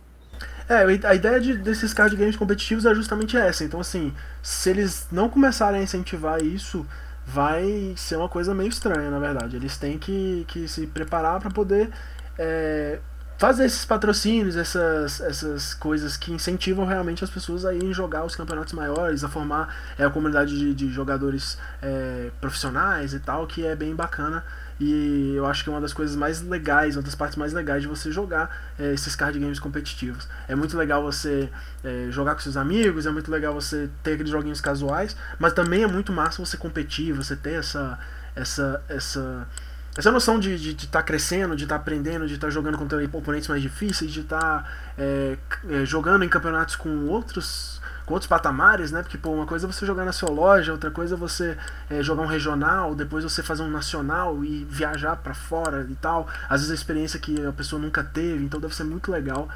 É, 0.67 0.83
a 1.07 1.13
ideia 1.13 1.39
de, 1.39 1.57
desses 1.57 1.93
card 1.93 2.15
games 2.15 2.35
competitivos 2.35 2.85
é 2.85 2.95
justamente 2.95 3.35
essa. 3.35 3.63
Então, 3.63 3.79
assim, 3.79 4.13
se 4.41 4.69
eles 4.69 5.05
não 5.11 5.27
começarem 5.27 5.81
a 5.81 5.83
incentivar 5.83 6.41
isso, 6.41 6.85
vai 7.25 7.93
ser 7.97 8.15
uma 8.15 8.29
coisa 8.29 8.53
meio 8.53 8.69
estranha, 8.69 9.09
na 9.09 9.19
verdade. 9.19 9.55
Eles 9.55 9.77
têm 9.77 9.97
que, 9.97 10.45
que 10.47 10.67
se 10.67 10.87
preparar 10.87 11.39
para 11.39 11.51
poder 11.51 11.89
é, 12.37 12.99
fazer 13.43 13.65
esses 13.65 13.83
patrocínios, 13.83 14.55
essas, 14.55 15.19
essas 15.19 15.73
coisas 15.73 16.15
que 16.15 16.31
incentivam 16.31 16.85
realmente 16.85 17.25
as 17.25 17.29
pessoas 17.29 17.65
a 17.65 17.73
irem 17.73 17.93
jogar 17.93 18.23
os 18.23 18.37
campeonatos 18.37 18.71
maiores, 18.71 19.21
a 19.21 19.27
formar 19.27 19.93
é, 19.99 20.05
a 20.05 20.09
comunidade 20.09 20.57
de, 20.57 20.73
de 20.73 20.89
jogadores 20.89 21.57
é, 21.81 22.31
profissionais 22.39 23.13
e 23.13 23.19
tal, 23.19 23.45
que 23.45 23.65
é 23.65 23.75
bem 23.75 23.93
bacana. 23.93 24.45
E 24.79 25.33
eu 25.35 25.45
acho 25.45 25.61
que 25.61 25.69
é 25.69 25.73
uma 25.73 25.81
das 25.81 25.91
coisas 25.91 26.15
mais 26.15 26.41
legais, 26.41 26.95
uma 26.95 27.03
das 27.03 27.15
partes 27.15 27.35
mais 27.35 27.51
legais 27.51 27.81
de 27.81 27.87
você 27.89 28.13
jogar 28.13 28.73
é, 28.79 28.93
esses 28.93 29.13
card 29.13 29.37
games 29.37 29.59
competitivos. 29.59 30.25
É 30.47 30.55
muito 30.55 30.77
legal 30.77 31.03
você 31.03 31.49
é, 31.83 32.07
jogar 32.11 32.35
com 32.35 32.39
seus 32.39 32.55
amigos, 32.55 33.05
é 33.05 33.11
muito 33.11 33.29
legal 33.29 33.53
você 33.53 33.89
ter 34.01 34.13
aqueles 34.13 34.31
joguinhos 34.31 34.61
casuais, 34.61 35.17
mas 35.37 35.51
também 35.51 35.83
é 35.83 35.87
muito 35.87 36.13
massa 36.13 36.43
você 36.43 36.55
competir, 36.55 37.11
você 37.11 37.35
ter 37.35 37.55
essa, 37.55 37.99
essa, 38.37 38.81
essa 38.87 39.45
essa 39.95 40.11
noção 40.11 40.39
de 40.39 40.53
estar 40.53 40.63
de, 40.63 40.73
de 40.73 40.87
tá 40.87 41.03
crescendo, 41.03 41.55
de 41.55 41.63
estar 41.63 41.75
tá 41.75 41.81
aprendendo, 41.81 42.27
de 42.27 42.33
estar 42.33 42.47
tá 42.47 42.51
jogando 42.51 42.77
contra 42.77 43.03
oponentes 43.13 43.47
mais 43.47 43.61
difíceis, 43.61 44.11
de 44.11 44.21
estar 44.21 44.39
tá, 44.39 44.65
é, 44.97 45.37
é, 45.69 45.85
jogando 45.85 46.23
em 46.23 46.29
campeonatos 46.29 46.75
com 46.75 47.07
outros 47.07 47.81
com 48.05 48.15
outros 48.15 48.27
patamares, 48.27 48.91
né? 48.91 49.01
Porque 49.01 49.17
pô, 49.17 49.31
uma 49.31 49.45
coisa 49.45 49.65
é 49.65 49.71
você 49.71 49.85
jogar 49.85 50.03
na 50.03 50.11
sua 50.11 50.29
loja, 50.29 50.73
outra 50.73 50.91
coisa 50.91 51.15
é 51.15 51.17
você 51.17 51.57
é, 51.89 52.03
jogar 52.03 52.23
um 52.23 52.27
regional, 52.27 52.93
depois 52.93 53.23
você 53.23 53.41
fazer 53.41 53.63
um 53.63 53.69
nacional 53.69 54.43
e 54.43 54.65
viajar 54.69 55.15
para 55.15 55.33
fora 55.33 55.87
e 55.89 55.95
tal. 55.95 56.27
Às 56.49 56.61
vezes 56.61 56.71
a 56.71 56.75
experiência 56.75 57.17
que 57.17 57.45
a 57.45 57.53
pessoa 57.53 57.81
nunca 57.81 58.03
teve, 58.03 58.43
então 58.43 58.59
deve 58.59 58.75
ser 58.75 58.83
muito 58.83 59.09
legal. 59.09 59.47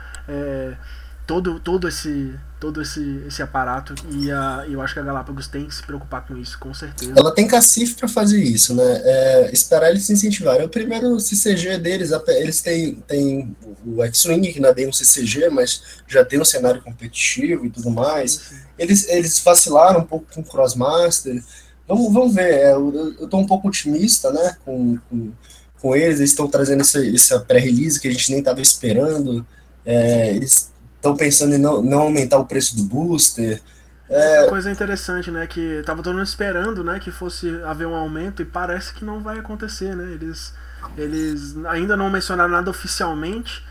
Todo, 1.28 1.60
todo 1.60 1.88
esse 1.88 2.34
todo 2.60 2.82
esse, 2.82 3.24
esse 3.28 3.42
aparato 3.42 3.94
e 4.12 4.32
a, 4.32 4.66
eu 4.68 4.82
acho 4.82 4.94
que 4.94 5.00
a 5.00 5.04
Galápagos 5.04 5.48
tem 5.48 5.66
que 5.66 5.76
se 5.76 5.84
preocupar 5.84 6.26
com 6.26 6.38
isso, 6.38 6.58
com 6.58 6.74
certeza. 6.74 7.14
Ela 7.16 7.34
tem 7.34 7.48
cacife 7.48 7.96
para 7.96 8.08
fazer 8.08 8.42
isso, 8.42 8.74
né? 8.74 9.02
É, 9.04 9.50
esperar 9.52 9.90
eles 9.90 10.06
se 10.06 10.14
incentivarem. 10.14 10.66
O 10.66 10.70
primeiro 10.70 11.20
CCG 11.20 11.78
deles, 11.78 12.12
eles 12.28 12.62
têm, 12.62 12.96
têm 13.08 13.56
o 13.86 14.04
X-Wing, 14.04 14.54
que 14.54 14.60
não 14.60 14.70
é 14.70 14.74
bem 14.74 14.88
um 14.88 14.94
CCG, 14.94 15.50
mas 15.50 15.84
já 16.08 16.26
tem 16.26 16.42
um 16.42 16.46
cenário 16.46 16.82
competitivo 16.82 17.66
e 17.66 17.70
tudo 17.70 17.92
mais. 17.92 18.32
Sim. 18.32 18.56
Eles, 18.80 19.08
eles 19.08 19.40
vacilaram 19.40 20.00
um 20.00 20.06
pouco 20.06 20.26
com 20.34 20.42
o 20.42 20.44
Crossmaster. 20.44 21.44
Vamos, 21.88 22.12
vamos 22.12 22.34
ver, 22.34 22.54
é, 22.54 22.74
eu, 22.74 23.16
eu 23.20 23.28
tô 23.28 23.38
um 23.38 23.46
pouco 23.46 23.68
otimista, 23.68 24.32
né, 24.32 24.58
com, 24.66 24.98
com, 25.10 25.32
com 25.80 25.96
eles, 25.96 26.20
eles 26.20 26.32
estão 26.32 26.48
trazendo 26.48 26.82
essa, 26.82 27.06
essa 27.08 27.40
pré-release 27.40 28.00
que 28.00 28.08
a 28.08 28.12
gente 28.12 28.30
nem 28.32 28.40
estava 28.40 28.62
esperando. 28.62 29.46
É, 29.86 30.36
eles 30.36 30.70
estão 30.98 31.16
pensando 31.16 31.56
em 31.56 31.58
não, 31.58 31.82
não 31.82 32.00
aumentar 32.00 32.38
o 32.38 32.46
preço 32.46 32.76
do 32.76 32.84
booster. 32.84 33.62
É... 34.10 34.42
Uma 34.42 34.50
coisa 34.50 34.72
interessante, 34.72 35.32
né? 35.32 35.48
Que 35.48 35.82
tava 35.86 36.04
todo 36.04 36.16
mundo 36.16 36.26
esperando, 36.26 36.84
né? 36.84 37.00
Que 37.00 37.12
fosse 37.12 37.50
haver 37.64 37.88
um 37.88 37.96
aumento 37.96 38.42
e 38.42 38.46
parece 38.46 38.94
que 38.94 39.06
não 39.06 39.22
vai 39.22 39.40
acontecer, 39.40 39.96
né? 39.96 40.12
Eles, 40.14 40.54
eles 40.98 41.56
ainda 41.66 41.98
não 41.98 42.10
mencionaram 42.10 42.52
nada 42.52 42.70
oficialmente, 42.70 43.64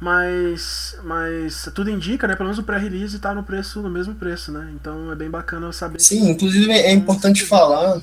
mas, 0.00 0.96
mas 1.04 1.68
tudo 1.74 1.90
indica, 1.90 2.26
né? 2.26 2.34
Pelo 2.34 2.48
menos 2.48 2.58
o 2.58 2.64
pré-release 2.64 3.16
está 3.16 3.34
no 3.34 3.42
preço, 3.42 3.80
no 3.80 3.90
mesmo 3.90 4.14
preço, 4.14 4.50
né? 4.50 4.70
Então 4.74 5.12
é 5.12 5.14
bem 5.14 5.30
bacana 5.30 5.72
saber. 5.72 6.00
Sim, 6.00 6.30
inclusive 6.30 6.70
é 6.72 6.92
importante 6.92 7.44
falar 7.44 8.00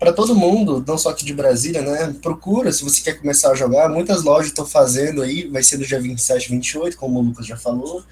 para 0.00 0.14
todo 0.14 0.34
mundo, 0.34 0.82
não 0.88 0.96
só 0.96 1.10
aqui 1.10 1.26
de 1.26 1.34
Brasília, 1.34 1.82
né? 1.82 2.16
Procura, 2.22 2.72
se 2.72 2.82
você 2.82 3.02
quer 3.02 3.20
começar 3.20 3.50
a 3.50 3.54
jogar. 3.54 3.86
Muitas 3.90 4.22
lojas 4.22 4.46
estão 4.46 4.64
fazendo 4.64 5.20
aí, 5.20 5.46
vai 5.46 5.62
ser 5.62 5.76
do 5.76 5.86
dia 5.86 6.00
27, 6.00 6.48
28, 6.48 6.96
como 6.96 7.18
o 7.18 7.22
Lucas 7.22 7.46
já 7.46 7.54
falou. 7.54 8.02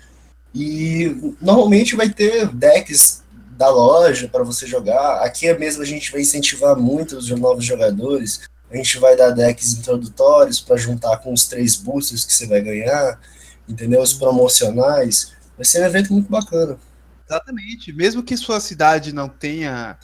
E 0.54 1.34
normalmente 1.40 1.96
vai 1.96 2.10
ter 2.10 2.46
decks 2.48 3.22
da 3.56 3.70
loja 3.70 4.28
para 4.28 4.44
você 4.44 4.66
jogar. 4.66 5.22
Aqui 5.22 5.48
é 5.48 5.58
mesmo 5.58 5.80
a 5.82 5.86
gente 5.86 6.12
vai 6.12 6.20
incentivar 6.20 6.76
muito 6.76 7.16
os 7.16 7.30
novos 7.30 7.64
jogadores. 7.64 8.42
A 8.70 8.76
gente 8.76 8.98
vai 8.98 9.16
dar 9.16 9.30
decks 9.30 9.72
introdutórios 9.72 10.60
para 10.60 10.76
juntar 10.76 11.16
com 11.18 11.32
os 11.32 11.46
três 11.46 11.74
boosters 11.74 12.26
que 12.26 12.34
você 12.34 12.46
vai 12.46 12.60
ganhar, 12.60 13.18
entendeu? 13.66 14.02
Os 14.02 14.12
promocionais. 14.12 15.32
Vai 15.56 15.64
ser 15.64 15.80
um 15.80 15.86
evento 15.86 16.12
muito 16.12 16.28
bacana. 16.28 16.78
Exatamente. 17.26 17.94
Mesmo 17.94 18.22
que 18.22 18.36
sua 18.36 18.60
cidade 18.60 19.10
não 19.10 19.26
tenha 19.26 19.98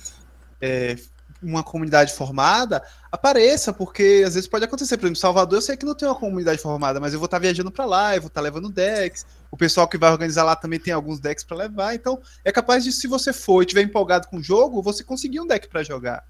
é, 0.63 0.97
uma 1.45 1.63
comunidade 1.63 2.13
formada, 2.13 2.83
apareça, 3.13 3.73
porque 3.73 4.25
às 4.27 4.35
vezes 4.35 4.49
pode 4.49 4.65
acontecer. 4.65 4.97
Por 4.97 5.07
exemplo, 5.07 5.21
Salvador, 5.21 5.59
eu 5.59 5.63
sei 5.63 5.77
que 5.77 5.87
não 5.87 5.95
tem 5.95 6.09
uma 6.09 6.15
comunidade 6.15 6.61
formada, 6.61 6.99
mas 6.99 7.13
eu 7.13 7.19
vou 7.19 7.27
estar 7.27 7.39
viajando 7.39 7.71
para 7.71 7.85
lá, 7.85 8.17
eu 8.17 8.23
vou 8.23 8.29
estar 8.29 8.41
levando 8.41 8.71
decks. 8.71 9.27
O 9.51 9.57
pessoal 9.57 9.87
que 9.87 9.99
vai 9.99 10.11
organizar 10.11 10.45
lá 10.45 10.57
também 10.57 10.81
tem 10.81 10.93
alguns 10.93 11.21
decks 11.21 11.45
para 11.45 11.57
levar. 11.57 11.95
Então, 11.95 12.21
é 12.45 12.51
capaz 12.51 12.83
de, 12.83 12.93
se 12.93 13.07
você 13.07 13.33
for 13.33 13.63
e 13.63 13.65
estiver 13.65 13.83
empolgado 13.83 14.29
com 14.29 14.39
o 14.39 14.43
jogo, 14.43 14.83
você 14.83 15.05
conseguir 15.05 15.41
um 15.41 15.47
deck 15.47 15.69
para 15.69 15.83
jogar. 15.83 16.25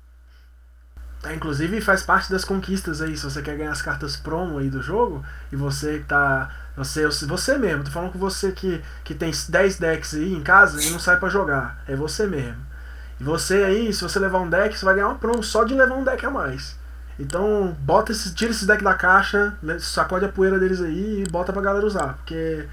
É, 1.25 1.35
inclusive 1.35 1.81
faz 1.81 2.03
parte 2.03 2.31
das 2.31 2.45
conquistas 2.45 3.01
aí, 3.01 3.17
se 3.17 3.25
você 3.25 3.41
quer 3.41 3.57
ganhar 3.57 3.73
as 3.73 3.81
cartas 3.81 4.15
promo 4.17 4.59
aí 4.59 4.69
do 4.69 4.83
jogo, 4.83 5.25
e 5.51 5.57
você 5.57 6.01
tá. 6.01 6.55
Você, 6.77 7.07
você 7.27 7.57
mesmo, 7.57 7.85
tô 7.85 7.91
falando 7.91 8.13
com 8.13 8.19
você 8.19 8.53
que, 8.53 8.83
que 9.05 9.15
tem 9.15 9.31
10 9.31 9.79
decks 9.79 10.15
aí 10.15 10.35
em 10.35 10.43
casa 10.43 10.83
e 10.83 10.91
não 10.91 10.99
sai 10.99 11.19
para 11.19 11.29
jogar. 11.29 11.83
É 11.89 11.97
você 11.97 12.27
mesmo. 12.27 12.74
E 13.21 13.25
você 13.25 13.65
aí, 13.65 13.93
se 13.93 14.03
você 14.03 14.19
levar 14.19 14.41
um 14.41 14.49
deck, 14.49 14.77
você 14.77 14.85
vai 14.85 14.95
ganhar 14.95 15.09
uma 15.09 15.19
promo 15.19 15.43
só 15.43 15.65
de 15.65 15.75
levar 15.75 15.95
um 15.95 16.05
deck 16.05 16.25
a 16.25 16.31
mais. 16.31 16.77
Então, 17.19 17.77
bota 17.81 18.11
esses, 18.11 18.35
tira 18.35 18.51
esses 18.51 18.67
decks 18.67 18.83
da 18.83 18.95
caixa, 18.95 19.57
né, 19.63 19.79
sacode 19.79 20.25
a 20.25 20.29
poeira 20.29 20.59
deles 20.59 20.81
aí 20.81 21.23
e 21.23 21.31
bota 21.31 21.53
pra 21.53 21.63
galera 21.63 21.87
usar. 21.87 22.15
Porque. 22.15 22.67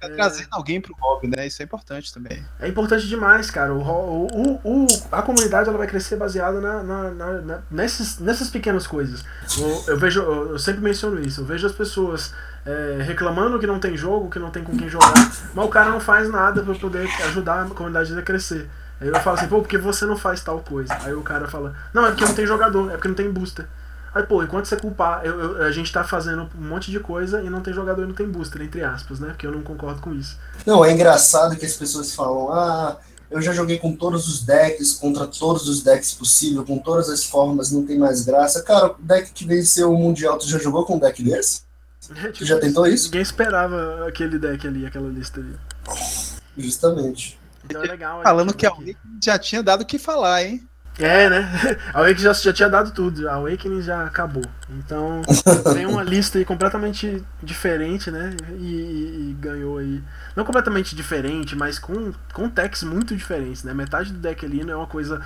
Tá 0.00 0.06
é, 0.06 0.10
trazendo 0.10 0.48
alguém 0.52 0.80
pro 0.80 0.94
hobby, 1.00 1.26
né? 1.26 1.46
Isso 1.46 1.60
é 1.60 1.64
importante 1.64 2.14
também. 2.14 2.44
É 2.60 2.68
importante 2.68 3.08
demais, 3.08 3.50
cara. 3.50 3.74
O, 3.74 3.80
o, 3.80 4.60
o, 4.62 4.86
a 5.10 5.20
comunidade 5.22 5.68
ela 5.68 5.76
vai 5.76 5.88
crescer 5.88 6.14
baseada 6.14 6.60
na, 6.60 6.82
na, 6.84 7.10
na, 7.10 7.32
na 7.40 7.58
nessas, 7.68 8.20
nessas 8.20 8.48
pequenas 8.48 8.86
coisas. 8.86 9.24
Eu, 9.58 9.84
eu, 9.94 9.98
vejo, 9.98 10.20
eu 10.20 10.58
sempre 10.58 10.80
menciono 10.80 11.20
isso. 11.20 11.40
Eu 11.40 11.44
vejo 11.44 11.66
as 11.66 11.72
pessoas 11.72 12.32
é, 12.64 13.02
reclamando 13.02 13.58
que 13.58 13.66
não 13.66 13.80
tem 13.80 13.96
jogo, 13.96 14.30
que 14.30 14.38
não 14.38 14.50
tem 14.50 14.62
com 14.62 14.76
quem 14.76 14.88
jogar, 14.88 15.12
mas 15.52 15.64
o 15.64 15.68
cara 15.68 15.90
não 15.90 16.00
faz 16.00 16.30
nada 16.30 16.62
para 16.62 16.74
poder 16.76 17.08
ajudar 17.24 17.62
a 17.62 17.68
comunidade 17.70 18.16
a 18.16 18.22
crescer. 18.22 18.70
Aí 19.00 19.08
eu 19.08 19.20
falo 19.20 19.36
assim, 19.36 19.48
pô, 19.48 19.60
porque 19.60 19.78
você 19.78 20.04
não 20.06 20.16
faz 20.16 20.42
tal 20.42 20.60
coisa? 20.60 20.92
Aí 21.02 21.14
o 21.14 21.22
cara 21.22 21.46
fala, 21.46 21.74
não, 21.94 22.06
é 22.06 22.10
porque 22.10 22.24
não 22.24 22.34
tem 22.34 22.46
jogador, 22.46 22.90
é 22.90 22.94
porque 22.94 23.08
não 23.08 23.14
tem 23.14 23.30
booster. 23.30 23.66
Aí, 24.14 24.22
pô, 24.22 24.42
enquanto 24.42 24.66
você 24.66 24.76
culpar, 24.76 25.24
eu, 25.24 25.38
eu, 25.38 25.62
a 25.62 25.70
gente 25.70 25.92
tá 25.92 26.02
fazendo 26.02 26.48
um 26.58 26.68
monte 26.68 26.90
de 26.90 26.98
coisa 26.98 27.42
e 27.42 27.50
não 27.50 27.60
tem 27.60 27.72
jogador 27.72 28.02
e 28.02 28.06
não 28.06 28.14
tem 28.14 28.28
booster, 28.28 28.62
entre 28.62 28.82
aspas, 28.82 29.20
né? 29.20 29.28
Porque 29.28 29.46
eu 29.46 29.52
não 29.52 29.62
concordo 29.62 30.00
com 30.00 30.12
isso. 30.14 30.36
Não, 30.66 30.84
é 30.84 30.92
engraçado 30.92 31.56
que 31.56 31.66
as 31.66 31.74
pessoas 31.74 32.14
falam, 32.14 32.50
ah, 32.52 32.96
eu 33.30 33.40
já 33.42 33.52
joguei 33.52 33.78
com 33.78 33.94
todos 33.94 34.26
os 34.26 34.42
decks, 34.42 34.94
contra 34.94 35.26
todos 35.26 35.68
os 35.68 35.82
decks 35.82 36.14
possíveis, 36.14 36.66
com 36.66 36.78
todas 36.78 37.10
as 37.10 37.24
formas, 37.24 37.70
não 37.70 37.84
tem 37.84 37.98
mais 37.98 38.24
graça. 38.24 38.62
Cara, 38.62 38.92
o 38.92 38.96
deck 38.98 39.30
que 39.32 39.44
venceu 39.44 39.92
o 39.92 39.98
Mundial, 39.98 40.38
tu 40.38 40.48
já 40.48 40.58
jogou 40.58 40.84
com 40.84 40.96
um 40.96 40.98
deck 40.98 41.22
desse? 41.22 41.62
É, 42.10 42.14
tipo, 42.14 42.38
tu 42.38 42.44
já 42.46 42.58
tentou 42.58 42.86
isso? 42.86 43.04
Ninguém 43.04 43.22
esperava 43.22 44.08
aquele 44.08 44.38
deck 44.38 44.66
ali, 44.66 44.86
aquela 44.86 45.08
lista 45.08 45.40
ali. 45.40 45.54
Justamente. 46.56 47.37
Então 47.68 47.82
é 47.82 47.86
legal. 47.86 48.22
Falando 48.22 48.54
que 48.54 48.66
a 48.66 48.72
já 49.22 49.38
tinha 49.38 49.62
dado 49.62 49.82
o 49.82 49.86
que 49.86 49.98
falar, 49.98 50.42
hein? 50.44 50.66
É, 50.98 51.30
né? 51.30 51.48
A 51.94 52.00
Awakening 52.00 52.22
já, 52.22 52.32
já 52.32 52.52
tinha 52.52 52.68
dado 52.68 52.90
tudo, 52.90 53.28
a 53.28 53.34
Awakening 53.34 53.82
já 53.82 54.04
acabou. 54.04 54.42
Então, 54.68 55.22
tem 55.72 55.86
uma 55.86 56.02
lista 56.02 56.38
aí 56.38 56.44
completamente 56.44 57.24
diferente, 57.40 58.10
né? 58.10 58.36
E, 58.58 58.64
e, 58.64 59.30
e, 59.30 59.36
ganhou 59.38 59.78
aí. 59.78 60.02
Não 60.34 60.44
completamente 60.44 60.96
diferente, 60.96 61.54
mas 61.54 61.78
com, 61.78 62.12
com 62.34 62.48
decks 62.48 62.82
muito 62.82 63.16
diferentes, 63.16 63.62
né? 63.62 63.72
Metade 63.72 64.12
do 64.12 64.18
deck 64.18 64.44
ali 64.44 64.64
não 64.64 64.72
é 64.72 64.76
uma 64.76 64.86
coisa 64.88 65.24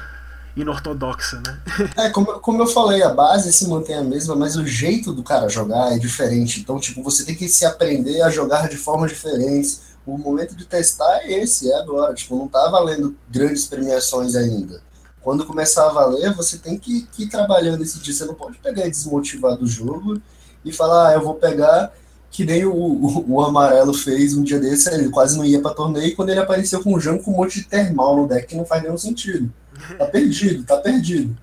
inortodoxa, 0.55 1.41
né? 1.47 1.59
É, 1.97 2.11
como, 2.11 2.27
como 2.41 2.63
eu 2.63 2.67
falei, 2.67 3.03
a 3.03 3.09
base 3.09 3.51
se 3.51 3.67
mantém 3.67 3.97
a 3.97 4.03
mesma, 4.03 4.37
mas 4.37 4.57
o 4.57 4.67
jeito 4.67 5.13
do 5.13 5.23
cara 5.23 5.49
jogar 5.49 5.95
é 5.95 5.99
diferente. 5.99 6.61
Então, 6.61 6.79
tipo, 6.79 7.03
você 7.03 7.25
tem 7.25 7.35
que 7.35 7.49
se 7.49 7.65
aprender 7.65 8.21
a 8.21 8.29
jogar 8.29 8.69
de 8.69 8.77
formas 8.77 9.11
diferentes. 9.11 9.92
O 10.07 10.19
momento 10.19 10.57
de 10.57 10.65
testar 10.65 11.21
é 11.23 11.33
esse, 11.41 11.71
é 11.71 11.77
agora. 11.77 12.15
Tipo, 12.15 12.37
não 12.37 12.49
tá 12.49 12.69
valendo 12.69 13.17
grandes 13.31 13.67
premiações 13.67 14.35
ainda 14.35 14.83
quando 15.23 15.47
começar 15.47 15.87
a 15.87 15.93
valer, 15.93 16.35
você 16.35 16.59
tem 16.59 16.77
que, 16.77 17.03
que 17.13 17.25
ir 17.25 17.29
trabalhando 17.29 17.83
esse 17.83 18.01
dia. 18.01 18.13
Você 18.13 18.25
não 18.25 18.35
pode 18.35 18.59
pegar 18.59 18.87
e 18.87 18.91
desmotivar 18.91 19.57
do 19.57 19.67
jogo 19.67 20.21
e 20.65 20.73
falar, 20.73 21.09
ah, 21.09 21.15
eu 21.15 21.23
vou 21.23 21.37
pegar 21.37 21.93
que 22.31 22.45
nem 22.45 22.65
o, 22.65 22.75
o, 22.75 23.35
o, 23.35 23.43
Amarelo 23.43 23.93
fez 23.93 24.35
um 24.35 24.43
dia 24.43 24.59
desse, 24.59 24.93
ele 24.93 25.11
quase 25.11 25.37
não 25.37 25.45
ia 25.45 25.61
para 25.61 25.75
torneio, 25.75 26.07
e 26.07 26.15
quando 26.15 26.31
ele 26.31 26.41
apareceu 26.41 26.83
com 26.83 26.95
um 26.95 27.01
Jango 27.01 27.23
com 27.23 27.31
um 27.31 27.37
monte 27.37 27.61
de 27.61 27.67
termal 27.67 28.17
no 28.17 28.27
deck, 28.27 28.47
que 28.47 28.57
não 28.57 28.65
faz 28.65 28.83
nenhum 28.83 28.97
sentido. 28.97 29.53
Tá 29.99 30.07
perdido, 30.07 30.65
tá 30.65 30.79
perdido. 30.79 31.37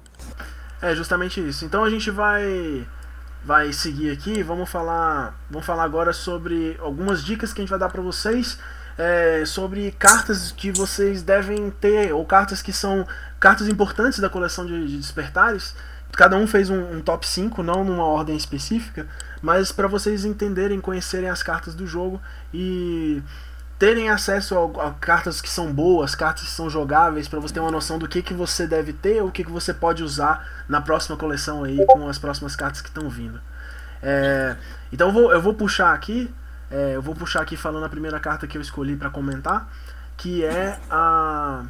É 0.81 0.95
justamente 0.95 1.47
isso. 1.47 1.63
Então 1.63 1.83
a 1.83 1.89
gente 1.91 2.09
vai 2.09 2.87
vai 3.49 3.73
seguir 3.73 4.11
aqui, 4.11 4.43
vamos 4.43 4.69
falar, 4.69 5.35
vamos 5.49 5.65
falar 5.65 5.83
agora 5.83 6.13
sobre 6.13 6.77
algumas 6.79 7.23
dicas 7.23 7.51
que 7.51 7.59
a 7.59 7.63
gente 7.63 7.71
vai 7.71 7.79
dar 7.79 7.89
para 7.89 7.99
vocês 7.99 8.59
é, 8.95 9.43
sobre 9.43 9.89
cartas 9.93 10.51
que 10.51 10.71
vocês 10.71 11.23
devem 11.23 11.71
ter 11.71 12.13
ou 12.13 12.23
cartas 12.23 12.61
que 12.61 12.71
são 12.71 13.07
cartas 13.39 13.67
importantes 13.67 14.19
da 14.19 14.29
coleção 14.29 14.67
de, 14.67 14.85
de 14.85 14.97
despertares. 14.97 15.73
Cada 16.11 16.37
um 16.37 16.45
fez 16.45 16.69
um, 16.69 16.97
um, 16.97 17.01
top 17.01 17.27
5, 17.27 17.63
não 17.63 17.83
numa 17.83 18.03
ordem 18.03 18.37
específica, 18.37 19.07
mas 19.41 19.71
para 19.71 19.87
vocês 19.87 20.25
entenderem, 20.25 20.79
conhecerem 20.79 21.27
as 21.27 21.41
cartas 21.41 21.73
do 21.73 21.87
jogo 21.87 22.21
e 22.53 23.23
terem 23.79 24.09
acesso 24.09 24.55
a, 24.55 24.87
a, 24.87 24.91
cartas 24.91 25.41
que 25.41 25.49
são 25.49 25.73
boas, 25.73 26.13
cartas 26.13 26.43
que 26.43 26.51
são 26.51 26.69
jogáveis, 26.69 27.27
para 27.27 27.39
você 27.39 27.53
ter 27.53 27.59
uma 27.61 27.71
noção 27.71 27.97
do 27.97 28.07
que, 28.07 28.21
que 28.21 28.33
você 28.33 28.67
deve 28.67 28.93
ter 28.93 29.21
ou 29.21 29.29
o 29.29 29.31
que, 29.31 29.43
que 29.43 29.51
você 29.51 29.73
pode 29.73 30.03
usar 30.03 30.65
na 30.67 30.81
próxima 30.81 31.15
coleção 31.15 31.63
aí 31.63 31.83
com 31.87 32.07
as 32.07 32.19
próximas 32.19 32.55
cartas 32.55 32.81
que 32.81 32.89
estão 32.89 33.09
vindo. 33.09 33.39
É, 34.03 34.55
então 34.91 35.07
eu 35.07 35.13
vou, 35.13 35.31
eu 35.31 35.41
vou 35.41 35.53
puxar 35.53 35.93
aqui, 35.93 36.31
é, 36.69 36.95
eu 36.95 37.01
vou 37.01 37.15
puxar 37.15 37.41
aqui 37.41 37.55
falando 37.55 37.85
a 37.85 37.89
primeira 37.89 38.19
carta 38.19 38.45
que 38.45 38.57
eu 38.57 38.61
escolhi 38.61 38.95
para 38.95 39.09
comentar, 39.09 39.67
que 40.17 40.43
é 40.43 40.77
a 40.91 41.63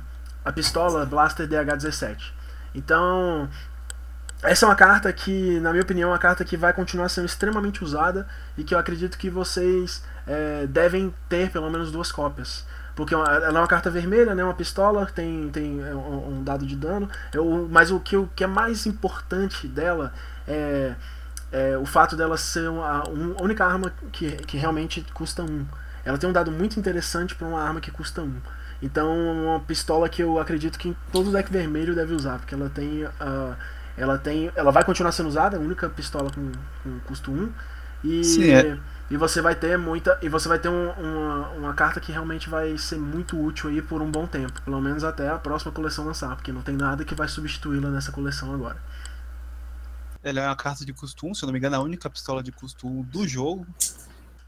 a 0.43 0.51
pistola 0.51 1.05
Blaster 1.05 1.47
DH17. 1.47 2.31
Então, 2.73 3.49
essa 4.41 4.65
é 4.65 4.69
uma 4.69 4.75
carta 4.75 5.11
que, 5.11 5.59
na 5.59 5.71
minha 5.71 5.83
opinião, 5.83 6.09
é 6.09 6.13
uma 6.13 6.19
carta 6.19 6.45
que 6.45 6.55
vai 6.55 6.73
continuar 6.73 7.09
sendo 7.09 7.25
extremamente 7.25 7.83
usada 7.83 8.27
e 8.57 8.63
que 8.63 8.73
eu 8.73 8.79
acredito 8.79 9.17
que 9.17 9.29
vocês 9.29 10.03
é, 10.29 10.67
devem 10.67 11.13
ter 11.27 11.49
pelo 11.49 11.69
menos 11.71 11.91
duas 11.91 12.11
cópias. 12.11 12.63
Porque 12.95 13.15
ela 13.15 13.45
é 13.45 13.49
uma 13.49 13.67
carta 13.67 13.89
vermelha, 13.89 14.35
né, 14.35 14.43
uma 14.43 14.53
pistola, 14.53 15.05
tem, 15.07 15.49
tem 15.49 15.81
é, 15.81 15.95
um, 15.95 16.43
dado 16.43 16.65
de 16.65 16.75
dano, 16.75 17.09
mas 17.69 17.91
o 17.91 17.99
que, 17.99 18.15
o 18.15 18.29
que 18.35 18.43
é 18.43 18.47
mais 18.47 18.85
importante 18.85 19.67
dela 19.67 20.13
é, 20.47 20.93
é 21.51 21.77
o 21.77 21.85
fato 21.85 22.15
dela 22.15 22.37
ser 22.37 22.69
uma, 22.69 23.03
a 23.03 23.09
única 23.41 23.65
arma 23.65 23.91
que, 24.11 24.31
que 24.31 24.57
realmente 24.57 25.05
custa 25.13 25.43
1. 25.43 25.45
Um. 25.45 25.65
Ela 26.03 26.17
tem 26.17 26.29
um 26.29 26.33
dado 26.33 26.51
muito 26.51 26.79
interessante 26.79 27.35
para 27.35 27.47
uma 27.47 27.61
arma 27.61 27.79
que 27.79 27.89
custa 27.89 28.21
1. 28.21 28.25
Um. 28.25 28.35
Então, 28.81 29.09
uma 29.45 29.59
pistola 29.61 30.07
que 30.07 30.21
eu 30.21 30.39
acredito 30.39 30.77
que 30.77 30.95
todo 31.11 31.31
deck 31.31 31.51
vermelho 31.51 31.95
deve 31.95 32.13
usar, 32.13 32.39
porque 32.39 32.53
ela 32.53 32.69
tem. 32.69 33.05
Uh, 33.05 33.55
ela 33.97 34.17
tem. 34.17 34.51
Ela 34.55 34.71
vai 34.71 34.83
continuar 34.83 35.11
sendo 35.11 35.27
usada, 35.27 35.57
a 35.57 35.59
única 35.59 35.89
pistola 35.89 36.31
com, 36.31 36.51
com 36.83 36.99
custo 37.01 37.31
1. 37.31 37.49
E, 38.03 38.23
Sim, 38.23 38.51
é. 38.51 38.77
E 39.09 39.17
você 39.17 39.41
vai 39.41 39.55
ter 39.55 39.77
muita. 39.77 40.17
E 40.21 40.29
você 40.29 40.47
vai 40.47 40.59
ter 40.59 40.69
um, 40.69 40.91
uma, 40.91 41.49
uma 41.49 41.73
carta 41.73 41.99
que 41.99 42.11
realmente 42.11 42.49
vai 42.49 42.77
ser 42.77 42.97
muito 42.97 43.39
útil 43.41 43.69
aí 43.69 43.81
por 43.81 44.01
um 44.01 44.11
bom 44.11 44.27
tempo. 44.27 44.61
Pelo 44.61 44.79
menos 44.79 45.03
até 45.03 45.29
a 45.29 45.37
próxima 45.37 45.71
coleção 45.71 46.05
lançar, 46.05 46.35
porque 46.35 46.51
não 46.51 46.61
tem 46.61 46.75
nada 46.75 47.03
que 47.03 47.15
vai 47.15 47.27
substituí-la 47.27 47.89
nessa 47.89 48.11
coleção 48.11 48.53
agora. 48.53 48.77
Ela 50.21 50.41
é 50.41 50.45
uma 50.47 50.55
carta 50.55 50.85
de 50.85 50.93
1, 50.93 51.33
se 51.33 51.43
eu 51.43 51.47
não 51.47 51.53
me 51.53 51.59
engano, 51.59 51.77
a 51.77 51.79
única 51.79 52.09
pistola 52.09 52.43
de 52.43 52.53
1 52.83 53.01
do 53.03 53.27
jogo. 53.27 53.65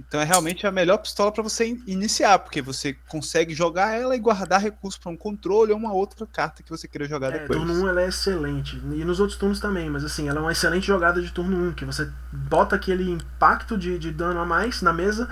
Então 0.08 0.20
é 0.20 0.24
realmente 0.24 0.66
a 0.66 0.72
melhor 0.72 0.98
pistola 0.98 1.32
para 1.32 1.44
você 1.44 1.78
iniciar, 1.86 2.40
porque 2.40 2.62
você 2.62 2.94
consegue 3.08 3.54
jogar 3.54 3.98
ela 3.98 4.16
e 4.16 4.20
guardar 4.20 4.60
recursos 4.60 5.00
para 5.00 5.12
um 5.12 5.18
controle 5.18 5.72
ou 5.72 5.78
uma 5.78 5.94
outra 5.94 6.26
carta 6.26 6.64
que 6.64 6.70
você 6.70 6.88
queira 6.88 7.08
jogar 7.08 7.34
é, 7.34 7.40
depois. 7.40 7.60
Turno 7.60 7.84
1 7.84 7.88
ela 7.88 8.02
é 8.02 8.08
excelente. 8.08 8.78
E 8.78 9.06
nos 9.06 9.20
outros 9.20 9.38
turnos 9.38 9.60
também, 9.60 9.90
mas 9.90 10.04
assim, 10.04 10.28
ela 10.28 10.40
é 10.40 10.42
uma 10.42 10.52
excelente 10.52 10.88
jogada 10.88 11.22
de 11.22 11.32
turno 11.32 11.70
1, 11.70 11.74
que 11.74 11.86
você 11.86 12.10
bota 12.32 12.76
aquele 12.76 13.10
impacto 13.10 13.78
de, 13.78 13.98
de 14.00 14.12
dano 14.12 14.40
a 14.40 14.46
mais 14.46 14.82
na 14.82 14.92
mesa 14.92 15.30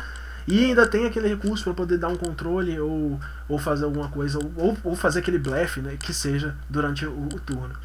e 0.47 0.65
ainda 0.65 0.87
tem 0.87 1.05
aquele 1.05 1.27
recurso 1.27 1.63
para 1.63 1.73
poder 1.73 1.97
dar 1.97 2.07
um 2.07 2.15
controle 2.15 2.79
ou, 2.79 3.19
ou 3.47 3.59
fazer 3.59 3.85
alguma 3.85 4.09
coisa, 4.09 4.39
ou, 4.55 4.77
ou 4.83 4.95
fazer 4.95 5.19
aquele 5.19 5.37
blefe, 5.37 5.81
né, 5.81 5.97
que 5.99 6.13
seja 6.13 6.55
durante 6.69 7.05
o, 7.05 7.11
o 7.11 7.39
turno. 7.39 7.75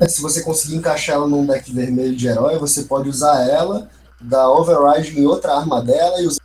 É, 0.00 0.08
se 0.08 0.20
você 0.20 0.42
conseguir 0.42 0.76
encaixar 0.76 1.16
ela 1.16 1.28
num 1.28 1.46
deck 1.46 1.72
vermelho 1.72 2.16
de 2.16 2.26
herói, 2.26 2.58
você 2.58 2.84
pode 2.84 3.08
usar 3.08 3.48
ela 3.48 3.88
dar 4.24 4.48
override 4.50 5.18
em 5.18 5.26
outra 5.26 5.54
arma 5.56 5.82
dela 5.82 6.20
e 6.20 6.26
usar, 6.26 6.42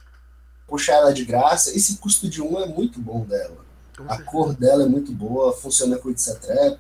puxar 0.68 0.96
ela 0.96 1.14
de 1.14 1.26
graça. 1.26 1.76
Esse 1.76 1.98
custo 1.98 2.30
de 2.30 2.42
um 2.42 2.60
é 2.60 2.68
muito 2.68 3.00
bom 3.00 3.26
dela. 3.26 3.58
a 4.08 4.22
cor 4.22 4.54
dela 4.54 4.84
é 4.84 4.88
muito 4.88 5.12
boa, 5.12 5.54
funciona 5.54 5.98
com 5.98 6.10
o 6.10 6.14
Trap. 6.14 6.80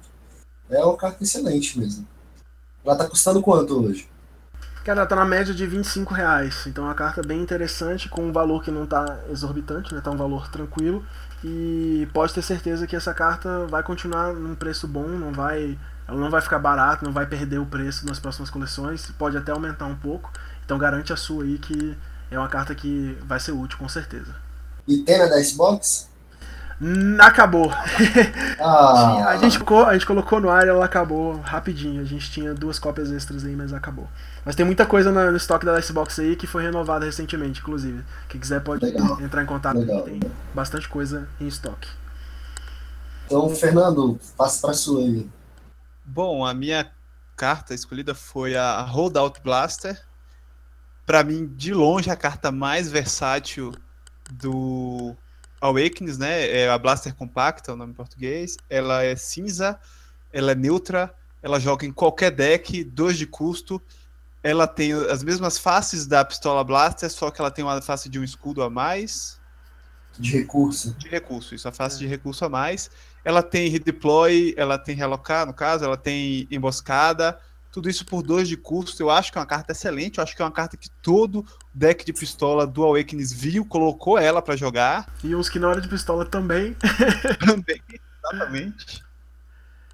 É 0.69 0.83
uma 0.83 0.97
carta 0.97 1.23
excelente 1.23 1.79
mesmo. 1.79 2.07
Ela 2.85 2.95
tá 2.95 3.07
custando 3.07 3.41
quanto 3.41 3.83
hoje? 3.83 4.07
Cara, 4.83 5.01
ela 5.01 5.07
tá 5.07 5.15
na 5.15 5.25
média 5.25 5.53
de 5.53 5.65
25 5.65 6.13
reais. 6.13 6.65
Então 6.67 6.85
é 6.85 6.87
uma 6.87 6.95
carta 6.95 7.21
bem 7.21 7.41
interessante, 7.41 8.07
com 8.07 8.21
um 8.21 8.31
valor 8.31 8.63
que 8.63 8.71
não 8.71 8.85
tá 8.85 9.19
exorbitante, 9.29 9.93
né? 9.93 10.01
Tá 10.01 10.11
um 10.11 10.17
valor 10.17 10.49
tranquilo. 10.49 11.03
E 11.43 12.07
pode 12.13 12.33
ter 12.33 12.41
certeza 12.41 12.87
que 12.87 12.95
essa 12.95 13.13
carta 13.13 13.65
vai 13.67 13.83
continuar 13.83 14.33
num 14.33 14.55
preço 14.55 14.87
bom, 14.87 15.07
não 15.07 15.31
vai. 15.31 15.77
Ela 16.07 16.19
não 16.19 16.29
vai 16.29 16.41
ficar 16.41 16.59
barata, 16.59 17.05
não 17.05 17.11
vai 17.11 17.25
perder 17.25 17.59
o 17.59 17.65
preço 17.65 18.05
nas 18.05 18.19
próximas 18.19 18.49
coleções, 18.49 19.05
pode 19.17 19.37
até 19.37 19.51
aumentar 19.51 19.85
um 19.85 19.95
pouco. 19.95 20.31
Então 20.69 20.77
garante 20.77 21.11
a 21.11 21.17
sua 21.17 21.45
aí 21.45 21.57
que 21.57 21.97
é 22.29 22.37
uma 22.37 22.47
carta 22.47 22.75
que 22.75 23.17
vai 23.23 23.39
ser 23.39 23.53
útil 23.53 23.79
com 23.79 23.89
certeza. 23.89 24.35
E 24.87 24.99
tem 24.99 25.17
na 25.17 25.25
da 25.25 25.43
Xbox? 25.43 26.07
Hum, 26.79 27.17
acabou. 27.19 27.71
Ah. 28.61 29.29
a, 29.29 29.37
gente, 29.37 29.57
a 29.73 29.93
gente 29.93 30.05
colocou 30.05 30.39
no 30.39 30.49
ar 30.49 30.65
e 30.65 30.69
ela 30.69 30.85
acabou 30.85 31.39
rapidinho. 31.39 32.01
A 32.01 32.03
gente 32.03 32.29
tinha 32.29 32.53
duas 32.53 32.77
cópias 32.77 33.09
extras 33.11 33.45
aí, 33.45 33.55
mas 33.55 33.73
acabou. 33.73 34.07
Mas 34.45 34.55
tem 34.55 34.63
muita 34.63 34.85
coisa 34.85 35.11
no, 35.11 35.35
estoque 35.35 35.65
da 35.65 35.81
Xbox 35.81 36.19
aí 36.19 36.35
que 36.35 36.45
foi 36.45 36.61
renovada 36.61 37.05
recentemente, 37.05 37.61
inclusive. 37.61 38.03
Quem 38.27 38.39
quiser 38.39 38.61
pode 38.61 38.85
Legal. 38.85 39.19
entrar 39.21 39.41
em 39.41 39.47
contato. 39.47 39.77
Legal. 39.77 40.03
Tem 40.03 40.19
bastante 40.53 40.87
coisa 40.87 41.27
em 41.39 41.47
estoque. 41.47 41.87
Então, 43.25 43.49
Fernando, 43.55 44.19
passa 44.37 44.61
para 44.61 44.73
sua 44.75 45.01
aí. 45.01 45.27
Bom, 46.05 46.45
a 46.45 46.53
minha 46.53 46.91
carta 47.35 47.73
escolhida 47.73 48.13
foi 48.13 48.55
a 48.55 48.81
Holdout 48.81 49.41
Blaster 49.41 50.08
para 51.09 51.23
mim, 51.23 51.51
de 51.55 51.73
longe, 51.73 52.11
a 52.11 52.15
carta 52.15 52.51
mais 52.51 52.91
versátil 52.91 53.73
do 54.29 55.15
Awakens, 55.59 56.19
né? 56.19 56.47
É 56.51 56.69
a 56.69 56.77
Blaster 56.77 57.15
Compacta, 57.15 57.71
é 57.71 57.73
o 57.73 57.75
nome 57.75 57.93
em 57.93 57.95
português. 57.95 58.57
Ela 58.69 59.03
é 59.03 59.15
cinza, 59.15 59.79
ela 60.31 60.51
é 60.51 60.55
neutra, 60.55 61.11
ela 61.41 61.59
joga 61.59 61.83
em 61.83 61.91
qualquer 61.91 62.29
deck, 62.29 62.83
2 62.83 63.17
de 63.17 63.25
custo. 63.25 63.81
Ela 64.43 64.67
tem 64.67 64.93
as 64.93 65.23
mesmas 65.23 65.57
faces 65.57 66.05
da 66.05 66.23
pistola 66.23 66.63
Blaster, 66.63 67.09
só 67.09 67.31
que 67.31 67.41
ela 67.41 67.49
tem 67.49 67.65
uma 67.65 67.81
face 67.81 68.07
de 68.07 68.19
um 68.19 68.23
escudo 68.23 68.61
a 68.61 68.69
mais. 68.69 69.41
De 70.19 70.37
recurso. 70.37 70.93
De 70.93 71.09
recurso, 71.09 71.55
isso, 71.55 71.67
a 71.67 71.71
face 71.71 71.95
é. 71.95 71.99
de 72.01 72.05
recurso 72.05 72.45
a 72.45 72.49
mais. 72.49 72.91
Ela 73.25 73.41
tem 73.41 73.67
redeploy, 73.67 74.53
ela 74.55 74.77
tem 74.77 74.95
relocar, 74.95 75.47
no 75.47 75.55
caso, 75.55 75.83
ela 75.83 75.97
tem 75.97 76.47
emboscada, 76.51 77.39
tudo 77.71 77.89
isso 77.89 78.05
por 78.05 78.21
2 78.21 78.47
de 78.47 78.57
custo. 78.57 79.01
Eu 79.01 79.09
acho 79.09 79.31
que 79.31 79.37
é 79.37 79.41
uma 79.41 79.47
carta 79.47 79.71
excelente. 79.71 80.17
Eu 80.17 80.23
acho 80.23 80.35
que 80.35 80.41
é 80.41 80.45
uma 80.45 80.51
carta 80.51 80.75
que 80.75 80.89
todo 81.01 81.45
deck 81.73 82.05
de 82.05 82.13
pistola 82.13 82.65
do 82.65 82.83
Awakens 82.83 83.31
viu, 83.31 83.65
colocou 83.65 84.17
ela 84.17 84.41
para 84.41 84.55
jogar. 84.55 85.07
E 85.23 85.35
uns 85.35 85.49
que 85.49 85.59
não 85.59 85.71
era 85.71 85.81
de 85.81 85.87
pistola 85.87 86.25
também. 86.25 86.75
também, 87.45 87.81
exatamente. 87.91 89.03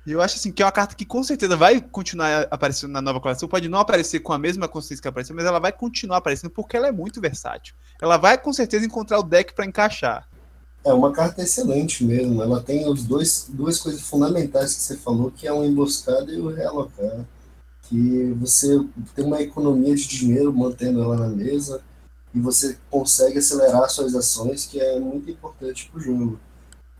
E 0.05 0.11
eu 0.11 0.21
acho 0.21 0.35
assim 0.35 0.51
que 0.51 0.61
é 0.61 0.65
uma 0.65 0.71
carta 0.71 0.93
que 0.93 1.03
com 1.03 1.23
certeza 1.23 1.57
vai 1.57 1.81
continuar 1.81 2.47
aparecendo 2.51 2.91
na 2.91 3.01
nova 3.01 3.19
coleção. 3.19 3.49
Pode 3.49 3.67
não 3.67 3.79
aparecer 3.79 4.19
com 4.19 4.33
a 4.33 4.37
mesma 4.37 4.67
consistência 4.67 5.01
que 5.01 5.07
apareceu, 5.07 5.35
mas 5.35 5.45
ela 5.45 5.59
vai 5.59 5.71
continuar 5.71 6.17
aparecendo 6.17 6.51
porque 6.51 6.77
ela 6.77 6.87
é 6.87 6.91
muito 6.91 7.19
versátil. 7.19 7.73
Ela 7.99 8.15
vai 8.15 8.37
com 8.37 8.53
certeza 8.53 8.85
encontrar 8.85 9.19
o 9.19 9.23
deck 9.23 9.53
para 9.53 9.65
encaixar. 9.65 10.29
É 10.83 10.93
uma 10.93 11.11
carta 11.11 11.41
excelente 11.41 12.03
mesmo. 12.03 12.43
Ela 12.43 12.61
tem 12.61 12.87
os 12.87 13.03
dois 13.03 13.47
duas 13.49 13.79
coisas 13.79 14.01
fundamentais 14.01 14.75
que 14.75 14.81
você 14.81 14.95
falou, 14.95 15.31
que 15.31 15.47
é 15.47 15.51
uma 15.51 15.65
emboscada 15.65 16.31
e 16.31 16.39
o 16.39 16.49
realocar. 16.49 17.25
Que 17.87 18.35
você 18.39 18.79
tem 19.15 19.25
uma 19.25 19.41
economia 19.41 19.95
de 19.95 20.07
dinheiro 20.07 20.53
mantendo 20.53 21.01
ela 21.01 21.15
na 21.15 21.27
mesa 21.29 21.81
e 22.33 22.39
você 22.39 22.77
consegue 22.91 23.39
acelerar 23.39 23.89
suas 23.89 24.13
ações, 24.13 24.65
que 24.65 24.79
é 24.79 24.99
muito 24.99 25.29
importante 25.31 25.89
para 25.89 25.99
o 25.99 26.03
jogo. 26.03 26.39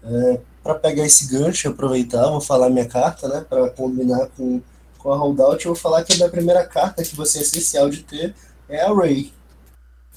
É, 0.02 0.40
para 0.64 0.76
pegar 0.76 1.06
esse 1.06 1.28
gancho 1.28 1.68
aproveitar, 1.68 2.30
vou 2.30 2.40
falar 2.40 2.70
minha 2.70 2.88
carta, 2.88 3.28
né, 3.28 3.46
para 3.48 3.70
combinar 3.72 4.28
com, 4.38 4.62
com 4.98 5.12
a 5.12 5.18
holdout, 5.18 5.66
eu 5.66 5.74
vou 5.74 5.82
falar 5.82 6.04
que 6.04 6.14
a 6.14 6.16
minha 6.16 6.30
primeira 6.30 6.66
carta 6.66 7.04
que 7.04 7.16
você 7.16 7.40
é 7.40 7.42
essencial 7.42 7.90
de 7.90 8.04
ter 8.04 8.34
é 8.70 8.82
a 8.82 8.94
Ray. 8.94 9.34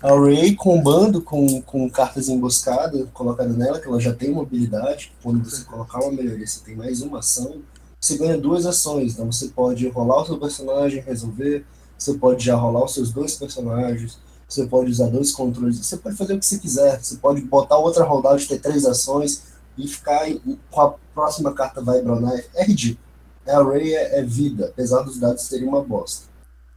A 0.01 0.11
Ray 0.11 0.55
combando 0.55 1.21
com, 1.21 1.61
com 1.63 1.91
cartas 1.91 2.29
emboscadas 2.29 3.09
colocadas 3.13 3.57
nela, 3.57 3.81
que 3.81 3.89
ela 3.89 3.99
já 3.99 4.15
tem 4.15 4.31
mobilidade, 4.31 5.13
quando 5.23 5.43
você 5.43 5.65
colocar 5.65 6.01
uma 6.01 6.13
melhoria, 6.13 6.47
você 6.47 6.61
tem 6.65 6.77
mais 6.77 7.03
uma 7.03 7.19
ação, 7.19 7.61
você 8.01 8.17
ganha 8.17 8.39
duas 8.39 8.65
ações, 8.67 9.13
então 9.13 9.31
você 9.31 9.49
pode 9.49 9.89
rolar 9.89 10.23
o 10.23 10.27
seu 10.27 10.39
personagem, 10.39 11.01
resolver, 11.01 11.65
você 11.99 12.15
pode 12.15 12.45
já 12.45 12.55
rolar 12.55 12.85
os 12.85 12.95
seus 12.95 13.13
dois 13.13 13.35
personagens, 13.35 14.19
você 14.49 14.67
pode 14.67 14.91
usar 14.91 15.09
dois 15.09 15.33
controles, 15.33 15.79
você 15.79 15.97
pode 15.97 16.17
fazer 16.17 16.35
o 16.35 16.39
que 16.39 16.47
você 16.47 16.59
quiser, 16.59 16.99
você 17.03 17.17
pode 17.17 17.41
botar 17.43 17.77
outra 17.77 18.05
rodada 18.05 18.39
ter 18.47 18.61
três 18.61 18.87
ações 18.87 19.43
e 19.77 19.87
ficar 19.87 20.27
com 20.71 20.81
a 20.81 20.95
próxima 21.15 21.53
carta 21.53 21.83
vai 21.83 22.01
bronar. 22.01 22.33
É 22.55 22.65
ridículo. 22.65 23.07
É, 23.47 23.55
a 23.55 23.63
Ray 23.63 23.95
é, 23.95 24.21
é, 24.21 24.23
vida, 24.23 24.67
apesar 24.67 25.03
dos 25.03 25.19
dados 25.19 25.43
serem 25.43 25.67
uma 25.67 25.83
bosta. 25.83 26.29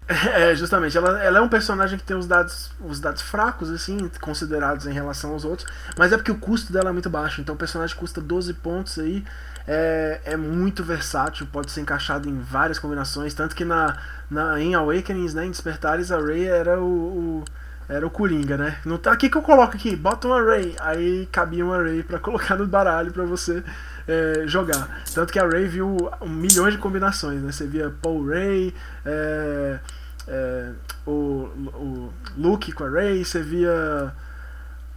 É, 0.34 0.54
justamente, 0.56 0.98
ela, 0.98 1.24
ela 1.24 1.40
é 1.40 1.42
um 1.42 1.48
personagem 1.48 1.98
que 1.98 2.04
tem 2.04 2.18
os 2.18 2.28
dados, 2.28 2.72
os 2.86 3.00
dados 3.00 3.22
fracos, 3.22 3.70
assim, 3.70 4.10
considerados 4.20 4.86
em 4.86 4.92
relação 4.92 5.32
aos 5.32 5.46
outros, 5.46 5.70
mas 5.98 6.12
é 6.12 6.18
porque 6.18 6.32
o 6.32 6.38
custo 6.38 6.74
dela 6.74 6.90
é 6.90 6.92
muito 6.92 7.10
baixo, 7.10 7.40
então 7.40 7.56
o 7.56 7.58
personagem 7.58 7.96
custa 7.96 8.20
12 8.20 8.56
pontos 8.56 9.00
aí, 9.00 9.24
é, 9.68 10.22
é 10.26 10.38
muito 10.38 10.84
versátil, 10.84 11.48
pode 11.52 11.72
ser 11.72 11.82
encaixado 11.82 12.28
em 12.28 12.40
várias 12.40 12.80
combinações, 12.80 13.34
tanto 13.34 13.56
que 13.56 13.66
na, 13.66 13.98
na, 14.30 14.60
em 14.60 14.74
Awakenings, 14.76 15.34
né, 15.34 15.46
em 15.46 15.52
Despertares, 15.52 16.12
a 16.12 16.20
Ray 16.20 16.46
era 16.46 16.80
o, 16.80 16.86
o 16.86 17.46
era 17.92 18.08
o 18.08 18.10
Coringa, 18.10 18.56
né? 18.56 18.78
Não 18.86 18.98
tá 18.98 19.12
aqui 19.12 19.30
que 19.30 19.38
eu 19.38 19.42
coloco 19.42 19.76
aqui, 19.76 19.98
bota 19.98 20.26
um 20.26 20.34
array, 20.34 20.74
aí 20.80 21.28
cabia 21.30 21.66
um 21.66 21.74
array 21.74 22.02
para 22.02 22.20
colocar 22.20 22.56
no 22.56 22.66
baralho 22.66 23.12
para 23.12 23.26
você 23.26 23.62
é, 24.08 24.44
jogar. 24.48 25.04
Tanto 25.14 25.34
que 25.34 25.38
a 25.38 25.46
Ray 25.46 25.68
viu 25.68 25.98
um 26.22 26.30
milhões 26.30 26.74
de 26.74 26.80
combinações, 26.80 27.42
né? 27.42 27.52
Você 27.52 27.68
via 27.68 27.94
Paul 28.02 28.26
Ray, 28.28 28.74
é, 29.06 29.80
é, 30.28 30.72
o, 31.06 31.12
o 31.12 32.14
Luke 32.38 32.72
com 32.72 32.86
a 32.86 32.90
Ray, 32.90 33.26
você 33.26 33.42
via 33.42 34.14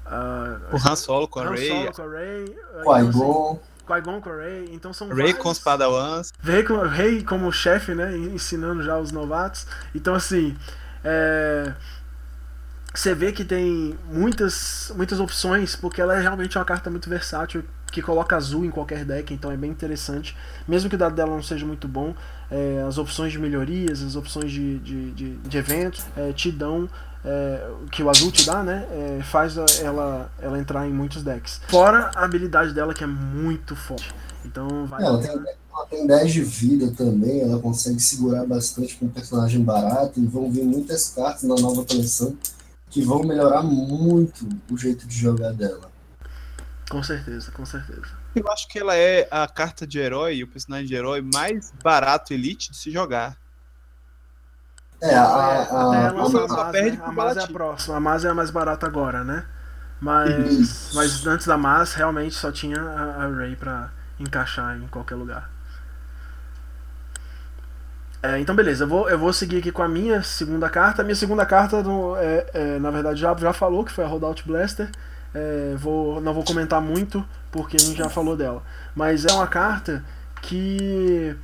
uh, 0.07 0.75
o 0.75 0.89
Han 0.89 0.97
Solo 0.97 1.27
com 1.27 1.41
a 1.41 1.49
Ray, 1.49 1.69
Solo 1.69 1.93
com 1.93 2.03
a 2.03 2.09
Ray, 2.09 2.57
Qui-Gon. 2.85 3.61
Qui-Gon 3.85 4.21
Ray, 4.21 4.71
então 4.73 4.93
são 4.93 5.09
Ray 5.09 5.17
vários... 5.19 5.39
com 5.39 5.51
os 5.51 5.59
Padawans. 5.59 6.33
Ray, 6.43 6.65
com, 6.65 6.77
Ray 6.77 7.23
como 7.23 7.53
chefe, 7.53 7.95
né? 7.95 8.17
Ensinando 8.17 8.83
já 8.83 8.99
os 8.99 9.13
novatos. 9.13 9.67
Então, 9.95 10.15
assim, 10.15 10.57
é 11.05 11.73
você 12.95 13.13
vê 13.13 13.33
que 13.33 13.45
tem 13.45 13.99
muitas, 14.09 14.93
muitas 14.95 15.19
opções, 15.19 15.75
porque 15.75 16.01
ela 16.01 16.17
é 16.17 16.21
realmente 16.21 16.57
uma 16.57 16.65
carta 16.65 16.89
muito 16.89 17.11
versátil, 17.11 17.65
que 17.91 18.01
coloca 18.01 18.37
azul 18.37 18.65
em 18.65 18.71
qualquer 18.71 19.05
deck, 19.05 19.35
então 19.35 19.51
é 19.51 19.57
bem 19.57 19.71
interessante. 19.71 20.37
Mesmo 20.67 20.89
que 20.89 20.95
o 20.95 20.99
dado 20.99 21.15
dela 21.15 21.33
não 21.33 21.43
seja 21.43 21.67
muito 21.67 21.89
bom, 21.89 22.15
é, 22.49 22.85
as 22.87 22.97
opções 22.97 23.33
de 23.33 23.39
melhorias, 23.39 24.01
as 24.01 24.15
opções 24.15 24.51
de, 24.51 24.79
de, 24.79 25.11
de, 25.11 25.37
de 25.37 25.59
eventos 25.59 26.07
é, 26.17 26.33
te 26.33 26.53
dão, 26.53 26.89
é, 27.25 27.67
que 27.91 28.03
o 28.03 28.11
azul 28.11 28.31
te 28.31 28.45
dá, 28.45 28.63
né? 28.63 28.87
É, 28.91 29.23
faz 29.23 29.57
ela, 29.81 30.31
ela 30.41 30.59
entrar 30.59 30.87
em 30.87 30.93
muitos 30.93 31.23
decks. 31.23 31.61
Fora 31.69 32.11
a 32.15 32.25
habilidade 32.25 32.73
dela, 32.75 32.93
que 32.93 33.03
é 33.03 33.07
muito 33.07 33.75
forte. 33.75 34.15
Então 34.45 34.87
vai. 34.87 35.03
Ela, 35.03 35.19
tem, 35.19 35.31
ela 35.31 35.87
tem 35.89 36.07
10 36.07 36.33
de 36.33 36.43
vida 36.43 36.93
também, 36.93 37.41
ela 37.41 37.59
consegue 37.59 38.01
segurar 38.01 38.45
bastante 38.45 38.97
com 38.97 39.07
um 39.07 39.11
personagem 39.11 39.63
barato, 39.63 40.21
e 40.21 40.27
vão 40.27 40.51
vir 40.51 40.65
muitas 40.65 41.11
cartas 41.11 41.45
na 41.45 41.55
nova 41.55 41.85
coleção 41.85 42.37
que 42.91 43.03
vão 43.03 43.25
melhorar 43.25 43.63
muito 43.63 44.47
o 44.71 44.77
jeito 44.77 45.07
de 45.07 45.17
jogar 45.17 45.53
dela. 45.53 45.91
Com 46.89 47.03
certeza, 47.03 47.51
com 47.51 47.65
certeza. 47.65 48.07
Eu 48.37 48.49
acho 48.53 48.69
que 48.69 48.79
ela 48.79 48.95
é 48.95 49.27
a 49.31 49.49
carta 49.49 49.87
de 49.87 49.99
herói, 49.99 50.43
o 50.43 50.47
personagem 50.49 50.87
de 50.87 50.95
herói 50.95 51.23
mais 51.23 51.73
barato 51.83 52.33
elite 52.33 52.71
de 52.71 52.77
se 52.77 52.91
jogar. 52.91 53.37
É, 55.01 55.15
a, 55.15 55.23
a, 55.23 55.63
a, 55.63 56.09
a, 56.09 56.69
a, 56.69 56.73
perde 56.73 57.01
a 57.03 57.13
Mas 57.13 57.37
é 57.37 57.43
a 57.43 57.47
próxima. 57.47 57.97
A 57.97 58.01
Mas 58.01 58.25
é 58.25 58.31
a 58.31 58.35
mais 58.35 58.51
barata 58.51 58.87
agora, 58.87 59.23
né? 59.23 59.45
Mas, 60.01 60.91
mas 60.95 61.27
antes 61.27 61.47
da 61.47 61.57
Mas, 61.57 61.95
realmente 61.95 62.35
só 62.35 62.51
tinha 62.53 62.81
a, 62.81 63.25
a 63.25 63.29
Ray 63.29 63.57
pra 63.57 63.91
encaixar 64.19 64.77
em 64.77 64.87
qualquer 64.89 65.15
lugar. 65.15 65.51
É, 68.23 68.39
então, 68.39 68.55
beleza, 68.57 68.85
eu 68.85 68.89
vou, 68.89 69.09
eu 69.09 69.19
vou 69.19 69.35
seguir 69.35 69.59
aqui 69.59 69.71
com 69.71 69.83
a 69.83 69.89
minha 69.89 70.23
segunda 70.23 70.69
carta. 70.71 71.03
A 71.03 71.05
minha 71.05 71.15
segunda 71.15 71.45
carta, 71.45 71.83
no, 71.83 72.17
é, 72.17 72.47
é, 72.55 72.79
na 72.79 72.91
verdade, 72.91 73.21
já, 73.21 73.35
já 73.37 73.53
falou 73.53 73.85
que 73.85 73.93
foi 73.93 74.03
a 74.03 74.07
Rollout 74.07 74.43
Blaster. 74.47 74.91
É, 75.35 75.75
vou, 75.77 76.21
não 76.23 76.33
vou 76.33 76.43
comentar 76.43 76.81
muito, 76.81 77.23
porque 77.53 77.77
a 77.77 77.81
gente 77.81 77.99
já 77.99 78.09
falou 78.09 78.35
dela. 78.35 78.63
Mas 78.95 79.27
é 79.27 79.33
uma 79.33 79.47
carta 79.47 80.03
que. 80.41 81.37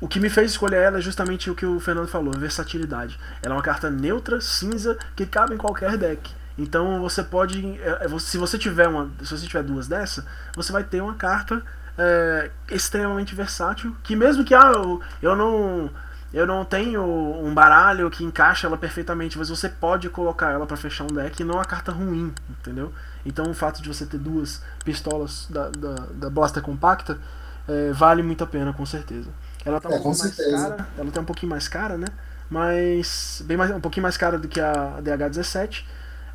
O 0.00 0.06
que 0.06 0.20
me 0.20 0.30
fez 0.30 0.52
escolher 0.52 0.82
ela 0.82 0.98
é 0.98 1.00
justamente 1.00 1.50
o 1.50 1.54
que 1.54 1.66
o 1.66 1.80
Fernando 1.80 2.08
falou, 2.08 2.32
versatilidade. 2.38 3.18
Ela 3.42 3.54
é 3.54 3.56
uma 3.56 3.62
carta 3.62 3.90
neutra, 3.90 4.40
cinza, 4.40 4.96
que 5.16 5.26
cabe 5.26 5.54
em 5.54 5.58
qualquer 5.58 5.96
deck. 5.96 6.32
Então 6.56 7.00
você 7.00 7.22
pode. 7.22 7.80
É, 7.80 8.06
é, 8.06 8.18
se 8.18 8.38
você 8.38 8.58
tiver 8.58 8.88
uma. 8.88 9.10
Se 9.22 9.30
você 9.30 9.46
tiver 9.46 9.62
duas 9.62 9.88
dessa, 9.88 10.26
você 10.54 10.72
vai 10.72 10.84
ter 10.84 11.00
uma 11.00 11.14
carta 11.14 11.62
é, 11.96 12.50
extremamente 12.70 13.34
versátil. 13.34 13.96
Que 14.02 14.14
mesmo 14.14 14.44
que 14.44 14.54
ah, 14.54 14.72
eu, 14.74 15.00
eu 15.22 15.36
não 15.36 15.90
eu 16.32 16.46
não 16.46 16.64
tenho 16.64 17.02
um 17.02 17.54
baralho 17.54 18.10
que 18.10 18.22
encaixa 18.22 18.66
ela 18.66 18.76
perfeitamente, 18.76 19.38
mas 19.38 19.48
você 19.48 19.68
pode 19.68 20.10
colocar 20.10 20.50
ela 20.50 20.66
para 20.66 20.76
fechar 20.76 21.04
um 21.04 21.14
deck 21.14 21.40
e 21.40 21.44
não 21.44 21.54
é 21.54 21.58
uma 21.58 21.64
carta 21.64 21.90
ruim, 21.90 22.34
entendeu? 22.50 22.92
Então 23.24 23.50
o 23.50 23.54
fato 23.54 23.80
de 23.80 23.88
você 23.88 24.04
ter 24.04 24.18
duas 24.18 24.62
pistolas 24.84 25.46
da, 25.48 25.70
da, 25.70 25.94
da 26.12 26.30
Blaster 26.30 26.62
Compacta 26.62 27.18
é, 27.66 27.92
vale 27.92 28.22
muito 28.22 28.44
a 28.44 28.46
pena, 28.46 28.74
com 28.74 28.84
certeza. 28.84 29.30
Ela 29.68 29.80
tá 29.80 29.88
um 29.88 29.92
é, 29.92 29.94
pouco 29.96 30.08
mais 30.08 30.34
certeza. 30.34 30.70
cara, 30.70 30.88
ela 30.96 31.10
tá 31.10 31.20
um 31.20 31.24
pouquinho 31.24 31.50
mais 31.50 31.68
cara, 31.68 31.96
né? 31.96 32.06
Mas 32.50 33.42
bem 33.44 33.56
mais, 33.56 33.70
um 33.70 33.80
pouquinho 33.80 34.02
mais 34.02 34.16
cara 34.16 34.38
do 34.38 34.48
que 34.48 34.60
a 34.60 35.00
DH17 35.02 35.84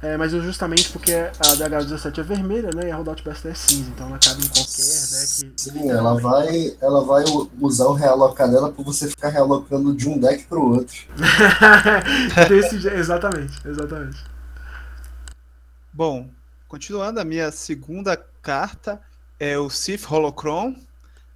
é, 0.03 0.17
mas 0.17 0.33
justamente 0.33 0.89
porque 0.89 1.13
a 1.13 1.29
DH17 1.29 2.17
é 2.17 2.23
vermelha, 2.23 2.69
né? 2.75 2.89
E 2.89 2.91
a 2.91 2.97
Rollout 2.97 3.23
Blaster 3.23 3.51
é 3.51 3.55
cinza, 3.55 3.89
então 3.89 4.07
ela 4.07 4.19
cabe 4.19 4.43
em 4.43 4.49
qualquer 4.49 4.83
deck. 4.83 5.53
Sim, 5.55 5.89
ela 5.89 6.19
vai, 6.19 6.75
ela 6.81 7.05
vai 7.05 7.23
usar 7.61 7.85
o 7.85 7.93
realocar 7.93 8.51
dela 8.51 8.69
pra 8.69 8.83
você 8.83 9.07
ficar 9.07 9.29
realocando 9.29 9.95
de 9.95 10.09
um 10.09 10.19
deck 10.19 10.43
pro 10.43 10.61
outro. 10.61 10.97
Desse, 12.49 12.85
exatamente, 12.85 13.65
exatamente. 13.65 14.21
Bom, 15.93 16.27
continuando, 16.67 17.21
a 17.21 17.23
minha 17.23 17.49
segunda 17.49 18.17
carta 18.41 18.99
é 19.39 19.57
o 19.57 19.69
Sith 19.69 20.11
Holocron, 20.11 20.75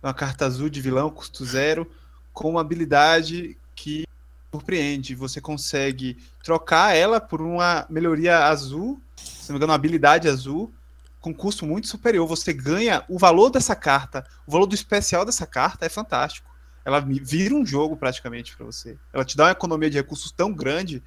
uma 0.07 0.13
carta 0.13 0.45
azul 0.45 0.69
de 0.69 0.81
vilão, 0.81 1.09
custo 1.09 1.45
zero, 1.45 1.89
com 2.33 2.49
uma 2.49 2.61
habilidade 2.61 3.57
que 3.75 4.05
surpreende. 4.51 5.13
Você 5.15 5.41
consegue 5.41 6.17
trocar 6.43 6.95
ela 6.95 7.19
por 7.19 7.41
uma 7.41 7.85
melhoria 7.89 8.45
azul, 8.45 9.01
se 9.15 9.49
não 9.49 9.55
me 9.55 9.57
engano, 9.57 9.71
uma 9.71 9.75
habilidade 9.75 10.29
azul, 10.29 10.71
com 11.19 11.33
custo 11.33 11.65
muito 11.65 11.87
superior. 11.87 12.25
Você 12.25 12.53
ganha 12.53 13.03
o 13.09 13.19
valor 13.19 13.49
dessa 13.49 13.75
carta, 13.75 14.25
o 14.45 14.51
valor 14.51 14.65
do 14.65 14.75
especial 14.75 15.25
dessa 15.25 15.45
carta 15.45 15.85
é 15.85 15.89
fantástico. 15.89 16.49
Ela 16.85 17.01
vira 17.01 17.53
um 17.53 17.65
jogo 17.65 17.97
praticamente 17.97 18.55
para 18.55 18.65
você. 18.65 18.97
Ela 19.11 19.25
te 19.25 19.35
dá 19.35 19.45
uma 19.45 19.51
economia 19.51 19.89
de 19.89 19.97
recursos 19.97 20.31
tão 20.31 20.53
grande 20.53 21.03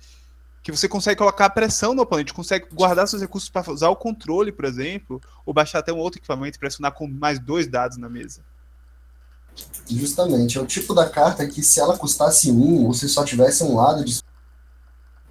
que 0.62 0.70
você 0.70 0.86
consegue 0.86 1.16
colocar 1.16 1.48
pressão 1.48 1.94
no 1.94 2.02
oponente, 2.02 2.34
consegue 2.34 2.66
guardar 2.70 3.08
seus 3.08 3.22
recursos 3.22 3.48
para 3.48 3.72
usar 3.72 3.88
o 3.88 3.96
controle, 3.96 4.52
por 4.52 4.66
exemplo, 4.66 5.22
ou 5.46 5.54
baixar 5.54 5.78
até 5.78 5.90
um 5.90 5.96
outro 5.96 6.20
equipamento 6.20 6.58
e 6.58 6.60
pressionar 6.60 6.92
com 6.92 7.08
mais 7.08 7.38
dois 7.38 7.66
dados 7.66 7.96
na 7.96 8.10
mesa. 8.10 8.44
Justamente, 9.88 10.56
é 10.56 10.60
o 10.60 10.66
tipo 10.66 10.94
da 10.94 11.08
carta 11.08 11.46
que 11.46 11.62
se 11.62 11.80
ela 11.80 11.98
custasse 11.98 12.50
um, 12.50 12.86
ou 12.86 12.94
se 12.94 13.08
só 13.08 13.24
tivesse 13.24 13.64
um 13.64 13.74
lado 13.74 14.04
de 14.04 14.20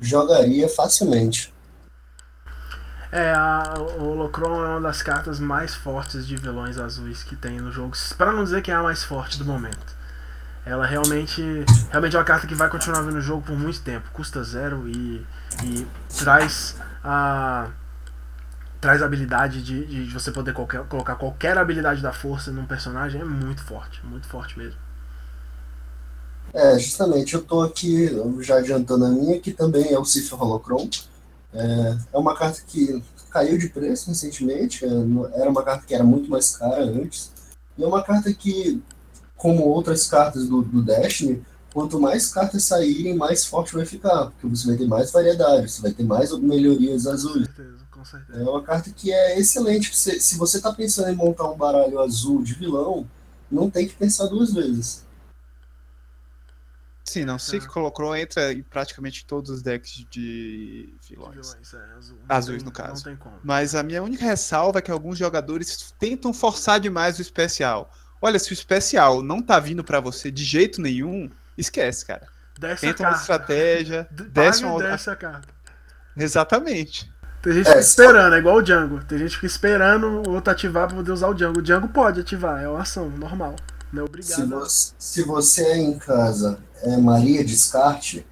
jogaria 0.02 0.68
facilmente. 0.68 1.54
É, 3.12 3.32
a, 3.32 3.74
o 3.98 4.10
Holocron 4.10 4.64
é 4.64 4.68
uma 4.68 4.82
das 4.82 5.02
cartas 5.02 5.40
mais 5.40 5.74
fortes 5.74 6.28
de 6.28 6.36
vilões 6.36 6.78
azuis 6.78 7.24
que 7.24 7.36
tem 7.36 7.60
no 7.60 7.72
jogo, 7.72 7.96
para 8.18 8.32
não 8.32 8.44
dizer 8.44 8.62
que 8.62 8.70
é 8.70 8.76
a 8.76 8.84
mais 8.84 9.04
forte 9.04 9.40
do 9.40 9.46
momento. 9.46 9.98
Ela 10.66 10.86
realmente, 10.86 11.42
realmente 11.90 12.16
é 12.16 12.20
uma 12.20 12.26
carta 12.26 12.46
que 12.46 12.54
vai 12.54 12.70
continuar 12.70 13.02
vindo 13.02 13.16
no 13.16 13.22
jogo 13.22 13.42
por 13.42 13.58
muito 13.58 13.82
tempo, 13.82 14.12
custa 14.14 14.44
zero 14.44 14.88
e, 14.88 15.26
e 15.64 15.88
traz 16.16 16.76
a 17.04 17.70
traz 18.80 19.02
a 19.02 19.06
habilidade 19.06 19.62
de, 19.62 19.86
de 19.86 20.14
você 20.14 20.32
poder 20.32 20.54
qualquer, 20.54 20.84
colocar 20.86 21.16
qualquer 21.16 21.58
habilidade 21.58 22.02
da 22.02 22.14
força 22.14 22.52
num 22.52 22.66
personagem 22.66 23.22
é 23.22 23.26
muito 23.26 23.64
forte, 23.64 24.06
muito 24.06 24.28
forte 24.28 24.58
mesmo. 24.58 24.80
É, 26.54 26.80
justamente, 26.80 27.36
eu 27.36 27.42
tô 27.42 27.62
aqui 27.62 28.10
já 28.40 28.58
adiantando 28.58 29.06
a 29.06 29.10
minha, 29.10 29.40
que 29.40 29.52
também 29.52 29.94
é 29.94 30.00
o 30.00 30.06
Cif 30.06 30.34
Holocron. 30.34 30.90
É, 31.54 31.98
é 32.14 32.18
uma 32.18 32.36
carta 32.36 32.62
que 32.66 33.04
caiu 33.30 33.58
de 33.58 33.70
preço 33.70 34.10
recentemente, 34.10 34.86
é, 34.86 34.90
era 35.40 35.50
uma 35.50 35.64
carta 35.64 35.86
que 35.86 35.94
era 35.94 36.04
muito 36.04 36.30
mais 36.30 36.56
cara 36.56 36.84
antes, 36.84 37.32
e 37.78 37.84
é 37.84 37.88
uma 37.88 38.04
carta 38.04 38.34
que, 38.34 38.82
como 39.36 39.64
outras 39.66 40.08
cartas 40.08 40.48
do, 40.48 40.62
do 40.62 40.82
Destiny, 40.82 41.44
quanto 41.74 42.00
mais 42.00 42.34
cartas 42.34 42.64
saírem, 42.64 43.16
mais 43.16 43.46
forte 43.46 43.74
vai 43.74 43.86
ficar, 43.86 44.28
porque 44.32 44.48
você 44.48 44.68
vai 44.68 44.78
ter 44.78 44.88
mais 44.88 45.12
variedade, 45.12 45.70
você 45.70 45.82
vai 45.82 45.92
ter 45.92 46.04
mais 46.04 46.38
melhorias 46.40 47.06
azuis. 47.06 47.48
Com 47.48 47.54
certeza, 47.54 47.86
com 48.00 48.06
certeza. 48.06 48.40
É 48.40 48.44
uma 48.44 48.64
carta 48.64 48.90
que 48.92 49.12
é 49.12 49.38
excelente. 49.38 49.96
Se, 49.96 50.22
se 50.22 50.38
você 50.38 50.58
está 50.58 50.72
pensando 50.74 51.10
em 51.10 51.16
montar 51.16 51.50
um 51.50 51.58
baralho 51.58 52.00
azul 52.00 52.42
de 52.42 52.54
vilão, 52.54 53.06
não 53.52 53.70
tem 53.70 53.88
que 53.88 53.94
pensar 53.94 54.28
duas 54.28 54.54
vezes. 54.54 55.06
Sim, 57.04 57.26
não. 57.26 57.38
Sei 57.38 57.60
que 57.60 57.68
colocou 57.68 58.16
entra 58.16 58.54
em 58.54 58.62
praticamente 58.62 59.26
todos 59.26 59.50
os 59.50 59.62
decks 59.62 60.06
de 60.10 60.94
vilões. 61.10 61.54
vilões 61.54 61.74
é, 61.74 61.98
azul. 61.98 62.18
Azuis, 62.30 62.58
tem, 62.58 62.66
no 62.66 62.72
caso. 62.72 63.04
Mas 63.44 63.76
a 63.76 63.84
minha 63.84 64.02
única 64.02 64.24
ressalva 64.24 64.80
é 64.80 64.82
que 64.82 64.92
alguns 64.92 65.18
jogadores 65.18 65.94
tentam 66.00 66.34
forçar 66.34 66.80
demais 66.80 67.18
o 67.20 67.22
especial. 67.22 67.92
Olha, 68.22 68.40
se 68.40 68.52
o 68.52 68.54
especial 68.54 69.22
não 69.22 69.42
tá 69.42 69.60
vindo 69.60 69.84
para 69.84 70.00
você 70.00 70.32
de 70.32 70.44
jeito 70.44 70.82
nenhum, 70.82 71.30
esquece, 71.58 72.06
cara. 72.06 72.28
Desce 72.58 72.82
Tenta 72.82 73.04
uma 73.04 73.12
estratégia, 73.14 74.08
desce 74.32 74.64
uma 74.64 74.78
desce 74.82 75.10
a 75.10 75.16
carta. 75.16 75.48
Exatamente. 76.16 77.12
Tem 77.42 77.54
gente 77.54 77.66
que 77.66 77.70
fica 77.70 77.80
esperando, 77.80 78.36
é 78.36 78.40
igual 78.40 78.58
o 78.58 78.62
Django. 78.62 79.04
Tem 79.06 79.18
gente 79.18 79.30
que 79.30 79.36
fica 79.36 79.48
esperando 79.48 80.28
o 80.28 80.32
outro 80.34 80.52
ativar 80.52 80.88
pra 80.88 80.98
poder 80.98 81.12
usar 81.12 81.30
o 81.30 81.34
Django. 81.34 81.60
O 81.60 81.62
Django 81.62 81.88
pode 81.88 82.20
ativar, 82.20 82.62
é 82.62 82.68
uma 82.68 82.82
ação 82.82 83.10
normal. 83.10 83.56
Não 83.92 84.02
é 84.02 84.06
obrigado. 84.06 84.36
Se 84.36 84.46
você, 84.46 84.94
se 85.00 85.24
você 85.24 85.64
é 85.64 85.78
em 85.78 85.98
casa 85.98 86.60
é 86.82 86.98
Maria 86.98 87.44
Descarte, 87.44 88.26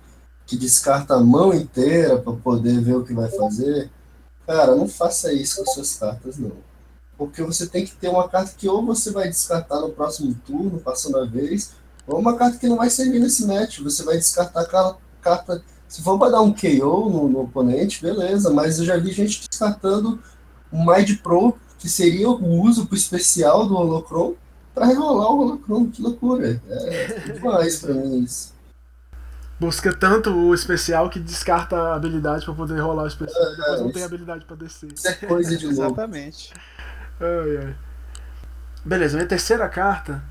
que 0.46 0.56
descarta 0.56 1.16
a 1.16 1.20
mão 1.20 1.54
inteira 1.54 2.18
para 2.18 2.34
poder 2.34 2.80
ver 2.82 2.96
o 2.96 3.04
que 3.04 3.14
vai 3.14 3.30
fazer, 3.30 3.90
cara, 4.46 4.76
não 4.76 4.88
faça 4.88 5.34
isso 5.34 5.64
com 5.64 5.72
suas 5.72 5.96
cartas, 5.96 6.38
não. 6.38 6.54
Porque 7.18 7.42
você 7.44 7.68
tem 7.68 7.84
que 7.84 7.96
ter 7.96 8.10
uma 8.10 8.30
carta 8.30 8.54
que 8.56 8.70
ou 8.70 8.86
você 8.86 9.12
vai 9.12 9.28
descartar 9.28 9.80
no 9.80 9.90
próximo 9.90 10.36
turno, 10.46 10.80
passando 10.80 11.18
a 11.18 11.26
vez, 11.26 11.72
ou 12.06 12.20
uma 12.20 12.38
carta 12.38 12.58
que 12.58 12.68
não 12.68 12.78
vai 12.78 12.90
servir 12.90 13.20
nesse 13.20 13.46
match. 13.46 13.80
Você 13.80 14.04
vai 14.04 14.18
descartar 14.18 14.62
aquela 14.62 14.98
carta. 15.22 15.62
Se 15.88 16.02
for 16.04 16.20
para 16.20 16.32
dar 16.32 16.42
um 16.42 16.54
KO 16.54 17.10
no, 17.10 17.30
no, 17.30 17.42
oponente, 17.42 18.02
beleza, 18.02 18.50
mas 18.50 18.78
eu 18.78 18.86
já 18.86 18.98
vi 18.98 19.12
gente 19.12 19.48
descartando 19.50 20.20
um 20.72 20.86
Mind 20.86 21.18
Pro, 21.22 21.58
que 21.80 21.88
seria 21.88 22.30
o 22.30 22.62
uso 22.62 22.86
pro 22.86 22.98
especial 22.98 23.68
do 23.68 23.76
Holocron, 23.76 24.36
para 24.76 24.86
rerolar 24.86 25.32
o 25.32 25.40
Holocron. 25.40 25.90
Que 25.90 26.02
loucura. 26.02 26.62
É 26.68 27.32
demais 27.34 27.80
para 27.80 27.94
mim 27.94 28.24
isso. 28.24 28.54
Busca 29.60 29.92
tanto 29.92 30.30
o 30.30 30.54
especial 30.54 31.10
que 31.10 31.20
descarta 31.20 31.76
a 31.76 31.96
habilidade 31.96 32.46
para 32.46 32.54
poder 32.54 32.80
rolar 32.80 33.04
o 33.04 33.08
especial, 33.08 33.44
é, 33.44 33.56
depois 33.56 33.82
não 33.82 33.92
tem 33.92 34.04
habilidade 34.04 34.46
para 34.46 34.56
descer. 34.56 34.92
Isso 34.94 35.08
é 35.08 35.14
coisa 35.14 35.58
de 35.58 35.66
louco. 35.68 35.82
Exatamente. 35.82 36.54
Ai, 37.20 37.66
ai. 37.66 37.76
Beleza, 38.86 39.18
minha 39.18 39.28
terceira 39.28 39.68
carta 39.68 40.24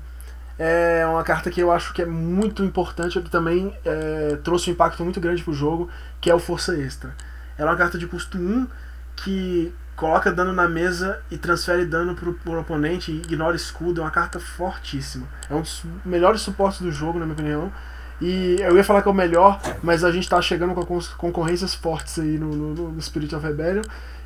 é 0.59 1.05
uma 1.05 1.23
carta 1.23 1.51
que 1.51 1.61
eu 1.61 1.71
acho 1.71 1.93
que 1.93 2.01
é 2.01 2.05
muito 2.05 2.63
importante, 2.63 3.19
que 3.21 3.29
também 3.29 3.75
é, 3.85 4.37
trouxe 4.43 4.69
um 4.69 4.73
impacto 4.73 5.03
muito 5.03 5.19
grande 5.19 5.43
pro 5.43 5.53
jogo, 5.53 5.89
que 6.19 6.29
é 6.29 6.33
o 6.33 6.39
Força 6.39 6.75
Extra. 6.75 7.15
Ela 7.57 7.69
é 7.69 7.73
uma 7.73 7.77
carta 7.77 7.97
de 7.97 8.07
custo 8.07 8.37
1 8.37 8.67
que 9.15 9.73
coloca 9.95 10.31
dano 10.31 10.53
na 10.53 10.67
mesa 10.67 11.21
e 11.29 11.37
transfere 11.37 11.85
dano 11.85 12.15
pro, 12.15 12.33
pro 12.33 12.59
oponente 12.59 13.11
e 13.11 13.17
ignora 13.17 13.55
escudo. 13.55 14.01
É 14.01 14.03
uma 14.03 14.11
carta 14.11 14.39
fortíssima. 14.39 15.27
É 15.49 15.53
um 15.53 15.61
dos 15.61 15.83
melhores 16.05 16.41
suportes 16.41 16.81
do 16.81 16.91
jogo, 16.91 17.19
na 17.19 17.25
minha 17.25 17.33
opinião. 17.33 17.71
E 18.19 18.57
eu 18.59 18.75
ia 18.75 18.83
falar 18.83 19.01
que 19.01 19.07
é 19.07 19.11
o 19.11 19.13
melhor, 19.13 19.59
mas 19.83 20.03
a 20.03 20.11
gente 20.11 20.27
tá 20.27 20.41
chegando 20.41 20.73
com 20.73 20.99
concorrências 21.17 21.75
fortes 21.75 22.17
aí 22.17 22.37
no, 22.37 22.49
no, 22.49 22.91
no 22.91 23.01
Spirit 23.01 23.35
of 23.35 23.45
Rebellion. 23.45 23.83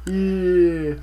E 0.07 0.95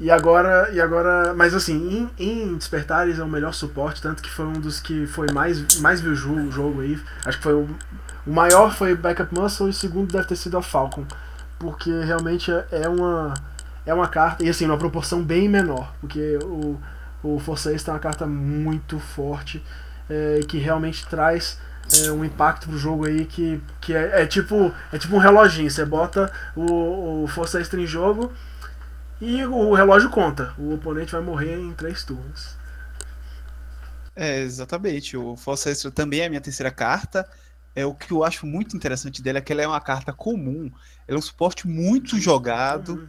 e 0.00 0.10
agora, 0.10 0.70
e 0.72 0.80
agora, 0.80 1.34
mas 1.34 1.54
assim, 1.54 2.08
em, 2.18 2.24
em 2.24 2.56
Despertares 2.56 3.18
é 3.18 3.22
o 3.22 3.28
melhor 3.28 3.52
suporte, 3.52 4.00
tanto 4.00 4.22
que 4.22 4.30
foi 4.30 4.46
um 4.46 4.52
dos 4.52 4.78
que 4.78 5.06
foi 5.06 5.26
mais, 5.32 5.80
mais 5.80 6.00
viu 6.00 6.12
o 6.12 6.14
jogo, 6.14 6.50
jogo 6.50 6.80
aí. 6.80 6.98
Acho 7.24 7.38
que 7.38 7.44
foi 7.44 7.54
o, 7.54 7.68
o 8.26 8.32
maior 8.32 8.74
foi 8.74 8.94
Backup 8.94 9.34
Muscle 9.34 9.66
e 9.66 9.70
o 9.70 9.72
segundo 9.72 10.12
deve 10.12 10.26
ter 10.26 10.36
sido 10.36 10.56
a 10.56 10.62
Falcon, 10.62 11.04
porque 11.58 11.90
realmente 12.02 12.50
é, 12.50 12.66
é 12.70 12.88
uma 12.88 13.34
é 13.84 13.94
uma 13.94 14.06
carta 14.06 14.44
e 14.44 14.48
assim, 14.48 14.66
uma 14.66 14.76
proporção 14.76 15.22
bem 15.22 15.48
menor, 15.48 15.92
porque 16.00 16.38
o 16.44 16.78
o 17.22 17.38
Força 17.38 17.72
Extra 17.72 17.92
é 17.92 17.94
uma 17.94 18.00
carta 18.00 18.26
muito 18.26 18.98
forte 18.98 19.62
é, 20.08 20.40
que 20.46 20.58
realmente 20.58 21.06
traz 21.06 21.58
é, 22.04 22.10
um 22.10 22.24
impacto 22.24 22.68
pro 22.68 22.78
jogo 22.78 23.06
aí 23.06 23.24
que, 23.24 23.60
que 23.80 23.94
é, 23.94 24.22
é, 24.22 24.26
tipo 24.26 24.72
é 24.92 24.98
tipo 24.98 25.16
um 25.16 25.18
reloginho, 25.18 25.70
você 25.70 25.84
bota 25.84 26.30
o, 26.54 27.24
o 27.24 27.26
Força 27.26 27.60
Extra 27.60 27.80
em 27.80 27.86
jogo 27.86 28.32
e 29.20 29.44
o 29.44 29.74
relógio 29.74 30.10
conta. 30.10 30.54
O 30.58 30.74
oponente 30.74 31.12
vai 31.12 31.20
morrer 31.20 31.58
em 31.58 31.72
três 31.72 32.04
turnos. 32.04 32.56
É, 34.14 34.40
exatamente. 34.40 35.16
O 35.16 35.36
Força 35.36 35.70
Extra 35.70 35.90
também 35.90 36.20
é 36.20 36.26
a 36.26 36.28
minha 36.28 36.40
terceira 36.40 36.70
carta. 36.70 37.28
É 37.74 37.86
o 37.86 37.94
que 37.94 38.10
eu 38.12 38.24
acho 38.24 38.46
muito 38.46 38.76
interessante 38.76 39.22
dele 39.22 39.38
é 39.38 39.40
que 39.40 39.52
ela 39.52 39.62
é 39.62 39.66
uma 39.66 39.80
carta 39.80 40.12
comum. 40.12 40.70
Ela 41.06 41.16
é 41.16 41.18
um 41.18 41.22
suporte 41.22 41.68
muito 41.68 42.18
jogado 42.18 42.94
uhum. 42.94 43.08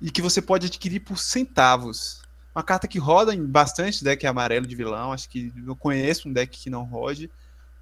e 0.00 0.10
que 0.10 0.22
você 0.22 0.40
pode 0.40 0.66
adquirir 0.66 1.00
por 1.00 1.18
centavos. 1.18 2.22
Uma 2.54 2.62
carta 2.62 2.88
que 2.88 2.98
roda 2.98 3.34
em 3.34 3.44
bastante 3.44 4.02
deck 4.02 4.26
amarelo 4.26 4.66
de 4.66 4.74
vilão. 4.74 5.12
Acho 5.12 5.28
que 5.28 5.52
eu 5.66 5.76
conheço 5.76 6.28
um 6.28 6.32
deck 6.32 6.58
que 6.58 6.70
não 6.70 6.84
rode. 6.84 7.30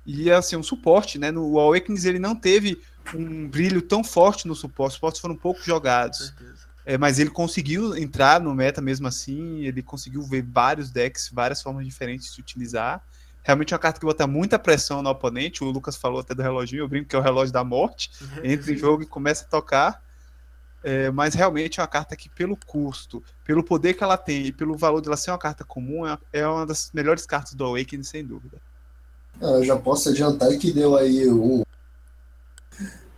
E 0.04 0.30
assim, 0.30 0.56
um 0.56 0.62
suporte, 0.62 1.18
né? 1.18 1.30
No 1.30 1.58
Awakens 1.58 2.04
ele 2.04 2.18
não 2.18 2.34
teve 2.34 2.82
um 3.14 3.48
brilho 3.48 3.80
tão 3.80 4.02
forte 4.02 4.48
no 4.48 4.54
suporte. 4.54 4.90
Os 4.90 4.94
suportes 4.94 5.20
foram 5.20 5.36
pouco 5.36 5.62
jogados. 5.62 6.30
Com 6.30 6.38
certeza. 6.38 6.73
É, 6.86 6.98
mas 6.98 7.18
ele 7.18 7.30
conseguiu 7.30 7.96
entrar 7.96 8.40
no 8.40 8.54
meta 8.54 8.80
mesmo 8.80 9.08
assim, 9.08 9.64
ele 9.64 9.82
conseguiu 9.82 10.22
ver 10.22 10.42
vários 10.42 10.90
decks, 10.90 11.30
várias 11.32 11.62
formas 11.62 11.86
diferentes 11.86 12.34
de 12.34 12.40
utilizar. 12.40 13.02
Realmente 13.42 13.72
é 13.72 13.76
uma 13.76 13.80
carta 13.80 14.00
que 14.00 14.06
bota 14.06 14.26
muita 14.26 14.58
pressão 14.58 15.02
no 15.02 15.10
oponente. 15.10 15.62
O 15.62 15.70
Lucas 15.70 15.96
falou 15.96 16.20
até 16.20 16.34
do 16.34 16.42
reloginho, 16.42 16.82
eu 16.82 16.88
brinco 16.88 17.08
que 17.08 17.16
é 17.16 17.18
o 17.18 17.22
relógio 17.22 17.52
da 17.52 17.62
morte. 17.62 18.10
Entra 18.42 18.72
em 18.72 18.76
jogo 18.76 19.02
e 19.02 19.06
começa 19.06 19.44
a 19.44 19.48
tocar. 19.48 20.02
É, 20.82 21.10
mas 21.10 21.34
realmente 21.34 21.80
é 21.80 21.82
uma 21.82 21.88
carta 21.88 22.14
que, 22.14 22.28
pelo 22.28 22.56
custo, 22.66 23.22
pelo 23.42 23.64
poder 23.64 23.94
que 23.94 24.04
ela 24.04 24.18
tem 24.18 24.46
e 24.46 24.52
pelo 24.52 24.76
valor 24.76 25.00
dela 25.00 25.16
ser 25.16 25.30
uma 25.30 25.38
carta 25.38 25.64
comum, 25.64 26.06
é, 26.06 26.18
é 26.32 26.46
uma 26.46 26.66
das 26.66 26.90
melhores 26.92 27.24
cartas 27.24 27.54
do 27.54 27.64
Awakening, 27.64 28.02
sem 28.02 28.22
dúvida. 28.22 28.58
Ah, 29.40 29.46
eu 29.46 29.64
já 29.64 29.76
posso 29.76 30.10
adiantar 30.10 30.50
que 30.58 30.70
deu 30.70 30.94
aí 30.94 31.26
um, 31.28 31.62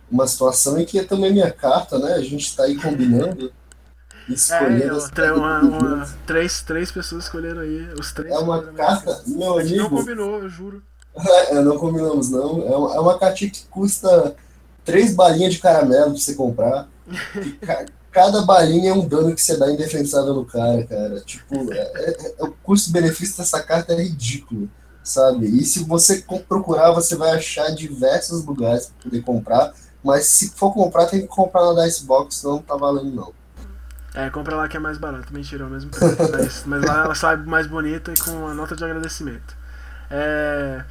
uma 0.09 0.27
situação 0.27 0.79
em 0.79 0.85
que 0.85 0.99
é 0.99 1.03
também 1.03 1.31
minha 1.31 1.51
carta, 1.51 1.99
né? 1.99 2.13
A 2.13 2.21
gente 2.21 2.45
está 2.45 2.63
aí 2.63 2.75
combinando. 2.75 3.51
Escolhendo 4.29 4.99
é, 5.17 5.31
uma, 5.31 5.61
uma, 5.61 6.17
três, 6.25 6.61
três 6.61 6.91
pessoas 6.91 7.23
escolheram 7.23 7.61
aí. 7.61 7.87
Os 7.97 8.11
três 8.11 8.33
é 8.33 8.37
uma 8.37 8.61
carta, 8.61 9.21
meu 9.25 9.57
amigo. 9.57 9.83
não 9.83 9.89
combinou, 9.89 10.39
eu 10.41 10.49
juro. 10.49 10.83
É, 11.49 11.61
não 11.61 11.79
combinamos, 11.79 12.29
não. 12.29 12.61
É 12.61 12.77
uma, 12.77 12.95
é 12.95 12.99
uma 12.99 13.17
cartinha 13.17 13.49
que 13.49 13.65
custa 13.71 14.35
três 14.85 15.15
balinhas 15.15 15.55
de 15.55 15.59
caramelo 15.59 16.11
pra 16.11 16.19
você 16.19 16.35
comprar. 16.35 16.87
ca, 17.59 17.85
cada 18.11 18.43
balinha 18.43 18.91
é 18.91 18.93
um 18.93 19.07
dano 19.07 19.33
que 19.33 19.41
você 19.41 19.57
dá 19.57 19.71
indefensável 19.71 20.35
no 20.35 20.45
cara, 20.45 20.83
cara. 20.85 21.19
Tipo, 21.21 21.73
é, 21.73 21.77
é, 21.77 22.35
é 22.37 22.43
o 22.43 22.51
custo-benefício 22.63 23.37
dessa 23.37 23.63
carta 23.63 23.93
é 23.93 24.03
ridículo, 24.03 24.69
sabe? 25.03 25.47
E 25.47 25.63
se 25.63 25.83
você 25.83 26.23
procurar, 26.47 26.91
você 26.91 27.15
vai 27.15 27.31
achar 27.31 27.71
diversos 27.71 28.45
lugares 28.45 28.85
para 28.85 29.09
poder 29.09 29.21
comprar 29.23 29.73
mas 30.07 30.25
se 30.25 30.51
for 30.51 30.73
comprar, 30.73 31.05
tem 31.07 31.21
que 31.21 31.27
comprar 31.27 31.73
na 31.73 31.83
Dicebox, 31.83 32.41
não 32.43 32.59
tá 32.59 32.77
valendo 32.77 33.13
não. 33.13 33.33
É, 34.15 34.29
compra 34.29 34.55
lá 34.55 34.67
que 34.69 34.77
é 34.77 34.79
mais 34.79 34.97
barato, 34.97 35.33
mentira, 35.33 35.65
é 35.65 35.67
o 35.67 35.69
mesmo 35.69 35.91
preço. 35.91 36.15
mas, 36.31 36.63
mas 36.65 36.85
lá 36.85 37.03
ela 37.03 37.13
sai 37.13 37.35
mais 37.35 37.67
bonita 37.67 38.13
e 38.13 38.17
com 38.17 38.47
a 38.47 38.53
nota 38.53 38.73
de 38.73 38.85
agradecimento. 38.85 39.53
É... 40.09 40.81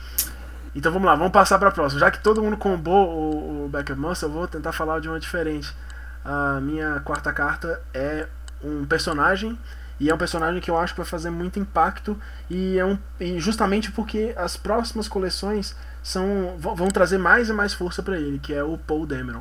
Então 0.74 0.92
vamos 0.92 1.06
lá, 1.06 1.14
vamos 1.14 1.32
passar 1.32 1.58
para 1.58 1.70
a 1.70 1.72
próxima. 1.72 1.98
Já 1.98 2.10
que 2.10 2.22
todo 2.22 2.42
mundo 2.42 2.58
combou 2.58 3.08
o, 3.08 3.64
o 3.64 3.68
Backup 3.70 3.98
eu 4.22 4.30
vou 4.30 4.46
tentar 4.46 4.72
falar 4.72 5.00
de 5.00 5.08
uma 5.08 5.18
diferente. 5.18 5.74
A 6.22 6.60
minha 6.60 7.00
quarta 7.00 7.32
carta 7.32 7.80
é 7.94 8.28
um 8.62 8.84
personagem 8.84 9.58
e 9.98 10.10
é 10.10 10.14
um 10.14 10.18
personagem 10.18 10.60
que 10.60 10.70
eu 10.70 10.76
acho 10.76 10.92
que 10.92 11.00
vai 11.00 11.08
fazer 11.08 11.30
muito 11.30 11.58
impacto 11.58 12.20
e 12.50 12.78
é 12.78 12.84
um 12.84 12.98
e 13.18 13.40
justamente 13.40 13.90
porque 13.90 14.34
as 14.36 14.58
próximas 14.58 15.08
coleções 15.08 15.74
são 16.06 16.54
vão 16.56 16.86
trazer 16.86 17.18
mais 17.18 17.48
e 17.48 17.52
mais 17.52 17.74
força 17.74 18.00
para 18.00 18.16
ele, 18.16 18.38
que 18.38 18.54
é 18.54 18.62
o 18.62 18.78
Paul 18.78 19.04
Dameron. 19.04 19.40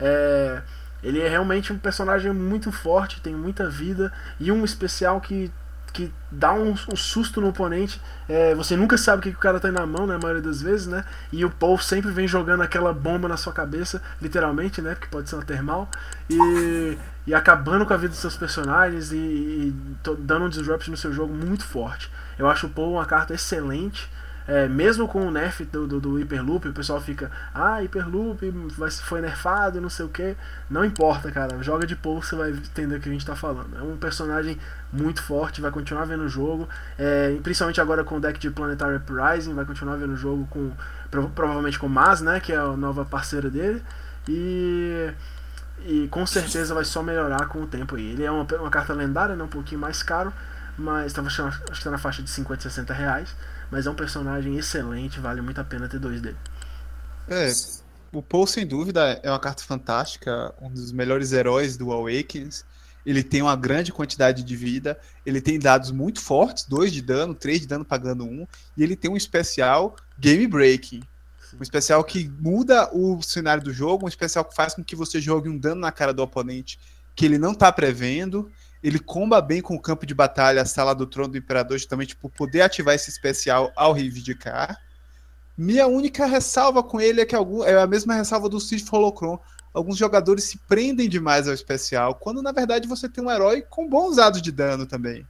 É, 0.00 0.62
ele 1.02 1.20
é 1.20 1.28
realmente 1.28 1.74
um 1.74 1.78
personagem 1.78 2.32
muito 2.32 2.72
forte, 2.72 3.20
tem 3.20 3.34
muita 3.34 3.68
vida 3.68 4.10
e 4.40 4.50
um 4.50 4.64
especial 4.64 5.20
que 5.20 5.52
que 5.92 6.12
dá 6.30 6.52
um, 6.52 6.74
um 6.92 6.96
susto 6.96 7.40
no 7.40 7.48
oponente. 7.48 8.00
É, 8.28 8.54
você 8.54 8.76
nunca 8.76 8.98
sabe 8.98 9.20
o 9.20 9.22
que, 9.22 9.30
que, 9.30 9.36
o 9.36 9.40
cara 9.40 9.58
tem 9.58 9.70
na 9.70 9.86
mão, 9.86 10.06
né, 10.06 10.14
a 10.14 10.18
maioria 10.18 10.42
das 10.42 10.60
vezes, 10.60 10.86
né? 10.86 11.02
E 11.32 11.42
o 11.42 11.48
Paul 11.48 11.78
sempre 11.78 12.10
vem 12.10 12.28
jogando 12.28 12.62
aquela 12.62 12.92
bomba 12.92 13.26
na 13.26 13.38
sua 13.38 13.52
cabeça, 13.52 14.02
literalmente, 14.20 14.82
né? 14.82 14.94
Porque 14.94 15.06
pode 15.06 15.30
ser 15.30 15.36
uma 15.36 15.44
termal. 15.44 15.88
E, 16.28 16.98
e 17.26 17.34
acabando 17.34 17.86
com 17.86 17.94
a 17.94 17.96
vida 17.96 18.10
dos 18.10 18.18
seus 18.18 18.36
personagens 18.36 19.10
e, 19.10 19.16
e 19.16 19.74
dando 20.18 20.44
um 20.44 20.48
disrupt 20.50 20.90
no 20.90 20.98
seu 20.98 21.14
jogo 21.14 21.32
muito 21.32 21.64
forte. 21.64 22.10
Eu 22.38 22.46
acho 22.46 22.66
o 22.66 22.70
Paul 22.70 22.92
uma 22.92 23.06
carta 23.06 23.32
excelente. 23.32 24.10
É, 24.46 24.68
mesmo 24.68 25.08
com 25.08 25.26
o 25.26 25.30
nerf 25.30 25.64
do, 25.64 25.86
do, 25.86 26.00
do, 26.00 26.16
Hyperloop, 26.18 26.68
o 26.68 26.72
pessoal 26.72 27.00
fica, 27.00 27.30
ah, 27.54 27.80
Hyperloop 27.80 28.52
foi 29.02 29.20
nerfado, 29.20 29.80
não 29.80 29.90
sei 29.90 30.06
o 30.06 30.08
que. 30.08 30.36
Não 30.70 30.84
importa, 30.84 31.30
cara. 31.32 31.62
Joga 31.62 31.86
de 31.86 31.96
Paul, 31.96 32.22
você 32.22 32.36
vai 32.36 32.50
entender 32.50 32.96
o 32.96 33.00
que 33.00 33.08
a 33.08 33.12
gente 33.12 33.26
tá 33.26 33.34
falando. 33.34 33.76
É 33.76 33.82
um 33.82 33.96
personagem 33.96 34.58
muito 34.92 35.22
forte, 35.22 35.60
vai 35.60 35.70
continuar 35.70 36.04
vendo 36.04 36.24
o 36.24 36.28
jogo. 36.28 36.68
É, 36.98 37.36
principalmente 37.42 37.80
agora 37.80 38.04
com 38.04 38.16
o 38.16 38.20
deck 38.20 38.38
de 38.38 38.50
Planetary 38.50 38.96
Uprising, 38.96 39.54
vai 39.54 39.64
continuar 39.64 39.96
vendo 39.96 40.12
o 40.12 40.16
jogo 40.16 40.46
com. 40.50 40.72
Provavelmente 41.34 41.78
com 41.78 41.88
Maz, 41.88 42.20
né? 42.20 42.40
Que 42.40 42.52
é 42.52 42.56
a 42.56 42.76
nova 42.76 43.04
parceira 43.04 43.48
dele. 43.48 43.82
E 44.28 45.12
e 45.84 46.08
com 46.08 46.26
certeza 46.26 46.74
vai 46.74 46.84
só 46.84 47.02
melhorar 47.02 47.46
com 47.46 47.62
o 47.62 47.66
tempo 47.66 47.96
aí. 47.96 48.10
Ele 48.10 48.24
é 48.24 48.30
uma, 48.30 48.44
uma 48.58 48.70
carta 48.70 48.92
lendária, 48.92 49.36
né, 49.36 49.44
um 49.44 49.48
pouquinho 49.48 49.80
mais 49.80 50.02
caro, 50.02 50.32
mas 50.76 51.12
tava, 51.12 51.28
acho 51.28 51.60
que 51.60 51.72
está 51.72 51.90
na 51.90 51.98
faixa 51.98 52.22
de 52.22 52.30
50, 52.30 52.62
60 52.62 52.92
reais. 52.92 53.36
Mas 53.70 53.86
é 53.86 53.90
um 53.90 53.94
personagem 53.94 54.56
excelente, 54.56 55.20
vale 55.20 55.40
muito 55.40 55.60
a 55.60 55.64
pena 55.64 55.88
ter 55.88 55.98
dois 55.98 56.20
dele. 56.20 56.36
É, 57.28 57.50
o 58.12 58.22
Paul, 58.22 58.46
sem 58.46 58.66
dúvida, 58.66 59.20
é 59.22 59.30
uma 59.30 59.40
carta 59.40 59.62
fantástica, 59.62 60.54
um 60.60 60.70
dos 60.70 60.92
melhores 60.92 61.32
heróis 61.32 61.76
do 61.76 61.92
Awakens. 61.92 62.64
Ele 63.04 63.22
tem 63.22 63.42
uma 63.42 63.54
grande 63.54 63.92
quantidade 63.92 64.42
de 64.42 64.56
vida, 64.56 64.98
ele 65.24 65.40
tem 65.40 65.58
dados 65.58 65.90
muito 65.90 66.20
fortes, 66.20 66.64
2 66.64 66.92
de 66.92 67.02
dano, 67.02 67.34
3 67.34 67.60
de 67.60 67.66
dano 67.66 67.84
pagando 67.84 68.24
1, 68.24 68.28
um, 68.28 68.46
e 68.76 68.82
ele 68.82 68.96
tem 68.96 69.10
um 69.10 69.16
especial 69.16 69.94
Game 70.18 70.46
Breaking. 70.46 71.02
Um 71.58 71.62
especial 71.62 72.02
que 72.02 72.28
muda 72.40 72.90
o 72.92 73.22
cenário 73.22 73.62
do 73.62 73.72
jogo, 73.72 74.04
um 74.04 74.08
especial 74.08 74.44
que 74.44 74.54
faz 74.54 74.74
com 74.74 74.82
que 74.82 74.96
você 74.96 75.20
jogue 75.20 75.48
um 75.48 75.56
dano 75.56 75.80
na 75.80 75.92
cara 75.92 76.12
do 76.12 76.22
oponente 76.22 76.78
que 77.16 77.24
ele 77.24 77.38
não 77.38 77.52
está 77.52 77.72
prevendo. 77.72 78.52
Ele 78.82 78.98
comba 78.98 79.40
bem 79.40 79.60
com 79.60 79.74
o 79.74 79.80
campo 79.80 80.06
de 80.06 80.14
batalha, 80.14 80.62
a 80.62 80.66
sala 80.66 80.94
do 80.94 81.06
trono 81.06 81.32
do 81.32 81.38
imperador, 81.38 81.78
justamente 81.78 82.14
por 82.14 82.30
poder 82.30 82.62
ativar 82.62 82.94
esse 82.94 83.10
especial 83.10 83.72
ao 83.74 83.92
reivindicar. 83.92 84.80
Minha 85.56 85.86
única 85.86 86.26
ressalva 86.26 86.82
com 86.82 87.00
ele 87.00 87.20
é 87.20 87.24
que 87.24 87.34
algum, 87.34 87.64
é 87.64 87.80
a 87.80 87.86
mesma 87.86 88.14
ressalva 88.14 88.48
do 88.48 88.60
Sith 88.60 88.92
Holocron. 88.92 89.38
Alguns 89.72 89.96
jogadores 89.96 90.44
se 90.44 90.58
prendem 90.58 91.08
demais 91.08 91.48
ao 91.48 91.54
especial, 91.54 92.14
quando 92.14 92.42
na 92.42 92.52
verdade 92.52 92.86
você 92.86 93.08
tem 93.08 93.24
um 93.24 93.30
herói 93.30 93.62
com 93.62 93.88
bons 93.88 94.16
dados 94.16 94.42
de 94.42 94.52
dano 94.52 94.86
também. 94.86 95.26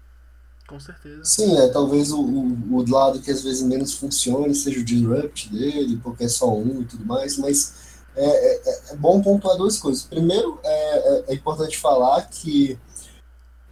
Com 0.67 0.81
certeza. 0.81 1.25
Sim, 1.25 1.57
é, 1.59 1.69
talvez 1.69 2.11
o, 2.11 2.21
o, 2.21 2.77
o, 2.77 2.91
lado 2.91 3.21
que 3.21 3.31
às 3.31 3.43
vezes 3.43 3.63
menos 3.63 3.95
funcione 3.95 4.53
seja 4.53 4.81
o 4.81 4.85
disrupt 4.85 5.49
dele, 5.49 6.01
porque 6.03 6.25
é 6.25 6.29
só 6.29 6.53
um 6.53 6.83
e 6.83 6.85
tudo 6.85 7.05
mais, 7.05 7.39
mas 7.39 7.75
é, 8.17 8.25
é, 8.25 8.93
é 8.93 8.97
bom 8.97 9.23
pontuar 9.23 9.57
duas 9.57 9.79
coisas. 9.79 10.03
Primeiro, 10.03 10.59
é, 10.65 10.99
é, 10.99 11.25
é 11.29 11.35
importante 11.35 11.79
falar 11.79 12.23
que 12.23 12.77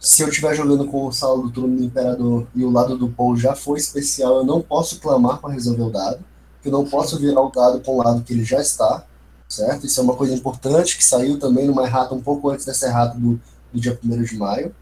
se 0.05 0.21
eu 0.21 0.29
estiver 0.29 0.53
jogando 0.55 0.85
com 0.85 1.07
o 1.07 1.11
sala 1.11 1.41
do 1.41 1.49
turno 1.49 1.75
do 1.77 1.83
Imperador 1.83 2.45
e 2.53 2.63
o 2.63 2.69
lado 2.69 2.95
do 2.95 3.09
Paul 3.09 3.35
já 3.35 3.55
foi 3.55 3.79
especial, 3.79 4.37
eu 4.37 4.45
não 4.45 4.61
posso 4.61 4.99
clamar 4.99 5.41
para 5.41 5.51
resolver 5.51 5.81
o 5.81 5.89
dado, 5.89 6.23
eu 6.63 6.71
não 6.71 6.85
posso 6.85 7.17
virar 7.17 7.41
o 7.41 7.49
dado 7.49 7.81
com 7.81 7.95
o 7.95 8.03
lado 8.03 8.21
que 8.21 8.31
ele 8.31 8.43
já 8.43 8.61
está, 8.61 9.03
certo? 9.49 9.87
Isso 9.87 9.99
é 9.99 10.03
uma 10.03 10.15
coisa 10.15 10.35
importante 10.35 10.95
que 10.95 11.03
saiu 11.03 11.39
também 11.39 11.65
numa 11.65 11.85
errata 11.87 12.13
um 12.13 12.21
pouco 12.21 12.51
antes 12.51 12.65
dessa 12.65 12.85
errata 12.85 13.17
do, 13.17 13.41
do 13.73 13.79
dia 13.79 13.99
1 14.05 14.21
de 14.21 14.37
maio. 14.37 14.75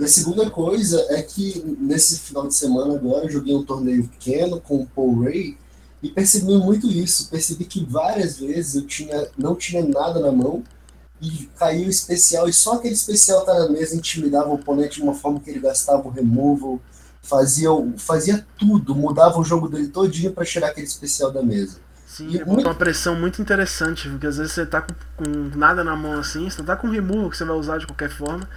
E 0.00 0.04
a 0.04 0.08
segunda 0.08 0.50
coisa 0.50 1.06
é 1.10 1.22
que 1.22 1.62
nesse 1.78 2.18
final 2.18 2.48
de 2.48 2.54
semana 2.56 2.96
agora 2.96 3.26
eu 3.26 3.30
joguei 3.30 3.54
um 3.54 3.64
torneio 3.64 4.08
pequeno 4.08 4.60
com 4.60 4.78
o 4.80 4.86
Paul 4.86 5.22
Ray 5.22 5.56
e 6.02 6.10
percebi 6.10 6.58
muito 6.58 6.88
isso. 6.88 7.30
Percebi 7.30 7.66
que 7.66 7.84
várias 7.84 8.40
vezes 8.40 8.74
eu 8.74 8.84
tinha, 8.84 9.28
não 9.38 9.54
tinha 9.54 9.86
nada 9.86 10.18
na 10.18 10.32
mão 10.32 10.64
e 11.26 11.50
caiu 11.58 11.86
o 11.86 11.90
especial 11.90 12.48
e 12.48 12.52
só 12.52 12.74
aquele 12.74 12.94
especial 12.94 13.44
tá 13.44 13.52
na 13.52 13.68
mesa 13.68 13.96
intimidava 13.96 14.48
o 14.48 14.54
oponente 14.54 14.96
de 14.96 15.02
uma 15.02 15.14
forma 15.14 15.40
que 15.40 15.50
ele 15.50 15.58
gastava 15.58 16.06
o 16.06 16.10
removal, 16.10 16.80
fazia, 17.20 17.70
fazia 17.98 18.46
tudo, 18.56 18.94
mudava 18.94 19.38
o 19.38 19.44
jogo 19.44 19.68
dele 19.68 19.88
todinho 19.88 20.32
para 20.32 20.44
tirar 20.44 20.68
aquele 20.68 20.86
especial 20.86 21.32
da 21.32 21.42
mesa. 21.42 21.78
Sim, 22.06 22.28
e 22.30 22.38
é 22.38 22.44
muito... 22.44 22.64
uma 22.64 22.74
pressão 22.74 23.16
muito 23.16 23.42
interessante, 23.42 24.08
porque 24.08 24.28
às 24.28 24.36
vezes 24.36 24.52
você 24.52 24.64
tá 24.64 24.80
com, 24.80 24.94
com 25.16 25.58
nada 25.58 25.82
na 25.82 25.96
mão 25.96 26.18
assim, 26.18 26.48
você 26.48 26.62
tá 26.62 26.76
com 26.76 26.88
removal 26.88 27.28
que 27.28 27.36
você 27.36 27.44
vai 27.44 27.56
usar 27.56 27.78
de 27.78 27.86
qualquer 27.86 28.10
forma 28.10 28.48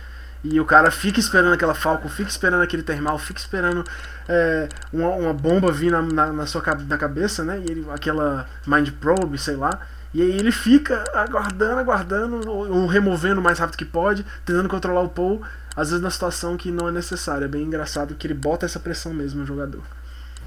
e 0.43 0.59
o 0.59 0.65
cara 0.65 0.91
fica 0.91 1.19
esperando 1.19 1.53
aquela 1.53 1.73
Falcon, 1.73 2.07
fica 2.07 2.29
esperando 2.29 2.61
aquele 2.61 2.83
termal, 2.83 3.17
fica 3.17 3.39
esperando 3.39 3.83
é, 4.27 4.69
uma, 4.93 5.09
uma, 5.09 5.33
bomba 5.33 5.71
vir 5.71 5.91
na, 5.91 6.01
na, 6.01 6.31
na, 6.31 6.45
sua 6.45 6.61
na 6.87 6.97
cabeça, 6.97 7.43
né? 7.43 7.59
E 7.59 7.71
ele, 7.71 7.85
aquela 7.89 8.47
Mind 8.65 8.89
Probe, 8.91 9.37
sei 9.37 9.55
lá. 9.55 9.81
E 10.13 10.21
aí 10.21 10.31
ele 10.31 10.51
fica 10.51 11.03
aguardando, 11.13 11.79
aguardando, 11.79 12.49
ou, 12.49 12.87
removendo 12.87 13.39
o 13.39 13.43
mais 13.43 13.59
rápido 13.59 13.77
que 13.77 13.85
pode, 13.85 14.25
tentando 14.45 14.67
controlar 14.67 15.01
o 15.01 15.09
Paul, 15.09 15.41
às 15.75 15.89
vezes 15.89 16.01
na 16.01 16.09
situação 16.09 16.57
que 16.57 16.71
não 16.71 16.87
é 16.89 16.91
necessária. 16.91 17.45
É 17.45 17.47
bem 17.47 17.63
engraçado 17.63 18.15
que 18.15 18.25
ele 18.25 18.33
bota 18.33 18.65
essa 18.65 18.79
pressão 18.79 19.13
mesmo 19.13 19.41
no 19.41 19.45
jogador. 19.45 19.83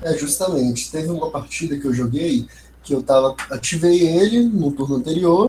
É, 0.03 0.17
justamente. 0.19 0.91
Teve 0.91 1.11
uma 1.11 1.31
partida 1.31 1.79
que 1.79 1.87
eu 1.87 1.95
joguei 1.95 2.49
que 2.83 2.93
eu 2.93 3.03
tava. 3.03 3.37
Ativei 3.51 4.01
ele 4.01 4.43
no 4.43 4.73
turno 4.73 4.97
anterior, 4.97 5.49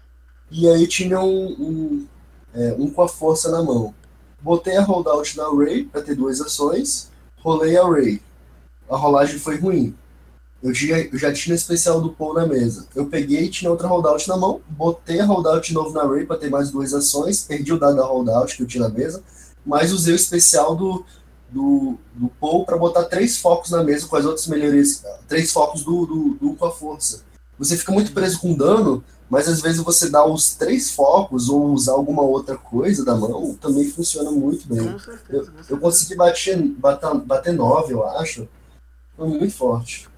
e 0.51 0.69
aí 0.69 0.87
tinha 0.87 1.19
um, 1.19 1.45
um, 1.47 2.07
é, 2.53 2.75
um 2.77 2.89
com 2.89 3.01
a 3.01 3.07
força 3.07 3.49
na 3.49 3.63
mão. 3.63 3.93
Botei 4.39 4.77
a 4.77 4.83
holdout 4.83 5.35
na 5.37 5.45
Array 5.45 5.85
para 5.85 6.01
ter 6.01 6.15
duas 6.15 6.39
ações, 6.41 7.09
rolei 7.37 7.77
a 7.77 7.83
Array. 7.83 8.21
A 8.89 8.97
rolagem 8.97 9.39
foi 9.39 9.57
ruim. 9.57 9.95
Eu, 10.63 10.71
tinha, 10.71 10.97
eu 11.11 11.19
já 11.19 11.33
tinha 11.33 11.53
especial 11.53 11.99
do 11.99 12.13
Paul 12.13 12.35
na 12.35 12.47
mesa. 12.47 12.87
Eu 12.95 13.05
peguei, 13.07 13.49
tinha 13.49 13.69
outra 13.69 13.85
holdout 13.85 14.29
na 14.29 14.37
mão, 14.37 14.61
botei 14.69 15.19
a 15.19 15.25
holdout 15.25 15.67
de 15.67 15.73
novo 15.73 15.91
na 15.91 16.03
Array 16.03 16.25
para 16.25 16.37
ter 16.37 16.49
mais 16.49 16.71
duas 16.71 16.93
ações, 16.93 17.43
perdi 17.43 17.73
o 17.73 17.77
dado 17.77 17.97
da 17.97 18.05
holdout 18.05 18.55
que 18.55 18.63
eu 18.63 18.67
tinha 18.67 18.87
na 18.87 18.89
mesa, 18.89 19.21
mas 19.65 19.91
usei 19.91 20.13
o 20.13 20.15
especial 20.15 20.73
do, 20.73 21.03
do, 21.51 21.97
do 22.15 22.29
Paul 22.39 22.65
para 22.65 22.77
botar 22.77 23.03
três 23.03 23.37
focos 23.37 23.71
na 23.71 23.83
mesa 23.83 24.07
com 24.07 24.15
as 24.15 24.23
outras 24.23 24.47
melhorias, 24.47 25.03
três 25.27 25.51
focos 25.51 25.83
do, 25.83 26.05
do, 26.05 26.37
do 26.41 26.55
com 26.55 26.65
a 26.65 26.71
força. 26.71 27.23
Você 27.59 27.75
fica 27.75 27.91
muito 27.91 28.13
preso 28.13 28.39
com 28.39 28.55
dano, 28.55 29.03
mas 29.29 29.49
às 29.49 29.59
vezes 29.59 29.81
você 29.81 30.09
dá 30.09 30.25
os 30.25 30.55
três 30.55 30.91
focos 30.91 31.49
ou 31.49 31.71
usar 31.71 31.91
alguma 31.91 32.23
outra 32.23 32.55
coisa 32.55 33.03
da 33.03 33.15
mão 33.15 33.53
também 33.55 33.89
funciona 33.89 34.31
muito 34.31 34.65
bem. 34.65 34.97
Certeza, 34.97 35.51
eu, 35.67 35.75
eu 35.75 35.77
consegui 35.77 36.15
bater, 36.15 36.57
bater, 36.57 37.13
bater 37.15 37.53
nove, 37.53 37.93
eu 37.93 38.07
acho. 38.07 38.47
Foi 39.17 39.27
muito 39.27 39.53
forte. 39.53 40.12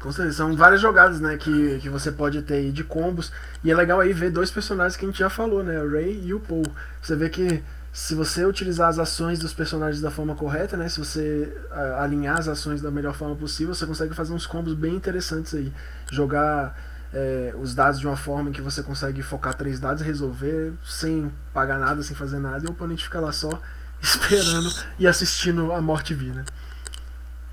Com 0.00 0.12
certeza, 0.12 0.36
são 0.36 0.56
várias 0.56 0.80
jogadas, 0.80 1.20
né, 1.20 1.36
que, 1.36 1.78
que 1.80 1.88
você 1.88 2.12
pode 2.12 2.40
ter 2.42 2.54
aí 2.54 2.70
de 2.70 2.84
combos. 2.84 3.32
E 3.64 3.70
é 3.70 3.74
legal 3.74 3.98
aí 3.98 4.12
ver 4.12 4.30
dois 4.30 4.50
personagens 4.50 4.96
que 4.96 5.04
a 5.04 5.08
gente 5.08 5.18
já 5.18 5.28
falou, 5.28 5.64
né, 5.64 5.82
o 5.82 5.90
Ray 5.90 6.22
e 6.24 6.32
o 6.32 6.38
Paul. 6.38 6.62
Você 7.02 7.16
vê 7.16 7.28
que 7.28 7.62
se 7.92 8.14
você 8.14 8.44
utilizar 8.44 8.88
as 8.88 8.98
ações 8.98 9.40
dos 9.40 9.52
personagens 9.52 10.00
da 10.00 10.10
forma 10.10 10.36
correta, 10.36 10.76
né, 10.76 10.88
se 10.88 11.00
você 11.00 11.52
alinhar 11.98 12.38
as 12.38 12.46
ações 12.46 12.80
da 12.80 12.92
melhor 12.92 13.12
forma 13.12 13.34
possível, 13.34 13.74
você 13.74 13.86
consegue 13.86 14.14
fazer 14.14 14.32
uns 14.32 14.46
combos 14.46 14.74
bem 14.74 14.94
interessantes 14.94 15.52
aí. 15.52 15.72
Jogar 16.12 16.76
é, 17.12 17.52
os 17.60 17.74
dados 17.74 17.98
de 17.98 18.06
uma 18.06 18.16
forma 18.16 18.50
em 18.50 18.52
que 18.52 18.60
você 18.60 18.84
consegue 18.84 19.20
focar 19.20 19.54
três 19.54 19.80
dados 19.80 20.02
e 20.02 20.04
resolver 20.04 20.74
sem 20.84 21.32
pagar 21.52 21.78
nada, 21.78 22.02
sem 22.04 22.14
fazer 22.14 22.38
nada, 22.38 22.64
e 22.64 22.68
o 22.68 22.70
oponente 22.70 23.02
fica 23.02 23.18
lá 23.18 23.32
só 23.32 23.50
esperando 24.00 24.70
e 24.96 25.06
assistindo 25.06 25.72
a 25.72 25.80
morte 25.80 26.14
vir, 26.14 26.32
né? 26.32 26.44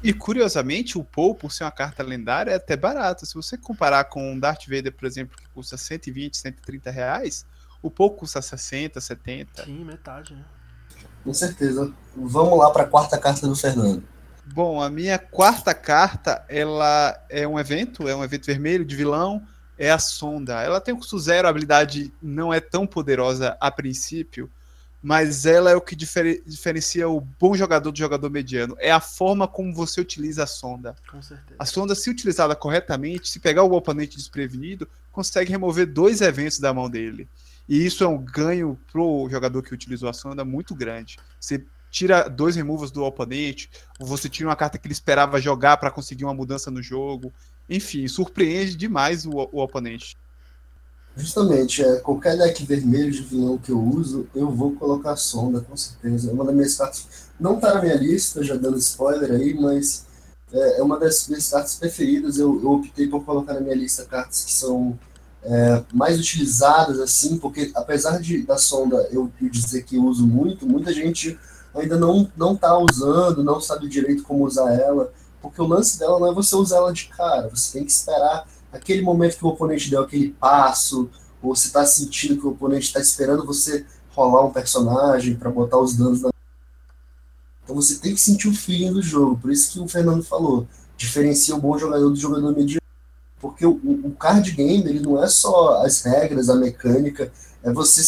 E 0.04 0.14
curiosamente, 0.14 0.98
o 0.98 1.04
Paul, 1.04 1.34
por 1.34 1.52
ser 1.52 1.64
uma 1.64 1.72
carta 1.72 2.04
lendária, 2.04 2.52
é 2.52 2.56
até 2.56 2.76
barato. 2.76 3.26
Se 3.26 3.34
você 3.34 3.58
comparar 3.58 4.06
com 4.06 4.32
um 4.34 4.40
Darth 4.40 4.68
Vader, 4.68 4.94
por 4.94 5.06
exemplo, 5.06 5.36
que 5.38 5.48
custa 5.50 5.78
120, 5.78 6.38
130 6.38 6.92
reais, 6.92 7.46
o 7.82 7.90
Paul 7.90 8.12
custa 8.12 8.42
60, 8.42 9.02
70. 9.02 9.66
Sim, 9.66 9.84
metade, 9.84 10.34
né? 10.34 10.46
Com 11.24 11.34
certeza. 11.34 11.92
Vamos 12.16 12.60
lá 12.60 12.70
para 12.70 12.84
a 12.84 12.88
quarta 12.88 13.18
carta 13.18 13.48
do 13.48 13.56
Fernando. 13.56 14.04
Bom, 14.54 14.80
a 14.80 14.92
minha 14.92 15.18
quarta 15.18 15.74
carta, 15.74 16.46
ela 16.48 17.20
é 17.30 17.48
um 17.48 17.60
evento, 17.60 18.08
é 18.08 18.16
um 18.16 18.24
evento 18.24 18.46
vermelho 18.46 18.86
de 18.86 18.96
vilão, 18.96 19.42
é 19.76 19.90
a 19.90 19.98
Sonda. 19.98 20.62
Ela 20.62 20.80
tem 20.80 20.94
um 20.94 20.98
custo 20.98 21.18
zero, 21.18 21.48
a 21.48 21.50
habilidade 21.50 22.14
não 22.22 22.54
é 22.54 22.60
tão 22.60 22.86
poderosa 22.86 23.58
a 23.60 23.72
princípio, 23.72 24.50
mas 25.06 25.46
ela 25.46 25.70
é 25.70 25.76
o 25.76 25.82
que 25.82 25.96
difer 25.96 26.42
diferencia 26.48 27.08
o 27.08 27.22
bom 27.22 27.54
jogador 27.54 27.92
do 27.92 27.98
jogador 27.98 28.28
mediano. 28.28 28.76
É 28.80 28.90
a 28.92 29.00
forma 29.00 29.48
como 29.48 29.72
você 29.72 30.02
utiliza 30.02 30.46
a 30.46 30.48
sonda. 30.48 30.96
Com 31.08 31.22
certeza. 31.22 31.56
A 31.60 31.64
sonda, 31.64 31.94
se 31.94 32.10
utilizada 32.10 32.56
corretamente, 32.56 33.30
se 33.30 33.40
pegar 33.40 33.62
o 33.62 33.74
oponente 33.74 34.18
desprevenido, 34.18 34.90
consegue 35.12 35.52
remover 35.52 35.86
dois 35.86 36.22
eventos 36.22 36.58
da 36.58 36.74
mão 36.74 36.90
dele. 36.90 37.30
E 37.70 37.86
isso 37.86 38.04
é 38.04 38.08
um 38.08 38.18
ganho 38.18 38.80
pro 38.92 39.28
jogador 39.30 39.62
que 39.62 39.76
utilizou 39.76 40.10
a 40.10 40.14
sonda 40.14 40.44
muito 40.44 40.74
grande. 40.74 41.20
Você 41.40 41.64
tira 41.92 42.28
dois 42.28 42.56
removals 42.56 42.90
do 42.90 43.04
oponente, 43.04 43.70
ou 44.00 44.08
você 44.08 44.28
tira 44.28 44.50
uma 44.50 44.56
carta 44.56 44.80
que 44.80 44.88
ele 44.88 44.94
esperava 44.94 45.40
jogar 45.40 45.78
para 45.78 45.92
conseguir 45.92 46.24
uma 46.26 46.34
mudança 46.34 46.72
no 46.72 46.82
jogo. 46.82 47.32
Enfim, 47.70 48.08
surpreende 48.08 48.76
demais 48.76 49.24
o, 49.24 49.30
o 49.52 49.62
oponente. 49.62 50.18
Justamente, 51.18 51.82
é, 51.82 51.96
qualquer 51.98 52.38
deck 52.38 52.66
vermelho 52.66 53.10
de 53.10 53.22
vilão 53.22 53.58
que 53.58 53.72
eu 53.72 53.82
uso, 53.82 54.28
eu 54.36 54.52
vou 54.52 54.74
colocar 54.74 55.16
sonda, 55.16 55.62
com 55.62 55.76
certeza. 55.78 56.30
É 56.30 56.34
uma 56.34 56.44
das 56.44 56.54
minhas 56.54 56.76
cartas. 56.76 57.08
Não 57.40 57.58
tá 57.58 57.74
na 57.74 57.82
minha 57.82 57.96
lista, 57.96 58.44
já 58.44 58.56
dando 58.56 58.78
spoiler 58.78 59.32
aí, 59.32 59.54
mas 59.54 60.06
é, 60.52 60.80
é 60.80 60.84
uma 60.84 61.00
das 61.00 61.28
minhas 61.30 61.48
cartas 61.50 61.76
preferidas. 61.76 62.38
Eu, 62.38 62.62
eu, 62.62 62.72
optei 62.72 63.08
por 63.08 63.24
colocar 63.24 63.54
na 63.54 63.62
minha 63.62 63.76
lista 63.76 64.04
cartas 64.04 64.44
que 64.44 64.52
são 64.52 65.00
é, 65.44 65.84
mais 65.94 66.20
utilizadas, 66.20 67.00
assim, 67.00 67.38
porque 67.38 67.72
apesar 67.76 68.20
de 68.20 68.46
da 68.46 68.58
sonda 68.58 69.08
eu, 69.12 69.32
eu 69.42 69.50
dizer 69.50 69.84
que 69.84 69.96
eu 69.96 70.04
uso 70.04 70.28
muito, 70.28 70.68
muita 70.68 70.92
gente 70.92 71.40
ainda 71.74 71.98
não 71.98 72.30
não 72.36 72.56
está 72.56 72.78
usando, 72.78 73.44
não 73.44 73.62
sabe 73.62 73.88
direito 73.88 74.24
como 74.24 74.46
usar 74.46 74.74
ela. 74.74 75.14
Porque 75.42 75.62
o 75.62 75.68
lance 75.68 76.00
dela 76.00 76.20
não 76.20 76.32
é 76.32 76.34
você 76.34 76.56
usar 76.56 76.78
ela 76.78 76.92
de 76.92 77.06
cara, 77.06 77.48
você 77.50 77.74
tem 77.74 77.86
que 77.86 77.92
esperar 77.92 78.46
aquele 78.76 79.02
momento 79.02 79.38
que 79.38 79.46
o 79.46 79.50
oponente 79.50 79.90
deu 79.90 80.02
aquele 80.02 80.32
passo, 80.32 81.10
ou 81.42 81.56
você 81.56 81.68
está 81.68 81.86
sentindo 81.86 82.40
que 82.40 82.46
o 82.46 82.52
oponente 82.52 82.88
está 82.88 83.00
esperando 83.00 83.46
você 83.46 83.86
rolar 84.10 84.46
um 84.46 84.52
personagem 84.52 85.36
para 85.36 85.50
botar 85.50 85.78
os 85.78 85.96
danos 85.96 86.22
na. 86.22 86.30
Então 87.64 87.76
você 87.76 87.96
tem 87.96 88.14
que 88.14 88.22
sentir 88.22 88.48
o 88.48 88.54
feeling 88.54 88.94
do 88.94 89.02
jogo. 89.02 89.38
Por 89.38 89.52
isso 89.52 89.72
que 89.72 89.80
o 89.80 89.88
Fernando 89.88 90.24
falou, 90.24 90.68
diferencia 90.96 91.56
o 91.56 91.60
bom 91.60 91.78
jogador 91.78 92.10
do 92.10 92.16
jogador 92.16 92.56
mediano. 92.56 92.82
Porque 93.40 93.66
o, 93.66 93.74
o 93.74 94.12
card 94.12 94.52
game 94.52 94.88
ele 94.88 95.00
não 95.00 95.22
é 95.22 95.28
só 95.28 95.84
as 95.84 96.02
regras, 96.02 96.50
a 96.50 96.56
mecânica, 96.56 97.32
é 97.64 97.72
você 97.72 98.02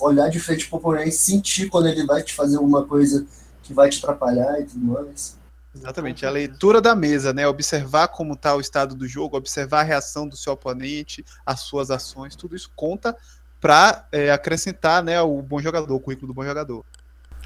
olhar 0.00 0.28
de 0.28 0.40
frente 0.40 0.68
pro 0.68 0.78
oponente 0.78 1.10
e 1.10 1.12
sentir 1.12 1.68
quando 1.68 1.88
ele 1.88 2.04
vai 2.06 2.22
te 2.22 2.34
fazer 2.34 2.56
alguma 2.56 2.84
coisa 2.84 3.26
que 3.62 3.72
vai 3.72 3.90
te 3.90 3.98
atrapalhar 3.98 4.60
e 4.60 4.64
tudo 4.64 4.84
mais. 4.84 5.36
Exatamente, 5.74 6.26
a 6.26 6.30
leitura 6.30 6.80
da 6.80 6.94
mesa, 6.94 7.32
né? 7.32 7.46
Observar 7.46 8.08
como 8.08 8.34
está 8.34 8.54
o 8.54 8.60
estado 8.60 8.94
do 8.94 9.08
jogo, 9.08 9.36
observar 9.36 9.80
a 9.80 9.84
reação 9.84 10.28
do 10.28 10.36
seu 10.36 10.52
oponente, 10.52 11.24
as 11.46 11.60
suas 11.60 11.90
ações, 11.90 12.36
tudo 12.36 12.54
isso 12.54 12.70
conta 12.76 13.16
para 13.58 14.06
é, 14.12 14.30
acrescentar 14.30 15.02
né, 15.02 15.20
o 15.22 15.40
bom 15.40 15.60
jogador, 15.60 15.94
o 15.94 16.00
currículo 16.00 16.26
do 16.26 16.34
bom 16.34 16.44
jogador. 16.44 16.84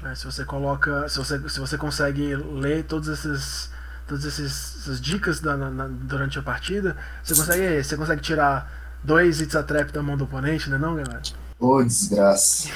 É, 0.03 0.13
se 0.13 0.25
você 0.25 0.43
coloca, 0.43 1.07
se 1.07 1.17
você, 1.17 1.49
se 1.49 1.59
você 1.59 1.77
consegue 1.77 2.35
ler 2.35 2.83
todos 2.83 3.07
esses, 3.07 3.71
todas 4.07 4.25
essas 4.25 4.99
dicas 4.99 5.39
da, 5.39 5.55
na, 5.55 5.87
durante 5.87 6.37
a 6.37 6.41
partida, 6.41 6.97
você 7.23 7.33
consegue, 7.33 7.83
você 7.83 7.95
consegue 7.95 8.21
tirar 8.21 8.99
dois 9.03 9.39
It's 9.39 9.55
a 9.55 9.63
Trap 9.63 9.91
da 9.91 10.03
mão 10.03 10.17
do 10.17 10.25
oponente, 10.25 10.69
né 10.69 10.77
não, 10.77 10.95
galera? 10.95 11.21
Ô, 11.59 11.77
oh, 11.77 11.83
desgraça. 11.83 12.69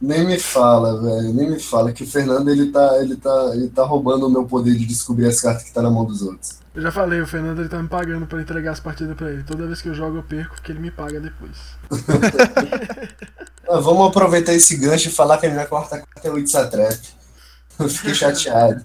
nem 0.00 0.26
me 0.26 0.38
fala, 0.40 1.00
velho. 1.00 1.32
Nem 1.32 1.50
me 1.50 1.60
fala 1.60 1.92
que 1.92 2.02
o 2.02 2.06
Fernando 2.06 2.48
ele 2.48 2.72
tá, 2.72 2.98
ele 3.00 3.16
tá, 3.16 3.50
ele 3.54 3.68
tá 3.68 3.84
roubando 3.84 4.26
o 4.26 4.30
meu 4.30 4.44
poder 4.44 4.74
de 4.74 4.84
descobrir 4.84 5.26
as 5.26 5.40
cartas 5.40 5.62
que 5.62 5.72
tá 5.72 5.80
na 5.80 5.90
mão 5.90 6.04
dos 6.04 6.20
outros. 6.20 6.58
Eu 6.74 6.82
já 6.82 6.90
falei, 6.90 7.20
o 7.20 7.26
Fernando 7.26 7.60
ele 7.60 7.68
tá 7.68 7.80
me 7.80 7.88
pagando 7.88 8.26
para 8.26 8.40
entregar 8.40 8.72
as 8.72 8.80
partidas 8.80 9.16
para 9.16 9.30
ele. 9.30 9.44
Toda 9.44 9.66
vez 9.66 9.80
que 9.80 9.88
eu 9.88 9.94
jogo 9.94 10.16
eu 10.16 10.22
perco, 10.24 10.60
que 10.60 10.72
ele 10.72 10.80
me 10.80 10.90
paga 10.90 11.20
depois. 11.20 11.56
ah, 13.70 13.78
vamos 13.80 14.08
aproveitar 14.08 14.52
esse 14.52 14.76
gancho 14.76 15.08
e 15.08 15.12
falar 15.12 15.38
que 15.38 15.46
a 15.46 15.50
minha 15.50 15.66
quarta 15.66 15.98
carta 15.98 16.28
é 16.28 16.30
o 16.30 16.38
It's 16.38 16.56
a 16.56 16.66
Trap. 16.66 16.98
Eu 17.78 17.88
fiquei 17.88 18.14
chateado. 18.14 18.84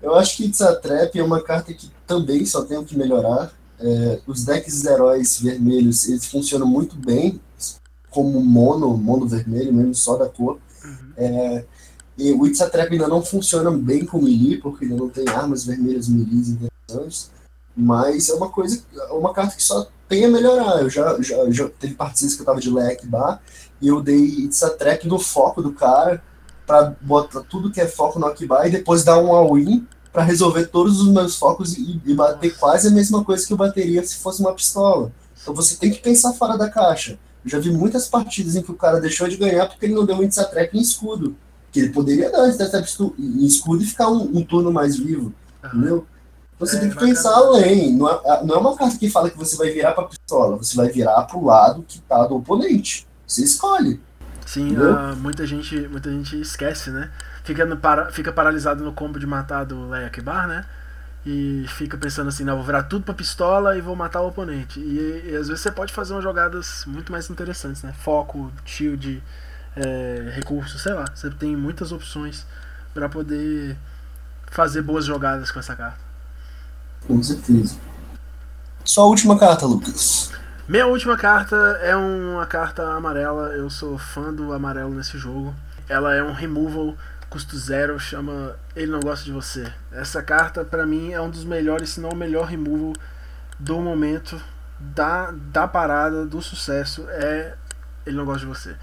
eu 0.00 0.14
acho 0.14 0.36
que 0.36 0.44
It's 0.44 0.60
a 0.60 0.76
Trap 0.76 1.18
é 1.18 1.24
uma 1.24 1.42
carta 1.42 1.74
que 1.74 1.90
também 2.06 2.46
só 2.46 2.64
tem 2.64 2.78
o 2.78 2.84
que 2.84 2.96
melhorar 2.96 3.50
é, 3.80 4.20
os 4.26 4.44
decks 4.44 4.84
heróis 4.84 5.40
vermelhos, 5.40 6.08
eles 6.08 6.24
funcionam 6.26 6.66
muito 6.66 6.96
bem 6.96 7.40
como 8.10 8.40
mono, 8.40 8.96
mono 8.96 9.26
vermelho 9.26 9.72
mesmo, 9.72 9.94
só 9.94 10.16
da 10.16 10.28
cor. 10.28 10.58
Uhum. 10.84 11.12
É, 11.16 11.64
e 12.16 12.32
o 12.32 12.46
Itzatrap 12.46 12.92
ainda 12.92 13.08
não 13.08 13.22
funciona 13.24 13.70
bem 13.70 14.04
com 14.04 14.22
melee, 14.22 14.58
porque 14.58 14.84
ainda 14.84 14.96
não 14.96 15.08
tem 15.08 15.28
armas 15.28 15.64
vermelhas 15.64 16.08
melee 16.08 16.50
interessantes. 16.50 17.30
Mas 17.76 18.28
é 18.28 18.34
uma 18.34 18.48
coisa, 18.48 18.84
uma 19.10 19.32
carta 19.32 19.56
que 19.56 19.62
só 19.62 19.88
tem 20.08 20.24
a 20.24 20.28
melhorar. 20.28 20.80
Eu 20.80 20.88
já, 20.88 21.20
já, 21.20 21.50
já 21.50 21.68
teve 21.68 21.94
partidas 21.94 22.34
que 22.34 22.42
eu 22.42 22.46
tava 22.46 22.60
de 22.60 22.70
Leck 22.70 23.04
Bar 23.06 23.42
e 23.80 23.88
eu 23.88 24.00
dei 24.00 24.16
Itzatrap 24.16 25.04
no 25.08 25.18
foco 25.18 25.60
do 25.60 25.72
cara 25.72 26.22
para 26.64 26.94
botar 27.00 27.40
tudo 27.42 27.70
que 27.70 27.80
é 27.80 27.86
foco 27.86 28.18
no 28.18 28.26
Akibar 28.26 28.66
e 28.66 28.70
depois 28.70 29.04
dar 29.04 29.18
um 29.18 29.32
all-in 29.32 29.86
para 30.14 30.22
resolver 30.22 30.66
todos 30.66 31.00
os 31.00 31.08
meus 31.08 31.36
focos 31.36 31.76
e, 31.76 32.00
e, 32.06 32.14
bater 32.14 32.56
quase 32.56 32.86
a 32.86 32.90
mesma 32.92 33.24
coisa 33.24 33.44
que 33.44 33.52
eu 33.52 33.56
bateria 33.56 34.00
se 34.04 34.18
fosse 34.18 34.40
uma 34.40 34.54
pistola. 34.54 35.10
Então 35.42 35.52
você 35.52 35.74
tem 35.74 35.90
que 35.90 35.98
pensar 35.98 36.32
fora 36.34 36.56
da 36.56 36.70
caixa. 36.70 37.18
Eu 37.44 37.50
já 37.50 37.58
vi 37.58 37.72
muitas 37.72 38.06
partidas 38.06 38.54
em 38.54 38.62
que 38.62 38.70
o 38.70 38.76
cara 38.76 39.00
deixou 39.00 39.26
de 39.26 39.36
ganhar 39.36 39.66
porque 39.66 39.86
ele 39.86 39.94
não 39.94 40.06
deu 40.06 40.14
um 40.14 40.22
índice 40.22 40.40
em 40.72 40.80
escudo. 40.80 41.36
Que 41.72 41.80
ele 41.80 41.88
poderia 41.88 42.30
dar 42.30 42.48
índice 42.48 43.12
em 43.18 43.44
escudo 43.44 43.82
e 43.82 43.86
ficar 43.86 44.08
um, 44.08 44.38
um 44.38 44.44
turno 44.44 44.72
mais 44.72 44.96
vivo. 44.96 45.34
Uhum. 45.64 45.68
Entendeu? 45.68 46.06
Então 46.54 46.68
você 46.68 46.76
é, 46.76 46.80
tem 46.80 46.90
que 46.90 46.96
pensar 46.96 47.34
além. 47.34 47.92
Não 47.96 48.08
é, 48.08 48.44
não 48.44 48.54
é 48.54 48.58
uma 48.58 48.76
carta 48.76 48.96
que 48.96 49.10
fala 49.10 49.28
que 49.28 49.36
você 49.36 49.56
vai 49.56 49.70
virar 49.70 49.94
para 49.94 50.06
pistola. 50.06 50.56
Você 50.58 50.76
vai 50.76 50.90
virar 50.90 51.24
para 51.24 51.36
o 51.36 51.44
lado 51.44 51.84
que 51.88 52.00
tá 52.02 52.24
do 52.24 52.36
oponente. 52.36 53.04
Você 53.26 53.42
escolhe. 53.42 54.00
Sim, 54.46 54.76
uh, 54.76 55.16
muita, 55.16 55.44
gente, 55.44 55.76
muita 55.88 56.08
gente 56.12 56.40
esquece, 56.40 56.90
né? 56.90 57.10
Fica, 57.44 57.64
no, 57.64 57.76
para, 57.76 58.10
fica 58.10 58.32
paralisado 58.32 58.82
no 58.82 58.92
combo 58.92 59.18
de 59.20 59.26
matar 59.26 59.64
do 59.64 59.88
Leia 59.88 60.10
Kibar, 60.10 60.48
né? 60.48 60.64
E 61.24 61.64
fica 61.68 61.96
pensando 61.96 62.28
assim, 62.28 62.44
não, 62.44 62.56
vou 62.56 62.64
virar 62.64 62.82
tudo 62.82 63.04
pra 63.04 63.14
pistola 63.14 63.76
e 63.76 63.80
vou 63.80 63.94
matar 63.94 64.20
o 64.20 64.28
oponente. 64.28 64.80
E, 64.80 65.30
e 65.30 65.36
às 65.36 65.48
vezes 65.48 65.62
você 65.62 65.70
pode 65.70 65.92
fazer 65.92 66.12
umas 66.12 66.24
jogadas 66.24 66.84
muito 66.86 67.12
mais 67.12 67.30
interessantes, 67.30 67.82
né? 67.82 67.94
Foco, 67.98 68.52
shield, 68.64 69.22
é, 69.76 70.32
recurso, 70.34 70.78
sei 70.78 70.92
lá. 70.92 71.04
Você 71.14 71.30
tem 71.30 71.56
muitas 71.56 71.92
opções 71.92 72.44
para 72.92 73.08
poder 73.08 73.76
fazer 74.50 74.82
boas 74.82 75.04
jogadas 75.04 75.50
com 75.50 75.60
essa 75.60 75.74
carta. 75.74 75.98
Com 77.06 77.22
certeza. 77.22 77.76
Sua 78.84 79.04
última 79.04 79.38
carta, 79.38 79.64
Lucas. 79.64 80.30
Minha 80.68 80.86
última 80.86 81.16
carta 81.16 81.56
é 81.82 81.96
uma 81.96 82.46
carta 82.46 82.82
amarela. 82.92 83.48
Eu 83.48 83.68
sou 83.70 83.98
fã 83.98 84.32
do 84.32 84.52
amarelo 84.52 84.94
nesse 84.94 85.16
jogo. 85.16 85.54
Ela 85.88 86.14
é 86.14 86.22
um 86.22 86.32
removal 86.32 86.94
custo 87.34 87.58
zero, 87.58 87.98
chama 87.98 88.56
Ele 88.76 88.92
Não 88.92 89.00
Gosta 89.00 89.24
de 89.24 89.32
Você. 89.32 89.66
Essa 89.90 90.22
carta, 90.22 90.64
para 90.64 90.86
mim, 90.86 91.12
é 91.12 91.20
um 91.20 91.28
dos 91.28 91.44
melhores, 91.44 91.90
se 91.90 92.00
não 92.00 92.10
o 92.10 92.14
melhor 92.14 92.46
removal 92.46 92.92
do 93.58 93.80
momento, 93.80 94.40
da, 94.78 95.32
da 95.32 95.66
parada, 95.66 96.24
do 96.24 96.40
sucesso. 96.40 97.04
É 97.08 97.56
Ele 98.06 98.16
Não 98.16 98.24
Gosta 98.24 98.42
de 98.42 98.46
Você. 98.46 98.76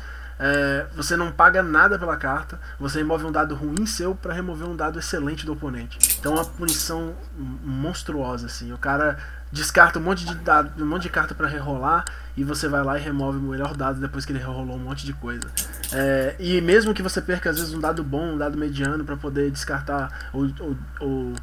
É, 0.44 0.88
você 0.96 1.16
não 1.16 1.32
paga 1.32 1.62
nada 1.62 2.00
pela 2.00 2.18
carta, 2.18 2.60
você 2.80 2.98
remove 2.98 3.24
um 3.26 3.32
dado 3.32 3.54
ruim 3.54 3.86
seu 3.86 4.16
para 4.16 4.34
remover 4.34 4.68
um 4.68 4.76
dado 4.76 4.98
excelente 4.98 5.46
do 5.46 5.54
oponente. 5.54 6.18
Então 6.20 6.34
é 6.34 6.38
uma 6.38 6.46
punição 6.46 7.14
monstruosa 7.38 8.48
assim. 8.48 8.74
O 8.74 8.78
cara 8.78 9.20
descarta 9.52 10.00
um 10.00 10.02
monte 10.02 10.26
de 10.26 10.34
dado, 10.34 10.84
um 10.84 10.88
monte 10.88 11.04
de 11.04 11.10
carta 11.10 11.36
para 11.36 11.48
rerolar 11.48 12.06
e 12.36 12.44
você 12.44 12.68
vai 12.68 12.84
lá 12.84 12.98
e 12.98 13.02
remove 13.04 13.38
o 13.38 13.42
melhor 13.42 13.76
dado 13.76 14.00
depois 14.00 14.26
que 14.26 14.32
ele 14.32 14.39
rerolou 14.39 14.78
um 14.78 14.80
monte 14.80 15.06
de 15.06 15.14
coisa. 15.14 15.48
É, 15.94 16.36
e 16.39 16.60
mesmo 16.60 16.92
que 16.92 17.04
você 17.04 17.22
perca 17.22 17.52
às 17.52 17.60
vezes 17.60 17.72
um 17.72 17.80
dado 17.80 18.04
bom, 18.04 18.34
um 18.34 18.38
dado 18.38 18.58
mediano 18.58 19.06
para 19.06 19.18
poder 19.18 19.52
descartar 19.52 20.30
ou, 20.34 20.50
ou, 20.60 20.78
ou, 21.00 21.34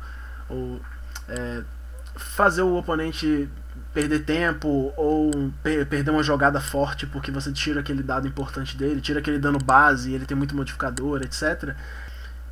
ou 0.48 0.80
é, 1.28 1.62
fazer 2.16 2.62
o 2.62 2.76
oponente 2.76 3.48
perder 3.98 4.24
tempo 4.24 4.92
ou 4.96 5.28
per 5.60 5.84
perder 5.88 6.12
uma 6.12 6.22
jogada 6.22 6.60
forte 6.60 7.04
porque 7.04 7.32
você 7.32 7.50
tira 7.50 7.80
aquele 7.80 8.00
dado 8.00 8.28
importante 8.28 8.76
dele, 8.76 9.00
tira 9.00 9.18
aquele 9.18 9.40
dano 9.40 9.58
base, 9.58 10.12
ele 10.12 10.24
tem 10.24 10.36
muito 10.36 10.54
modificador, 10.54 11.20
etc. 11.22 11.74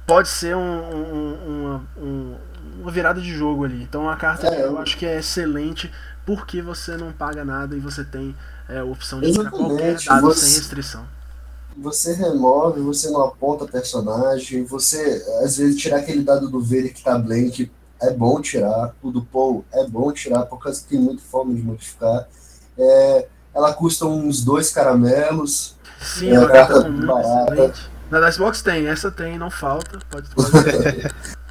Pode 0.05 0.29
ser 0.29 0.57
um, 0.57 0.61
um, 0.61 1.81
um, 1.97 2.35
uma 2.81 2.91
virada 2.91 3.21
de 3.21 3.33
jogo 3.33 3.65
ali. 3.65 3.81
Então 3.81 4.11
a 4.11 4.17
carta 4.17 4.49
é, 4.49 4.65
eu 4.65 4.77
acho 4.79 4.97
que 4.97 5.07
é 5.07 5.21
excelente 5.21 5.89
porque 6.25 6.61
você 6.61 6.97
não 6.97 7.13
paga 7.13 7.45
nada 7.45 7.77
e 7.77 7.79
você 7.81 8.03
tem 8.03 8.35
é, 8.69 8.79
a 8.79 8.85
opção 8.85 9.21
de 9.21 9.31
tirar 9.31 9.51
qualquer 9.51 9.97
dado 10.03 10.23
você, 10.23 10.47
sem 10.47 10.59
restrição. 10.59 11.07
Você 11.77 12.13
remove, 12.15 12.81
você 12.81 13.09
não 13.09 13.23
aponta 13.23 13.67
personagem, 13.67 14.65
você 14.65 15.25
às 15.45 15.59
vezes 15.59 15.81
tirar 15.81 15.99
aquele 15.99 16.25
dado 16.25 16.51
do 16.51 16.61
Verde 16.61 16.89
que 16.89 17.05
tá 17.05 17.17
blank 17.17 17.71
é 18.01 18.11
bom 18.11 18.41
tirar, 18.41 18.95
o 19.03 19.11
do 19.11 19.23
Paul 19.23 19.65
é 19.73 19.87
bom 19.87 20.13
tirar, 20.13 20.45
por 20.47 20.59
causa 20.59 20.81
que 20.81 20.89
tem 20.89 20.99
muita 20.99 21.23
forma 21.23 21.55
de 21.55 21.63
modificar. 21.63 22.29
É, 22.79 23.29
ela 23.55 23.73
custa 23.73 24.05
uns 24.05 24.45
dois 24.45 24.71
caramelos. 24.71 25.77
Sim, 26.01 26.31
é 26.31 26.39
uma 26.39 26.49
carta 26.49 26.89
barata. 26.91 27.75
Na 28.11 28.21
Dicebox 28.21 28.63
tem, 28.63 28.87
essa 28.87 29.11
tem, 29.11 29.39
não 29.39 29.51
falta. 29.51 29.99
Pode, 30.11 30.29
pode 30.35 30.51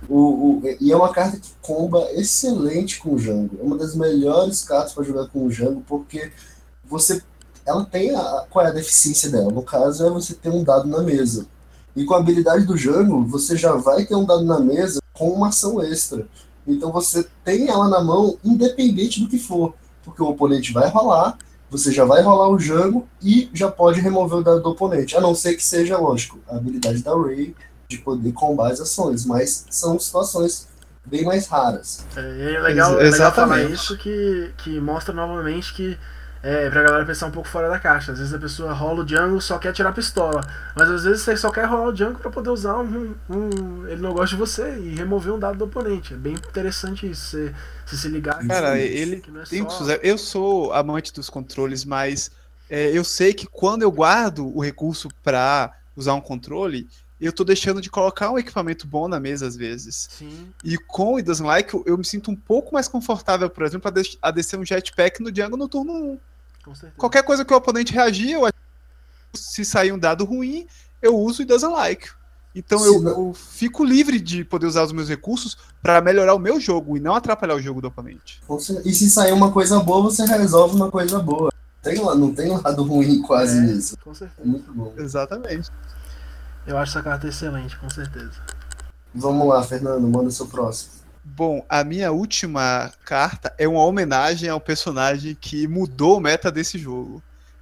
o, 0.08 0.18
o, 0.18 0.62
e 0.80 0.92
é 0.92 0.96
uma 0.96 1.12
carta 1.12 1.38
que 1.38 1.52
comba 1.62 2.08
excelente 2.12 3.00
com 3.00 3.16
o 3.16 3.20
Jango. 3.20 3.58
É 3.60 3.64
uma 3.64 3.78
das 3.78 3.96
melhores 3.96 4.64
cartas 4.64 4.94
para 4.94 5.04
jogar 5.04 5.28
com 5.28 5.46
o 5.46 5.52
Jango, 5.52 5.84
porque 5.88 6.32
você. 6.84 7.22
Ela 7.66 7.84
tem 7.84 8.16
a. 8.16 8.46
Qual 8.50 8.64
é 8.64 8.70
a 8.70 8.74
deficiência 8.74 9.32
dela? 9.32 9.52
No 9.52 9.64
caso, 9.64 10.06
é 10.06 10.10
você 10.10 10.36
ter 10.36 10.50
um 10.50 10.64
dado 10.64 10.88
na 10.88 11.02
mesa. 11.02 11.48
E 11.96 12.06
com 12.06 12.14
a 12.14 12.20
habilidade 12.20 12.66
do 12.66 12.78
Jango, 12.78 13.26
você 13.26 13.58
já 13.58 13.74
vai 13.74 14.06
ter 14.06 14.16
um 14.16 14.26
dado 14.26 14.44
na 14.44 14.60
mesa 14.60 15.00
com 15.18 15.30
uma 15.30 15.50
ação 15.50 15.82
extra. 15.82 16.28
Então 16.68 16.92
você 16.92 17.26
tem 17.44 17.70
ela 17.70 17.88
na 17.90 18.04
mão, 18.04 18.38
independente 18.44 19.22
do 19.22 19.30
que 19.30 19.38
for. 19.38 19.74
Porque 20.04 20.22
o 20.22 20.28
oponente 20.28 20.72
vai 20.72 20.90
rolar, 20.90 21.38
você 21.70 21.92
já 21.92 22.06
vai 22.06 22.22
rolar 22.22 22.50
o 22.50 22.60
Jango 22.60 23.08
e 23.22 23.50
já 23.54 23.72
pode 23.72 24.00
remover 24.00 24.40
o 24.40 24.44
dado 24.44 24.62
do 24.62 24.70
oponente. 24.70 25.18
A 25.18 25.22
não 25.22 25.34
ser 25.34 25.56
que 25.56 25.64
seja, 25.64 25.98
lógico, 25.98 26.40
a 26.48 26.58
habilidade 26.58 27.02
da 27.02 27.16
Ray 27.16 27.56
de 27.88 27.98
poder 28.00 28.32
combar 28.32 28.72
as 28.72 28.80
ações. 28.80 29.26
Mas 29.26 29.66
são 29.70 30.00
situações 30.00 30.68
bem 31.06 31.24
mais 31.24 31.48
raras. 31.48 32.06
É, 32.16 32.54
é 32.56 32.60
legal, 32.60 33.00
é 33.00 33.10
legal 33.10 33.32
falar 33.32 33.64
isso 33.64 33.98
que, 33.98 34.52
que 34.58 34.80
mostra 34.80 35.14
novamente 35.14 35.74
que 35.74 35.98
é, 36.46 36.70
pra 36.70 36.84
galera 36.84 37.04
pensar 37.04 37.26
um 37.26 37.32
pouco 37.32 37.50
fora 37.50 37.68
da 37.68 37.80
caixa. 37.80 38.12
Às 38.12 38.20
vezes 38.20 38.32
a 38.32 38.38
pessoa 38.38 38.72
rola 38.72 39.04
o 39.04 39.08
jungle 39.08 39.42
só 39.42 39.58
quer 39.58 39.74
tirar 39.74 39.90
a 39.90 39.94
pistola. 39.94 40.42
Mas 40.76 40.88
às 40.92 41.04
vezes 41.04 41.24
você 41.24 41.36
só 41.36 41.50
quer 41.50 41.66
rolar 41.66 41.88
o 41.90 41.96
jungle 41.96 42.20
pra 42.20 42.30
poder 42.30 42.52
usar 42.52 42.78
um, 42.78 43.16
um, 43.28 43.88
Ele 43.88 44.00
não 44.00 44.14
gosta 44.14 44.36
de 44.36 44.40
você 44.40 44.78
e 44.78 44.94
remover 44.94 45.34
um 45.34 45.40
dado 45.40 45.58
do 45.58 45.66
oponente. 45.66 46.14
É 46.14 46.18
bem 46.18 46.34
interessante 46.34 47.10
isso. 47.10 47.32
Você, 47.32 47.56
você 47.84 47.98
se 47.98 48.08
ligar. 48.10 48.46
Cara, 48.46 48.78
ele 48.78 49.24
é 49.26 49.44
tem 49.50 49.68
só... 49.68 49.86
Eu 50.04 50.20
sou 50.20 50.72
amante 50.72 51.12
dos 51.12 51.32
controles, 51.32 51.84
mas 51.84 52.30
é, 52.70 52.96
eu 52.96 53.04
sei 53.04 53.34
que 53.34 53.48
quando 53.48 53.82
eu 53.82 53.92
guardo 53.92 54.56
o 54.56 54.62
recurso 54.62 55.10
pra 55.24 55.74
usar 55.96 56.14
um 56.14 56.22
controle, 56.22 56.88
eu 57.20 57.34
tô 57.34 57.44
deixando 57.44 57.82
de 57.82 57.90
colocar 57.90 58.30
um 58.30 58.38
equipamento 58.38 58.86
bom 58.86 59.08
na 59.08 59.20
mesa 59.20 59.48
às 59.48 59.56
vezes. 59.56 60.10
Sim. 60.12 60.54
E 60.64 60.78
com 60.78 61.14
o 61.14 61.16
It 61.16 61.26
Doesn't 61.26 61.48
Like, 61.48 61.74
eu, 61.74 61.84
eu 61.88 61.98
me 61.98 62.06
sinto 62.06 62.30
um 62.30 62.36
pouco 62.36 62.72
mais 62.72 62.88
confortável, 62.88 63.50
por 63.50 63.64
exemplo, 63.64 63.88
a, 63.88 63.92
des 63.92 64.16
a 64.22 64.30
descer 64.30 64.60
um 64.60 64.64
jetpack 64.64 65.24
no 65.24 65.32
Django 65.32 65.58
no 65.58 65.68
turno 65.68 65.92
1. 65.92 66.20
Qualquer 66.98 67.24
coisa 67.24 67.46
que 67.46 67.54
o 67.54 67.58
oponente 67.58 67.94
reagir, 67.94 68.32
eu 68.32 68.50
se 69.34 69.66
sair 69.66 69.92
um 69.92 70.00
dado 70.00 70.26
ruim, 70.26 70.66
eu 71.02 71.18
uso 71.18 71.42
It 71.42 71.50
Doesn't 71.50 71.72
Like. 71.72 72.10
Então 72.56 72.86
eu, 72.86 73.04
eu, 73.04 73.34
fico 73.34 73.84
livre 73.84 74.18
de 74.18 74.46
poder 74.46 74.66
usar 74.66 74.86
os 74.86 74.94
meus 74.94 75.10
recursos 75.10 75.58
para 75.82 76.00
melhorar 76.00 76.34
o 76.34 76.40
meu 76.40 76.58
jogo 76.58 76.96
e 76.96 77.02
não 77.02 77.14
atrapalhar 77.14 77.56
o 77.56 77.62
jogo 77.62 77.82
do 77.82 77.90
oponente. 77.90 78.42
E 78.86 78.94
se 78.94 79.10
sair 79.10 79.34
uma 79.34 79.52
coisa 79.52 79.78
boa, 79.82 80.04
você 80.04 80.26
resolve 80.26 80.74
uma 80.74 80.90
coisa 80.90 81.20
boa. 81.20 81.52
Tem, 81.84 82.02
não 82.02 82.34
tem 82.34 82.50
lado 82.50 82.84
ruim 82.84 83.22
quase 83.22 83.58
é, 83.58 83.62
nisso. 83.62 83.98
Com 84.02 84.14
certeza. 84.14 84.42
É 84.42 84.46
muito 84.46 84.74
bom. 84.74 84.94
Exatamente. 84.98 85.70
Eu 86.66 86.78
acho 86.78 86.98
essa 86.98 87.04
carta 87.04 87.28
excelente, 87.28 87.78
com 87.78 87.90
certeza. 87.90 88.42
Vamos 89.14 89.48
lá, 89.48 89.62
Fernando, 89.62 90.08
manda 90.08 90.32
seu 90.32 90.48
próximo. 90.48 90.94
Bom, 91.28 91.66
a 91.68 91.84
minha 91.84 92.12
última 92.12 92.94
carta 93.04 93.52
é 93.58 93.68
uma 93.68 93.84
homenagem 93.84 94.48
ao 94.48 94.62
personagem 94.62 95.34
que 95.34 95.68
mudou 95.68 96.18
o 96.18 96.20
meta 96.22 96.52
desse 96.52 96.78
jogo. 96.78 97.22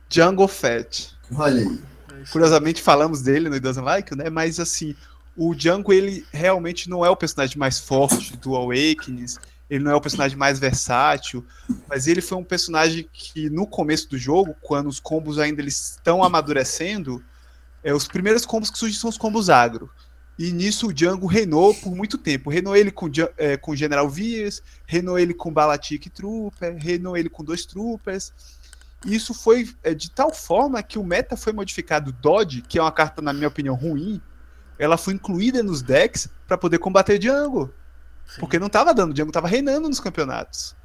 Jungle 0.10 0.50
Fett. 0.50 1.16
Olha 1.34 1.62
aí. 1.62 1.82
É 2.12 2.30
Curiosamente 2.30 2.82
falamos 2.82 3.22
dele 3.22 3.48
no 3.48 3.56
It 3.56 3.64
Doesn't 3.64 3.86
Like, 3.86 4.16
né? 4.16 4.30
Mas 4.30 4.60
assim, 4.60 4.94
o 5.36 5.56
Django 5.56 5.94
ele 5.94 6.26
realmente 6.32 6.90
não 6.90 7.06
é 7.06 7.10
o 7.10 7.16
personagem 7.16 7.58
mais 7.58 7.80
forte 7.80 8.36
do 8.36 8.54
Awakenings, 8.54 9.40
ele 9.70 9.84
não 9.84 9.92
é 9.92 9.96
o 9.96 10.02
personagem 10.02 10.38
mais 10.38 10.60
versátil, 10.60 11.44
mas 11.88 12.06
ele 12.06 12.22
foi 12.22 12.38
um 12.38 12.44
personagem 12.44 13.08
que 13.14 13.50
no 13.50 13.66
começo 13.66 14.10
do 14.10 14.18
jogo, 14.18 14.56
quando 14.62 14.88
os 14.88 15.00
combos 15.00 15.40
ainda 15.40 15.62
eles 15.62 15.92
estão 15.92 16.22
amadurecendo, 16.22 17.24
é, 17.82 17.94
os 17.94 18.08
primeiros 18.08 18.46
combos 18.46 18.70
que 18.70 18.78
surgem 18.78 19.00
são 19.00 19.10
os 19.10 19.18
combos 19.18 19.50
agro. 19.50 19.90
E 20.38 20.52
nisso 20.52 20.88
o 20.88 20.94
Django 20.94 21.28
reinou 21.28 21.74
por 21.76 21.96
muito 21.96 22.18
tempo. 22.18 22.50
Reinou 22.50 22.76
ele 22.76 22.92
com, 22.92 23.10
é, 23.38 23.56
com 23.56 23.76
General 23.76 24.10
Vias, 24.10 24.64
reinou 24.86 25.18
ele 25.20 25.34
com 25.34 25.54
Balatic 25.54 26.10
Trooper, 26.10 26.76
reinou 26.78 27.16
ele 27.16 27.30
com 27.30 27.44
dois 27.44 27.66
Troopers. 27.66 28.34
E 29.06 29.16
isso 29.16 29.34
foi 29.34 29.70
é, 29.84 29.94
de 29.94 30.10
tal 30.10 30.34
forma 30.34 30.82
que 30.82 30.98
o 30.98 31.04
meta 31.04 31.38
foi 31.38 31.54
modificado. 31.54 32.12
Dodge, 32.12 32.62
que 32.62 32.80
é 32.80 32.82
uma 32.82 32.92
carta, 32.92 33.22
na 33.22 33.34
minha 33.34 33.48
opinião, 33.48 33.76
ruim, 33.76 34.22
ela 34.80 34.98
foi 34.98 35.14
incluída 35.14 35.62
nos 35.62 35.82
decks 35.82 36.28
para 36.48 36.58
poder 36.58 36.80
combater 36.80 37.20
Django. 37.20 37.72
Sim. 38.26 38.40
Porque 38.40 38.58
não 38.58 38.68
estava 38.68 38.94
dando, 38.94 39.14
Django 39.14 39.30
estava 39.30 39.48
reinando 39.48 39.88
nos 39.88 40.00
campeonatos. 40.00 40.76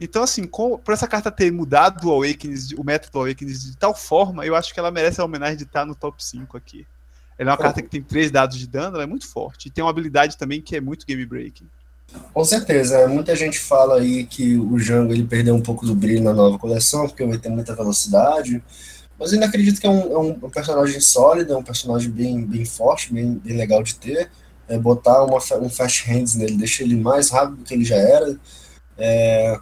Então, 0.00 0.22
assim, 0.22 0.46
com, 0.46 0.78
por 0.78 0.94
essa 0.94 1.06
carta 1.06 1.30
ter 1.30 1.52
mudado 1.52 2.08
o 2.08 2.10
Awakens, 2.10 2.72
o 2.72 2.82
método 2.82 3.18
Awakens 3.18 3.62
de 3.62 3.76
tal 3.76 3.94
forma, 3.94 4.46
eu 4.46 4.56
acho 4.56 4.72
que 4.72 4.80
ela 4.80 4.90
merece 4.90 5.20
a 5.20 5.24
homenagem 5.24 5.58
de 5.58 5.64
estar 5.64 5.84
no 5.84 5.94
top 5.94 6.24
5 6.24 6.56
aqui. 6.56 6.86
Ela 7.40 7.52
é 7.52 7.52
uma 7.52 7.58
carta 7.58 7.80
que 7.80 7.88
tem 7.88 8.02
três 8.02 8.30
dados 8.30 8.58
de 8.58 8.66
dano, 8.66 8.96
ela 8.96 9.04
é 9.04 9.06
muito 9.06 9.26
forte. 9.26 9.68
E 9.68 9.70
tem 9.70 9.82
uma 9.82 9.88
habilidade 9.88 10.36
também 10.36 10.60
que 10.60 10.76
é 10.76 10.80
muito 10.80 11.06
game 11.06 11.24
breaking. 11.24 11.66
Com 12.34 12.44
certeza, 12.44 13.08
muita 13.08 13.34
gente 13.34 13.58
fala 13.58 13.96
aí 13.96 14.26
que 14.26 14.58
o 14.58 14.76
Django 14.76 15.14
ele 15.14 15.24
perdeu 15.24 15.54
um 15.54 15.62
pouco 15.62 15.86
do 15.86 15.94
brilho 15.94 16.22
na 16.22 16.34
nova 16.34 16.58
coleção, 16.58 17.08
porque 17.08 17.24
vai 17.24 17.38
ter 17.38 17.48
muita 17.48 17.74
velocidade. 17.74 18.62
Mas 19.18 19.30
eu 19.30 19.36
ainda 19.36 19.46
acredito 19.46 19.80
que 19.80 19.86
é 19.86 19.90
um, 19.90 20.12
é 20.12 20.18
um 20.18 20.50
personagem 20.50 21.00
sólido, 21.00 21.54
é 21.54 21.56
um 21.56 21.62
personagem 21.62 22.10
bem, 22.10 22.44
bem 22.44 22.66
forte, 22.66 23.10
bem, 23.10 23.40
bem 23.42 23.56
legal 23.56 23.82
de 23.82 23.94
ter. 23.94 24.30
É 24.68 24.76
botar 24.76 25.24
uma, 25.24 25.38
um 25.62 25.70
fast 25.70 26.06
hands 26.10 26.34
nele, 26.34 26.58
deixa 26.58 26.82
ele 26.82 26.94
mais 26.94 27.30
rápido 27.30 27.56
do 27.56 27.64
que 27.64 27.72
ele 27.72 27.86
já 27.86 27.96
era. 27.96 28.38
É, 28.98 29.58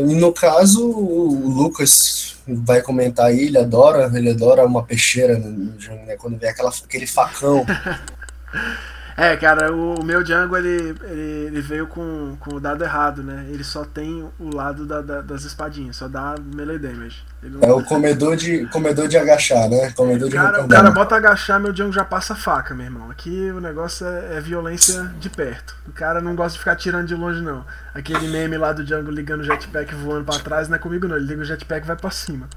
no 0.00 0.32
caso, 0.32 0.88
o 0.88 1.48
Lucas 1.48 2.36
vai 2.46 2.82
comentar 2.82 3.26
aí, 3.26 3.46
ele 3.46 3.58
adora, 3.58 4.10
ele 4.14 4.30
adora 4.30 4.64
uma 4.64 4.84
peixeira, 4.84 5.38
né, 5.38 6.16
quando 6.18 6.38
vê 6.38 6.48
aquela, 6.48 6.70
aquele 6.70 7.06
facão. 7.06 7.64
É, 9.16 9.36
cara, 9.36 9.72
o, 9.72 10.02
meu 10.02 10.22
Django 10.22 10.56
ele, 10.56 10.96
ele, 11.02 11.46
ele, 11.46 11.60
veio 11.60 11.86
com, 11.86 12.36
com 12.40 12.56
o 12.56 12.60
dado 12.60 12.82
errado, 12.82 13.22
né? 13.22 13.46
Ele 13.48 13.62
só 13.62 13.84
tem 13.84 14.28
o 14.38 14.54
lado 14.54 14.86
da, 14.86 15.00
da, 15.00 15.20
das 15.20 15.44
espadinhas, 15.44 15.96
só 15.96 16.08
dá 16.08 16.34
melee 16.54 16.78
damage. 16.78 17.22
Não... 17.42 17.60
É 17.62 17.72
o 17.72 17.84
comedor 17.84 18.36
de, 18.36 18.66
comedor 18.68 19.08
de 19.08 19.18
agachar, 19.18 19.68
né? 19.68 19.90
Comedor 19.92 20.28
de 20.28 20.34
cara, 20.34 20.64
O 20.64 20.68
cara 20.68 20.90
bota 20.90 21.16
agachar, 21.16 21.60
meu 21.60 21.72
Django 21.72 21.92
já 21.92 22.04
passa 22.04 22.34
faca, 22.34 22.74
meu 22.74 22.86
irmão. 22.86 23.10
Aqui 23.10 23.50
o 23.50 23.60
negócio 23.60 24.06
é, 24.06 24.36
é, 24.36 24.40
violência 24.40 25.12
de 25.18 25.28
perto. 25.28 25.76
O 25.86 25.92
cara 25.92 26.20
não 26.20 26.34
gosta 26.34 26.52
de 26.52 26.58
ficar 26.60 26.76
tirando 26.76 27.06
de 27.06 27.14
longe, 27.14 27.42
não. 27.42 27.64
Aquele 27.94 28.28
meme 28.28 28.56
lá 28.56 28.72
do 28.72 28.84
Django 28.84 29.10
ligando 29.10 29.40
o 29.40 29.44
jetpack 29.44 29.94
voando 29.94 30.24
pra 30.24 30.38
trás 30.38 30.68
não 30.68 30.76
é 30.76 30.78
comigo, 30.78 31.06
não. 31.06 31.16
Ele 31.16 31.26
liga 31.26 31.42
o 31.42 31.44
jetpack 31.44 31.84
e 31.84 31.86
vai 31.86 31.96
pra 31.96 32.10
cima. 32.10 32.48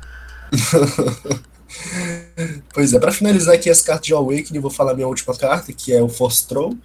pois 2.74 2.94
é, 2.94 3.00
para 3.00 3.12
finalizar 3.12 3.56
aqui 3.56 3.70
as 3.70 3.82
cartas 3.82 4.08
de 4.08 4.14
Awakening, 4.14 4.60
vou 4.60 4.72
falar 4.72 4.94
minha 4.94 5.08
última 5.08 5.36
carta, 5.36 5.72
que 5.74 5.94
é 5.94 6.02
o 6.02 6.10
Force 6.10 6.48
Troll. 6.48 6.78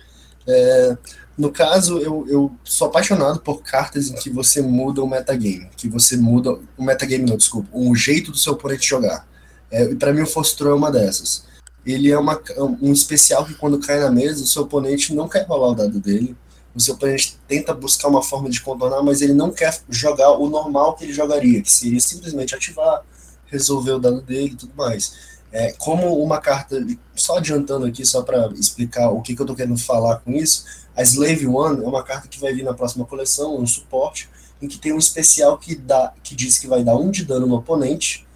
É, 0.47 0.97
no 1.37 1.51
caso, 1.51 1.99
eu, 1.99 2.27
eu 2.29 2.53
sou 2.65 2.89
apaixonado 2.89 3.41
por 3.41 3.63
cartas 3.63 4.11
em 4.11 4.15
que 4.15 4.29
você 4.29 4.61
muda 4.61 5.03
o 5.03 5.09
metagame, 5.09 5.71
que 5.77 5.89
você 5.89 6.17
muda 6.17 6.59
o 6.77 6.85
metagame, 6.85 7.25
não, 7.25 7.37
desculpa, 7.37 7.69
o 7.73 7.95
jeito 7.95 8.31
do 8.31 8.39
seu 8.39 8.53
oponente 8.53 8.87
jogar. 8.87 9.27
É, 9.71 9.85
e 9.85 9.95
para 9.95 10.13
mim 10.13 10.23
o 10.23 10.27
Force 10.27 10.57
Troll 10.57 10.73
é 10.73 10.77
uma 10.77 10.91
dessas. 10.91 11.45
Ele 11.87 12.11
é 12.11 12.19
uma, 12.19 12.41
um 12.83 12.93
especial 12.93 13.47
que 13.47 13.55
quando 13.55 13.79
cai 13.79 14.01
na 14.01 14.11
mesa, 14.11 14.45
o 14.45 14.47
seu 14.47 14.63
oponente 14.63 15.15
não 15.15 15.29
quer 15.29 15.47
rolar 15.47 15.69
o 15.69 15.75
dado 15.75 15.99
dele, 15.99 16.37
o 16.75 16.81
seu 16.81 16.95
oponente 16.95 17.39
tenta 17.49 17.73
buscar 17.73 18.09
uma 18.09 18.23
forma 18.23 18.51
de 18.51 18.61
contornar, 18.61 19.03
mas 19.03 19.23
ele 19.23 19.33
não 19.33 19.51
quer 19.51 19.77
jogar 19.89 20.33
o 20.33 20.49
normal 20.49 20.95
que 20.95 21.05
ele 21.05 21.13
jogaria, 21.13 21.63
que 21.63 21.73
seria 21.73 22.01
simplesmente 22.01 22.55
ativar, 22.55 23.03
resolver 23.51 23.93
o 23.93 23.99
dano 23.99 24.21
dele 24.23 24.53
e 24.53 24.57
tudo 24.57 24.73
mais. 24.75 25.31
É, 25.53 25.73
como 25.73 26.23
uma 26.23 26.39
carta, 26.39 26.77
só 27.15 27.39
adiantando 27.39 27.85
aqui, 27.85 28.07
só 28.07 28.23
para 28.23 28.49
explicar 28.55 29.11
o 29.11 29.21
que, 29.21 29.35
que 29.35 29.41
eu 29.41 29.45
estou 29.45 29.57
querendo 29.57 29.79
falar 29.79 30.19
com 30.19 30.31
isso, 30.33 30.65
a 30.95 31.03
Slave 31.03 31.47
One 31.47 31.83
é 31.83 31.87
uma 31.87 32.05
carta 32.05 32.29
que 32.29 32.41
vai 32.41 32.53
vir 32.53 32.65
na 32.65 32.75
próxima 32.75 33.05
coleção, 33.05 33.59
um 33.59 33.67
suporte, 33.67 34.29
em 34.63 34.69
que 34.69 34.79
tem 34.79 34.93
um 34.93 34.99
especial 34.99 35.59
que, 35.59 35.75
dá, 35.75 36.13
que 36.23 36.35
diz 36.35 36.59
que 36.59 36.67
vai 36.67 36.85
dar 36.85 36.97
um 36.97 37.11
de 37.11 37.25
dano 37.25 37.47
no 37.47 37.57
oponente 37.57 38.27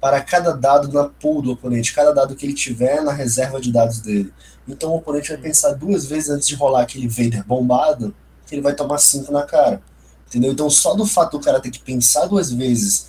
para 0.00 0.20
cada 0.22 0.52
dado 0.52 0.92
na 0.92 1.04
pool 1.04 1.42
do 1.42 1.52
oponente, 1.52 1.92
cada 1.92 2.12
dado 2.12 2.34
que 2.34 2.46
ele 2.46 2.54
tiver 2.54 3.02
na 3.02 3.12
reserva 3.12 3.60
de 3.60 3.72
dados 3.72 4.00
dele. 4.00 4.32
Então 4.66 4.90
o 4.92 4.96
oponente 4.96 5.28
vai 5.28 5.38
pensar 5.38 5.72
duas 5.74 6.06
vezes 6.06 6.30
antes 6.30 6.48
de 6.48 6.54
rolar 6.54 6.82
aquele 6.82 7.08
Vader 7.08 7.44
bombado, 7.44 8.14
que 8.46 8.54
ele 8.54 8.62
vai 8.62 8.74
tomar 8.74 8.98
cinco 8.98 9.32
na 9.32 9.42
cara. 9.42 9.82
Entendeu? 10.26 10.52
Então 10.52 10.70
só 10.70 10.94
do 10.94 11.04
fato 11.04 11.38
do 11.38 11.44
cara 11.44 11.60
ter 11.60 11.70
que 11.70 11.80
pensar 11.80 12.26
duas 12.26 12.50
vezes 12.52 13.08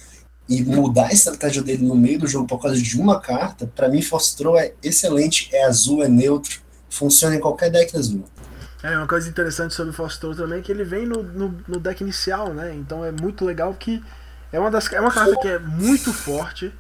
e 0.52 0.62
mudar 0.66 1.08
a 1.08 1.14
estratégia 1.14 1.64
dele 1.64 1.86
no 1.86 1.96
meio 1.96 2.20
do 2.20 2.28
jogo 2.28 2.46
por 2.46 2.62
causa 2.62 2.76
de 2.76 3.00
uma 3.00 3.22
carta, 3.22 3.66
para 3.66 3.88
mim 3.88 4.02
Fostrou 4.02 4.60
é 4.60 4.74
excelente, 4.84 5.50
é 5.54 5.64
azul, 5.64 6.04
é 6.04 6.10
neutro, 6.10 6.60
funciona 6.90 7.36
em 7.36 7.40
qualquer 7.40 7.72
deck 7.72 7.96
azul. 7.96 8.26
É, 8.84 8.98
uma 8.98 9.08
coisa 9.08 9.30
interessante 9.30 9.74
sobre 9.74 9.92
o 9.92 9.94
Fostrou 9.94 10.36
também 10.36 10.60
é 10.60 10.62
que 10.62 10.70
ele 10.70 10.84
vem 10.84 11.06
no, 11.06 11.24
no, 11.24 11.64
no, 11.66 11.80
deck 11.80 12.02
inicial, 12.02 12.54
né? 12.54 12.76
Então 12.76 13.06
é 13.06 13.14
muito 13.14 13.46
legal 13.46 13.74
que 13.76 14.04
é 14.52 14.60
uma, 14.60 14.70
das, 14.70 14.92
é 14.92 15.00
uma 15.00 15.12
carta 15.12 15.38
que 15.40 15.48
é 15.48 15.58
muito 15.58 16.12
forte 16.12 16.74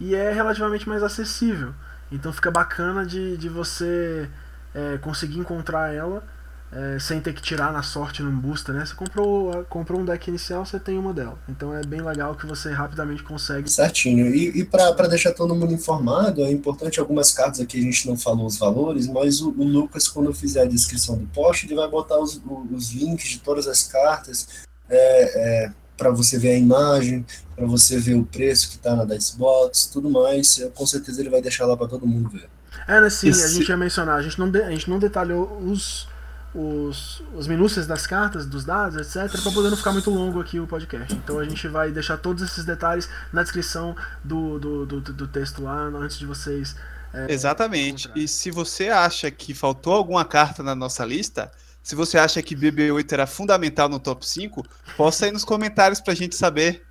e 0.00 0.16
é 0.16 0.32
relativamente 0.32 0.88
mais 0.88 1.02
acessível. 1.04 1.72
Então 2.10 2.32
fica 2.32 2.50
bacana 2.50 3.06
de, 3.06 3.36
de 3.36 3.48
você 3.48 4.28
é, 4.74 4.98
conseguir 4.98 5.38
encontrar 5.38 5.94
ela 5.94 6.24
é, 6.72 6.98
sem 6.98 7.20
ter 7.20 7.34
que 7.34 7.42
tirar 7.42 7.70
na 7.70 7.82
sorte 7.82 8.22
num 8.22 8.34
booster, 8.34 8.74
né? 8.74 8.84
Você 8.86 8.94
comprou, 8.94 9.64
comprou 9.68 10.00
um 10.00 10.04
deck 10.04 10.28
inicial, 10.28 10.64
você 10.64 10.80
tem 10.80 10.98
uma 10.98 11.12
dela. 11.12 11.38
Então 11.48 11.74
é 11.74 11.84
bem 11.84 12.00
legal 12.00 12.34
que 12.34 12.46
você 12.46 12.72
rapidamente 12.72 13.22
consegue. 13.22 13.70
Certinho. 13.70 14.34
E, 14.34 14.60
e 14.60 14.64
para 14.64 15.06
deixar 15.06 15.32
todo 15.32 15.54
mundo 15.54 15.72
informado, 15.72 16.42
é 16.42 16.50
importante 16.50 16.98
algumas 16.98 17.30
cartas 17.30 17.60
aqui 17.60 17.78
a 17.78 17.82
gente 17.82 18.08
não 18.08 18.16
falou 18.16 18.46
os 18.46 18.56
valores, 18.56 19.06
mas 19.06 19.42
o, 19.42 19.50
o 19.50 19.64
Lucas, 19.64 20.08
quando 20.08 20.32
fizer 20.32 20.62
a 20.62 20.66
descrição 20.66 21.18
do 21.18 21.26
post, 21.26 21.66
ele 21.66 21.74
vai 21.74 21.88
botar 21.88 22.18
os, 22.18 22.40
os 22.70 22.92
links 22.92 23.28
de 23.28 23.38
todas 23.40 23.68
as 23.68 23.82
cartas. 23.82 24.48
É, 24.88 25.64
é, 25.64 25.72
para 25.94 26.10
você 26.10 26.38
ver 26.38 26.52
a 26.52 26.58
imagem, 26.58 27.24
para 27.54 27.66
você 27.66 27.98
ver 27.98 28.14
o 28.14 28.24
preço 28.24 28.70
que 28.70 28.76
está 28.76 28.96
na 28.96 29.04
Dicebox, 29.04 29.86
tudo 29.86 30.10
mais, 30.10 30.66
com 30.74 30.86
certeza 30.86 31.20
ele 31.20 31.30
vai 31.30 31.42
deixar 31.42 31.66
lá 31.66 31.76
para 31.76 31.86
todo 31.86 32.06
mundo 32.06 32.30
ver. 32.30 32.48
É, 32.88 33.00
né, 33.00 33.10
sim, 33.10 33.28
Esse... 33.28 33.44
a 33.44 33.48
gente 33.48 33.68
ia 33.68 33.76
mencionar, 33.76 34.16
a 34.16 34.22
gente 34.22 34.38
não, 34.38 34.50
de, 34.50 34.62
a 34.62 34.70
gente 34.70 34.90
não 34.90 34.98
detalhou 34.98 35.58
os, 35.58 36.08
os, 36.54 37.22
os 37.34 37.46
minúcias 37.46 37.86
das 37.86 38.06
cartas, 38.06 38.46
dos 38.46 38.64
dados, 38.64 38.96
etc., 38.96 39.40
para 39.40 39.52
poder 39.52 39.70
não 39.70 39.76
ficar 39.76 39.92
muito 39.92 40.10
longo 40.10 40.40
aqui 40.40 40.60
o 40.60 40.66
podcast. 40.66 41.14
Então 41.14 41.38
a 41.38 41.44
gente 41.44 41.66
vai 41.68 41.90
deixar 41.90 42.18
todos 42.18 42.42
esses 42.42 42.64
detalhes 42.64 43.08
na 43.32 43.42
descrição 43.42 43.96
do, 44.22 44.58
do, 44.58 44.86
do, 44.86 45.00
do 45.00 45.26
texto 45.26 45.62
lá, 45.62 45.74
antes 45.74 46.18
de 46.18 46.26
vocês. 46.26 46.76
É, 47.12 47.32
Exatamente. 47.32 48.06
Encontrar. 48.06 48.22
E 48.22 48.28
se 48.28 48.50
você 48.50 48.88
acha 48.88 49.30
que 49.30 49.54
faltou 49.54 49.94
alguma 49.94 50.24
carta 50.24 50.62
na 50.62 50.74
nossa 50.74 51.04
lista, 51.04 51.50
se 51.82 51.94
você 51.94 52.18
acha 52.18 52.42
que 52.42 52.54
BB8 52.54 53.12
era 53.12 53.26
fundamental 53.26 53.88
no 53.88 53.98
top 53.98 54.26
5, 54.26 54.64
posta 54.96 55.26
aí 55.26 55.32
nos 55.32 55.44
comentários 55.44 56.00
pra 56.00 56.14
gente 56.14 56.36
saber. 56.36 56.84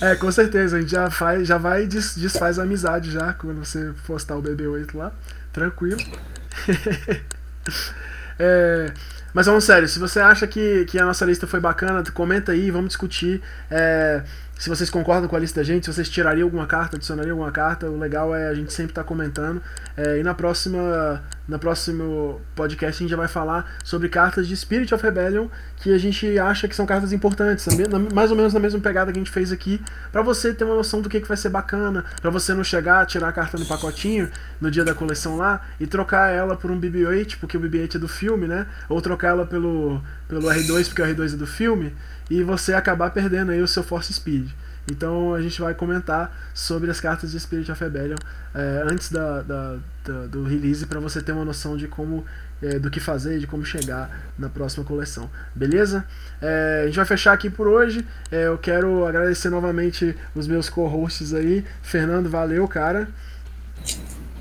É, 0.00 0.14
com 0.14 0.30
certeza, 0.30 0.76
a 0.76 0.80
gente 0.80 0.90
já, 0.90 1.10
faz, 1.10 1.48
já 1.48 1.58
vai 1.58 1.84
e 1.84 1.86
desfaz 1.86 2.58
a 2.58 2.62
amizade 2.62 3.10
já 3.10 3.32
quando 3.32 3.64
você 3.64 3.92
postar 4.06 4.36
o 4.36 4.42
BB8 4.42 4.94
lá. 4.94 5.12
Tranquilo. 5.52 6.00
É, 8.42 8.92
mas 9.34 9.44
vamos 9.46 9.64
sério, 9.64 9.86
se 9.86 9.98
você 9.98 10.18
acha 10.18 10.46
que, 10.46 10.86
que 10.86 10.98
a 10.98 11.04
nossa 11.04 11.26
lista 11.26 11.46
foi 11.46 11.60
bacana, 11.60 12.02
comenta 12.10 12.52
aí, 12.52 12.70
vamos 12.70 12.88
discutir. 12.88 13.42
É, 13.70 14.22
se 14.60 14.68
vocês 14.68 14.90
concordam 14.90 15.26
com 15.26 15.34
a 15.34 15.38
lista 15.38 15.60
da 15.60 15.64
gente, 15.64 15.86
se 15.86 15.92
vocês 15.92 16.06
tirariam 16.06 16.44
alguma 16.44 16.66
carta, 16.66 16.96
adicionariam 16.96 17.32
alguma 17.32 17.50
carta, 17.50 17.88
o 17.88 17.98
legal 17.98 18.34
é 18.34 18.46
a 18.46 18.54
gente 18.54 18.70
sempre 18.74 18.92
estar 18.92 19.02
tá 19.02 19.08
comentando. 19.08 19.62
É, 19.96 20.18
e 20.18 20.22
na 20.22 20.34
próxima, 20.34 21.22
na 21.48 21.58
próximo 21.58 22.38
podcast 22.54 22.98
a 22.98 23.00
gente 23.02 23.10
já 23.10 23.16
vai 23.16 23.26
falar 23.26 23.78
sobre 23.82 24.10
cartas 24.10 24.46
de 24.46 24.54
Spirit 24.54 24.94
of 24.94 25.02
Rebellion 25.02 25.48
que 25.76 25.94
a 25.94 25.96
gente 25.96 26.38
acha 26.38 26.68
que 26.68 26.76
são 26.76 26.84
cartas 26.84 27.10
importantes, 27.10 27.66
mais 28.12 28.30
ou 28.30 28.36
menos 28.36 28.52
na 28.52 28.60
mesma 28.60 28.78
pegada 28.80 29.10
que 29.10 29.18
a 29.18 29.22
gente 29.22 29.30
fez 29.30 29.50
aqui, 29.50 29.80
para 30.12 30.20
você 30.20 30.52
ter 30.52 30.64
uma 30.64 30.74
noção 30.74 31.00
do 31.00 31.08
que, 31.08 31.22
que 31.22 31.28
vai 31.28 31.38
ser 31.38 31.48
bacana, 31.48 32.04
para 32.20 32.30
você 32.30 32.52
não 32.52 32.62
chegar, 32.62 33.06
tirar 33.06 33.28
a 33.28 33.32
carta 33.32 33.56
no 33.56 33.64
pacotinho 33.64 34.28
no 34.60 34.70
dia 34.70 34.84
da 34.84 34.92
coleção 34.92 35.38
lá 35.38 35.62
e 35.80 35.86
trocar 35.86 36.28
ela 36.34 36.54
por 36.54 36.70
um 36.70 36.78
BB-8, 36.78 37.38
porque 37.40 37.56
o 37.56 37.60
BB-8 37.60 37.94
é 37.94 37.98
do 37.98 38.08
filme, 38.08 38.46
né? 38.46 38.66
Ou 38.90 39.00
trocar 39.00 39.28
ela 39.28 39.46
pelo, 39.46 40.02
pelo 40.28 40.48
R2, 40.48 40.88
porque 40.88 41.00
o 41.00 41.06
R2 41.06 41.32
é 41.32 41.36
do 41.38 41.46
filme 41.46 41.94
e 42.30 42.42
você 42.42 42.72
acabar 42.72 43.10
perdendo 43.10 43.50
aí 43.50 43.60
o 43.60 43.68
seu 43.68 43.82
Force 43.82 44.12
Speed. 44.12 44.48
Então 44.90 45.34
a 45.34 45.42
gente 45.42 45.60
vai 45.60 45.74
comentar 45.74 46.50
sobre 46.54 46.90
as 46.90 47.00
cartas 47.00 47.32
de 47.32 47.40
Spirit 47.40 47.70
of 47.70 47.82
Rebellion 47.82 48.16
é, 48.54 48.84
antes 48.90 49.10
da, 49.10 49.42
da, 49.42 49.76
da, 50.04 50.26
do 50.26 50.44
release 50.44 50.86
para 50.86 50.98
você 51.00 51.20
ter 51.20 51.32
uma 51.32 51.44
noção 51.44 51.76
de 51.76 51.86
como 51.86 52.24
é, 52.62 52.78
do 52.78 52.90
que 52.90 53.00
fazer 53.00 53.36
e 53.36 53.40
de 53.40 53.46
como 53.46 53.64
chegar 53.64 54.32
na 54.38 54.48
próxima 54.48 54.84
coleção. 54.84 55.30
Beleza? 55.54 56.04
É, 56.40 56.82
a 56.84 56.86
gente 56.86 56.96
vai 56.96 57.04
fechar 57.04 57.32
aqui 57.32 57.50
por 57.50 57.66
hoje. 57.66 58.06
Eu 58.30 58.58
quero 58.58 59.06
agradecer 59.06 59.50
novamente 59.50 60.16
os 60.34 60.46
meus 60.46 60.68
co-hosts 60.68 61.34
aí. 61.34 61.64
Fernando, 61.82 62.28
valeu, 62.28 62.66
cara. 62.68 63.08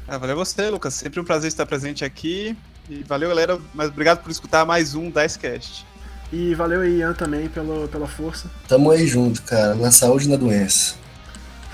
Ah, 0.07 0.17
valeu 0.17 0.35
você, 0.35 0.69
Lucas. 0.69 0.93
Sempre 0.93 1.19
um 1.19 1.23
prazer 1.23 1.47
estar 1.47 1.65
presente 1.65 2.03
aqui. 2.03 2.57
E 2.89 3.03
valeu, 3.03 3.29
galera. 3.29 3.59
Mas 3.73 3.89
obricado 3.89 4.21
por 4.21 4.31
escutar 4.31 4.65
mais 4.65 4.95
um 4.95 5.11
Dicecast. 5.11 5.85
E 6.31 6.53
valeu 6.53 6.81
aí, 6.81 6.99
Ian, 6.99 7.13
também 7.13 7.49
pelo, 7.49 7.87
pela 7.87 8.07
força. 8.07 8.47
Tamo 8.67 8.91
aí 8.91 9.07
junto, 9.07 9.41
cara, 9.41 9.73
na 9.75 9.91
saúde 9.91 10.25
e 10.25 10.29
na 10.29 10.35
doença. 10.35 10.93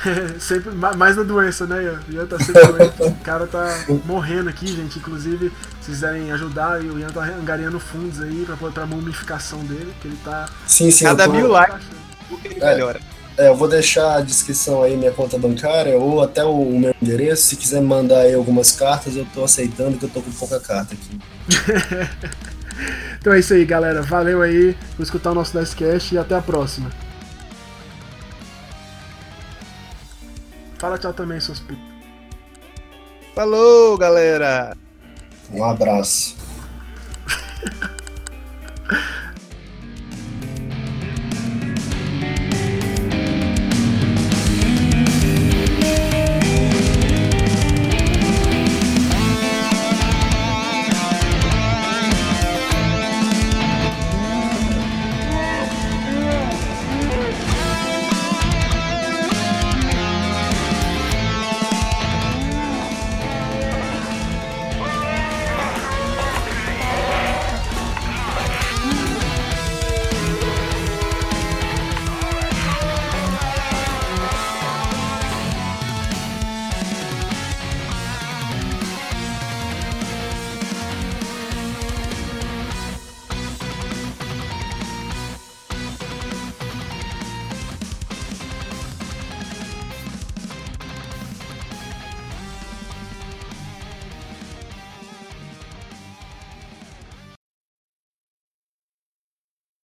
sempre 0.40 0.72
mais 0.72 1.16
na 1.16 1.24
doença, 1.24 1.66
né, 1.66 1.84
Ian? 1.84 2.00
O 2.08 2.14
Ian 2.14 2.26
tá 2.26 2.40
sempre 2.40 2.66
doente. 2.66 3.02
O 3.02 3.16
cara 3.24 3.48
tá 3.48 3.86
morrendo 4.06 4.50
aqui, 4.50 4.68
gente. 4.68 5.00
Inclusive, 5.00 5.52
se 5.82 5.92
quiserem 5.92 6.32
ajudar, 6.32 6.80
o 6.80 7.00
Ian 7.00 7.10
tá 7.10 7.22
angariando 7.22 7.80
fundos 7.80 8.22
aí 8.22 8.46
pra, 8.46 8.72
pra 8.72 8.86
mumificação 8.86 9.60
dele, 9.60 9.94
que 10.02 10.08
ele 10.08 10.18
tá. 10.24 10.48
Sim, 10.68 10.92
sim. 10.92 11.06
Cada 11.06 11.26
tô... 11.26 11.34
mil 11.34 11.48
likes, 11.48 11.88
ele 12.44 12.64
é, 12.64 12.74
melhora. 12.74 13.00
É, 13.38 13.50
eu 13.50 13.56
vou 13.56 13.68
deixar 13.68 14.18
a 14.18 14.22
descrição 14.22 14.82
aí, 14.82 14.96
minha 14.96 15.12
conta 15.12 15.38
bancária, 15.38 15.98
ou 15.98 16.24
até 16.24 16.44
o, 16.44 16.52
o 16.52 16.80
meu 16.80 16.96
endereço. 17.02 17.48
Se 17.48 17.56
quiser 17.56 17.82
mandar 17.82 18.20
aí 18.20 18.34
algumas 18.34 18.72
cartas, 18.72 19.16
eu 19.16 19.26
tô 19.34 19.44
aceitando, 19.44 19.98
que 19.98 20.06
eu 20.06 20.10
tô 20.10 20.22
com 20.22 20.32
pouca 20.32 20.60
carta 20.60 20.94
aqui. 20.94 21.20
Então 23.20 23.34
é 23.34 23.40
isso 23.40 23.56
aí, 23.56 23.66
galera. 23.66 24.04
Valeu 24.04 24.44
aí 24.44 24.78
por 24.96 25.02
escutar 25.02 25.32
o 25.32 25.34
nosso 25.34 25.60
Dicecast 25.60 26.14
e 26.14 26.18
até 26.18 26.36
a 26.36 26.42
próxima. 26.42 26.92
Fala 30.78 31.00
tchau 31.00 31.12
também, 31.12 31.40
seus 31.40 31.60
putos. 31.60 31.84
Falou, 33.34 33.98
galera! 33.98 34.78
Um 35.52 35.64
abraço. 35.64 36.38